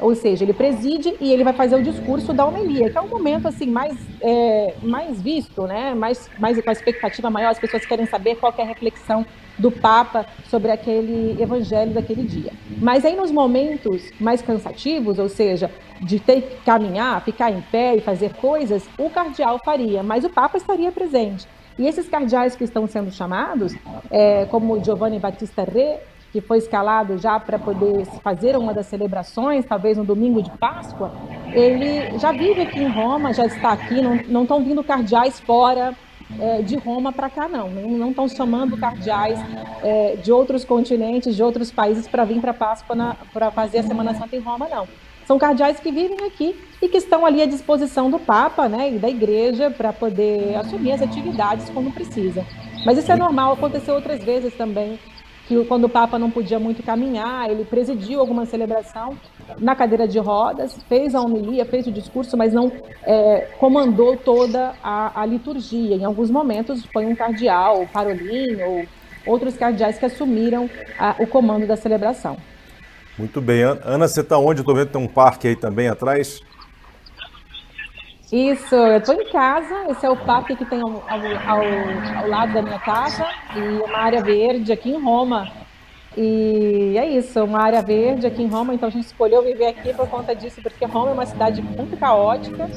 Ou 0.00 0.14
seja, 0.14 0.44
ele 0.44 0.52
preside 0.52 1.14
e 1.20 1.32
ele 1.32 1.44
vai 1.44 1.52
fazer 1.52 1.76
o 1.76 1.82
discurso 1.82 2.32
da 2.32 2.44
homilia, 2.44 2.90
que 2.90 2.96
é 2.96 3.00
um 3.00 3.08
momento 3.08 3.46
assim 3.46 3.66
mais, 3.66 3.96
é, 4.20 4.74
mais 4.82 5.20
visto, 5.20 5.66
né? 5.66 5.94
mais, 5.94 6.30
mais 6.38 6.60
com 6.60 6.70
a 6.70 6.72
expectativa 6.72 7.28
maior, 7.30 7.50
as 7.50 7.58
pessoas 7.58 7.84
querem 7.84 8.06
saber 8.06 8.36
qual 8.36 8.52
é 8.56 8.62
a 8.62 8.66
reflexão 8.66 9.24
do 9.58 9.70
Papa 9.70 10.26
sobre 10.48 10.70
aquele 10.70 11.40
evangelho 11.40 11.92
daquele 11.92 12.22
dia. 12.22 12.52
Mas 12.78 13.04
aí 13.04 13.14
nos 13.14 13.30
momentos 13.30 14.10
mais 14.18 14.40
cansativos, 14.40 15.18
ou 15.18 15.28
seja, 15.28 15.70
de 16.00 16.18
ter 16.18 16.42
que 16.42 16.56
caminhar, 16.64 17.22
ficar 17.22 17.50
em 17.50 17.60
pé 17.60 17.96
e 17.96 18.00
fazer 18.00 18.34
coisas, 18.34 18.88
o 18.98 19.10
cardeal 19.10 19.60
faria, 19.62 20.02
mas 20.02 20.24
o 20.24 20.30
Papa 20.30 20.56
estaria 20.56 20.90
presente. 20.90 21.46
E 21.78 21.86
esses 21.86 22.08
cardeais 22.08 22.56
que 22.56 22.64
estão 22.64 22.86
sendo 22.86 23.10
chamados, 23.10 23.74
é, 24.10 24.46
como 24.46 24.82
Giovanni 24.82 25.18
Battista 25.18 25.62
Re, 25.62 25.98
que 26.32 26.40
foi 26.40 26.58
escalado 26.58 27.18
já 27.18 27.38
para 27.40 27.58
poder 27.58 28.04
fazer 28.22 28.56
uma 28.56 28.72
das 28.72 28.86
celebrações, 28.86 29.64
talvez 29.64 29.96
no 29.96 30.04
domingo 30.04 30.42
de 30.42 30.50
Páscoa, 30.52 31.10
ele 31.52 32.18
já 32.18 32.32
vive 32.32 32.62
aqui 32.62 32.80
em 32.80 32.88
Roma, 32.88 33.32
já 33.32 33.46
está 33.46 33.72
aqui, 33.72 34.00
não 34.28 34.42
estão 34.42 34.62
vindo 34.62 34.82
cardeais 34.84 35.40
fora 35.40 35.94
é, 36.38 36.62
de 36.62 36.76
Roma 36.76 37.12
para 37.12 37.28
cá, 37.28 37.48
não. 37.48 37.68
Não 37.68 38.10
estão 38.10 38.28
chamando 38.28 38.76
cardeais 38.76 39.38
é, 39.82 40.16
de 40.16 40.30
outros 40.30 40.64
continentes, 40.64 41.34
de 41.34 41.42
outros 41.42 41.72
países 41.72 42.06
para 42.06 42.24
vir 42.24 42.40
para 42.40 42.54
Páscoa, 42.54 43.16
para 43.32 43.50
fazer 43.50 43.78
a 43.78 43.82
Semana 43.82 44.14
Santa 44.14 44.36
em 44.36 44.40
Roma, 44.40 44.68
não. 44.68 44.86
São 45.26 45.38
cardeais 45.38 45.78
que 45.78 45.90
vivem 45.92 46.26
aqui 46.26 46.56
e 46.82 46.88
que 46.88 46.96
estão 46.96 47.24
ali 47.24 47.42
à 47.42 47.46
disposição 47.46 48.10
do 48.10 48.18
Papa 48.18 48.68
né, 48.68 48.90
e 48.92 48.98
da 48.98 49.08
Igreja 49.08 49.70
para 49.70 49.92
poder 49.92 50.56
assumir 50.56 50.92
as 50.92 51.02
atividades 51.02 51.70
quando 51.70 51.92
precisa. 51.92 52.44
Mas 52.84 52.98
isso 52.98 53.12
é 53.12 53.16
normal, 53.16 53.52
aconteceu 53.52 53.94
outras 53.94 54.22
vezes 54.24 54.54
também 54.54 54.98
que 55.50 55.64
quando 55.64 55.84
o 55.84 55.88
Papa 55.88 56.16
não 56.16 56.30
podia 56.30 56.60
muito 56.60 56.80
caminhar, 56.80 57.50
ele 57.50 57.64
presidiu 57.64 58.20
alguma 58.20 58.46
celebração 58.46 59.18
na 59.58 59.74
cadeira 59.74 60.06
de 60.06 60.16
rodas, 60.16 60.78
fez 60.88 61.12
a 61.12 61.20
homilia, 61.20 61.64
fez 61.64 61.88
o 61.88 61.90
discurso, 61.90 62.36
mas 62.36 62.52
não 62.52 62.70
é, 63.02 63.48
comandou 63.58 64.16
toda 64.16 64.74
a, 64.80 65.20
a, 65.20 65.26
liturgia. 65.26 65.96
Em 65.96 66.04
alguns 66.04 66.30
momentos 66.30 66.86
foi 66.92 67.04
um 67.04 67.16
cardeal, 67.16 67.84
Parolin 67.92 68.62
ou 68.62 68.84
outros 69.26 69.56
cardeais 69.56 69.98
que 69.98 70.06
assumiram 70.06 70.70
a, 70.96 71.16
o 71.18 71.26
comando 71.26 71.66
da 71.66 71.74
celebração. 71.74 72.36
Muito 73.18 73.40
bem. 73.40 73.62
Ana, 73.62 74.06
você 74.06 74.20
está 74.20 74.38
onde? 74.38 74.60
Estou 74.60 74.76
vendo 74.76 74.86
que 74.86 74.92
tem 74.92 75.02
um 75.02 75.08
parque 75.08 75.48
aí 75.48 75.56
também 75.56 75.88
atrás. 75.88 76.40
Isso, 78.32 78.74
eu 78.74 78.98
estou 78.98 79.14
em 79.14 79.28
casa. 79.30 79.86
Esse 79.90 80.06
é 80.06 80.10
o 80.10 80.16
parque 80.16 80.54
que 80.54 80.64
tem 80.64 80.80
ao, 80.80 81.02
ao, 81.08 81.60
ao, 82.18 82.28
lado 82.28 82.52
da 82.52 82.62
minha 82.62 82.78
casa 82.78 83.26
e 83.56 83.82
uma 83.82 83.98
área 83.98 84.22
verde 84.22 84.72
aqui 84.72 84.90
em 84.90 85.02
Roma. 85.02 85.50
E 86.16 86.96
é 86.96 87.06
isso, 87.06 87.42
uma 87.42 87.60
área 87.60 87.82
verde 87.82 88.26
aqui 88.26 88.42
em 88.42 88.48
Roma. 88.48 88.74
Então 88.74 88.88
a 88.88 88.92
gente 88.92 89.06
escolheu 89.06 89.42
viver 89.42 89.66
aqui 89.66 89.92
por 89.94 90.08
conta 90.08 90.34
disso, 90.34 90.62
porque 90.62 90.84
Roma 90.84 91.10
é 91.10 91.12
uma 91.14 91.26
cidade 91.26 91.60
muito 91.60 91.96
caótica, 91.96 92.68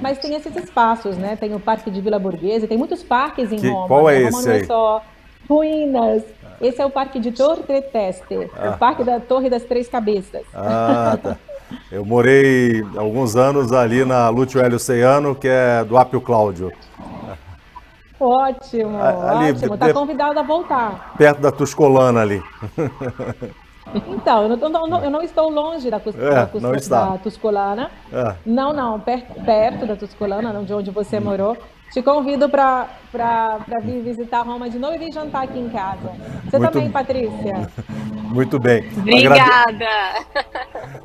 mas 0.00 0.18
tem 0.18 0.34
esses 0.34 0.54
espaços, 0.56 1.16
né? 1.16 1.36
Tem 1.36 1.54
o 1.54 1.60
Parque 1.60 1.90
de 1.90 2.00
Vila 2.00 2.18
Borghese, 2.18 2.66
tem 2.66 2.78
muitos 2.78 3.02
parques 3.02 3.52
em 3.52 3.56
que, 3.56 3.68
Roma. 3.68 3.88
Qual 3.88 4.08
é 4.08 4.20
né? 4.20 4.28
esse 4.28 4.36
Roma 4.36 4.48
não 4.48 4.52
é 4.54 4.64
só 4.64 5.02
ruínas. 5.48 6.22
Esse 6.60 6.80
é 6.80 6.86
o 6.86 6.90
Parque 6.90 7.18
de 7.18 7.32
Torre 7.32 7.62
Teste, 7.82 8.50
ah. 8.56 8.70
o 8.70 8.78
Parque 8.78 9.04
da 9.04 9.20
Torre 9.20 9.50
das 9.50 9.64
Três 9.64 9.88
Cabeças. 9.88 10.44
Ah, 10.54 11.18
tá. 11.22 11.36
Eu 11.90 12.04
morei 12.04 12.84
alguns 12.96 13.36
anos 13.36 13.72
ali 13.72 14.04
na 14.04 14.28
Lúcio 14.28 14.60
Hélio 14.60 14.78
Ceiano, 14.78 15.34
que 15.34 15.48
é 15.48 15.84
do 15.84 15.96
Apio 15.96 16.20
Cláudio. 16.20 16.72
Ótimo, 18.18 18.98
ali, 19.02 19.52
ótimo. 19.52 19.74
Está 19.74 19.92
convidado 19.92 20.38
a 20.38 20.42
voltar. 20.42 21.14
Perto 21.16 21.40
da 21.40 21.52
Tuscolana 21.52 22.20
ali. 22.20 22.42
Então, 24.08 24.42
eu 24.42 24.56
não, 24.56 24.86
não, 24.86 25.04
eu 25.04 25.10
não 25.10 25.22
estou 25.22 25.50
longe 25.50 25.90
da, 25.90 26.00
Cus, 26.00 26.16
é, 26.16 26.30
da, 26.30 26.46
Cus, 26.46 26.88
da 26.88 27.18
Tuscolana. 27.18 27.90
É. 28.12 28.34
Não, 28.44 28.72
não, 28.72 28.98
perto, 28.98 29.34
perto 29.44 29.86
da 29.86 29.94
Tuscolana, 29.94 30.52
de 30.64 30.72
onde 30.72 30.90
você 30.90 31.20
morou. 31.20 31.56
Te 31.94 32.02
convido 32.02 32.48
para 32.48 32.88
vir 33.84 34.02
visitar 34.02 34.42
Roma 34.42 34.68
de 34.68 34.80
novo 34.80 34.96
e 34.96 34.98
vir 34.98 35.12
jantar 35.12 35.44
aqui 35.44 35.60
em 35.60 35.70
casa. 35.70 36.10
Você 36.44 36.58
Muito... 36.58 36.72
também, 36.72 36.90
Patrícia? 36.90 37.70
Muito 38.34 38.58
bem. 38.58 38.90
Obrigada. 38.98 39.86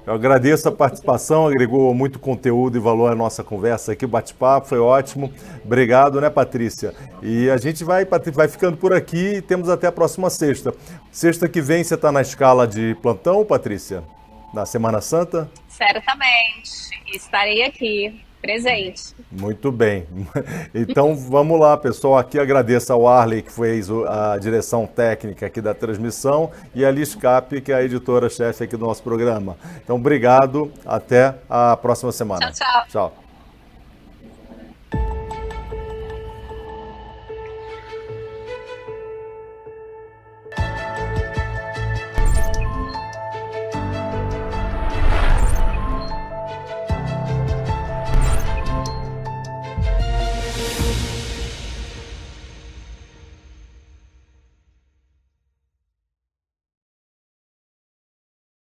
Eu 0.03 0.15
agradeço 0.15 0.67
a 0.67 0.71
participação, 0.71 1.45
agregou 1.45 1.93
muito 1.93 2.17
conteúdo 2.17 2.75
e 2.75 2.81
valor 2.81 3.11
à 3.11 3.15
nossa 3.15 3.43
conversa 3.43 3.91
aqui, 3.91 4.07
bate-papo, 4.07 4.67
foi 4.67 4.79
ótimo. 4.79 5.31
Obrigado, 5.63 6.19
né, 6.19 6.27
Patrícia? 6.27 6.95
E 7.21 7.47
a 7.51 7.57
gente 7.57 7.83
vai, 7.83 8.03
vai 8.33 8.47
ficando 8.47 8.75
por 8.75 8.91
aqui 8.91 9.35
e 9.35 9.41
temos 9.43 9.69
até 9.69 9.85
a 9.85 9.91
próxima 9.91 10.27
sexta. 10.31 10.73
Sexta 11.11 11.47
que 11.47 11.61
vem 11.61 11.83
você 11.83 11.93
está 11.93 12.11
na 12.11 12.21
escala 12.21 12.67
de 12.67 12.95
plantão, 12.99 13.45
Patrícia? 13.45 14.03
Na 14.51 14.65
Semana 14.65 15.01
Santa? 15.01 15.47
Certamente. 15.67 16.89
Estarei 17.13 17.61
aqui 17.61 18.27
presente. 18.41 19.15
Muito 19.31 19.71
bem. 19.71 20.05
Então 20.73 21.15
vamos 21.15 21.59
lá, 21.59 21.77
pessoal. 21.77 22.17
Aqui 22.17 22.39
agradeço 22.39 22.91
ao 22.93 23.07
Arley, 23.07 23.41
que 23.41 23.51
fez 23.51 23.89
a 24.07 24.37
direção 24.37 24.85
técnica 24.85 25.45
aqui 25.45 25.61
da 25.61 25.73
transmissão, 25.73 26.51
e 26.73 26.85
a 26.85 26.91
Liz 26.91 27.15
Cap, 27.15 27.59
que 27.61 27.71
é 27.71 27.75
a 27.75 27.83
editora-chefe 27.83 28.63
aqui 28.63 28.77
do 28.77 28.85
nosso 28.85 29.03
programa. 29.03 29.57
Então, 29.83 29.95
obrigado. 29.95 30.71
Até 30.85 31.35
a 31.49 31.75
próxima 31.77 32.11
semana. 32.11 32.51
Tchau, 32.51 32.67
tchau. 32.67 32.85
Tchau. 33.11 33.28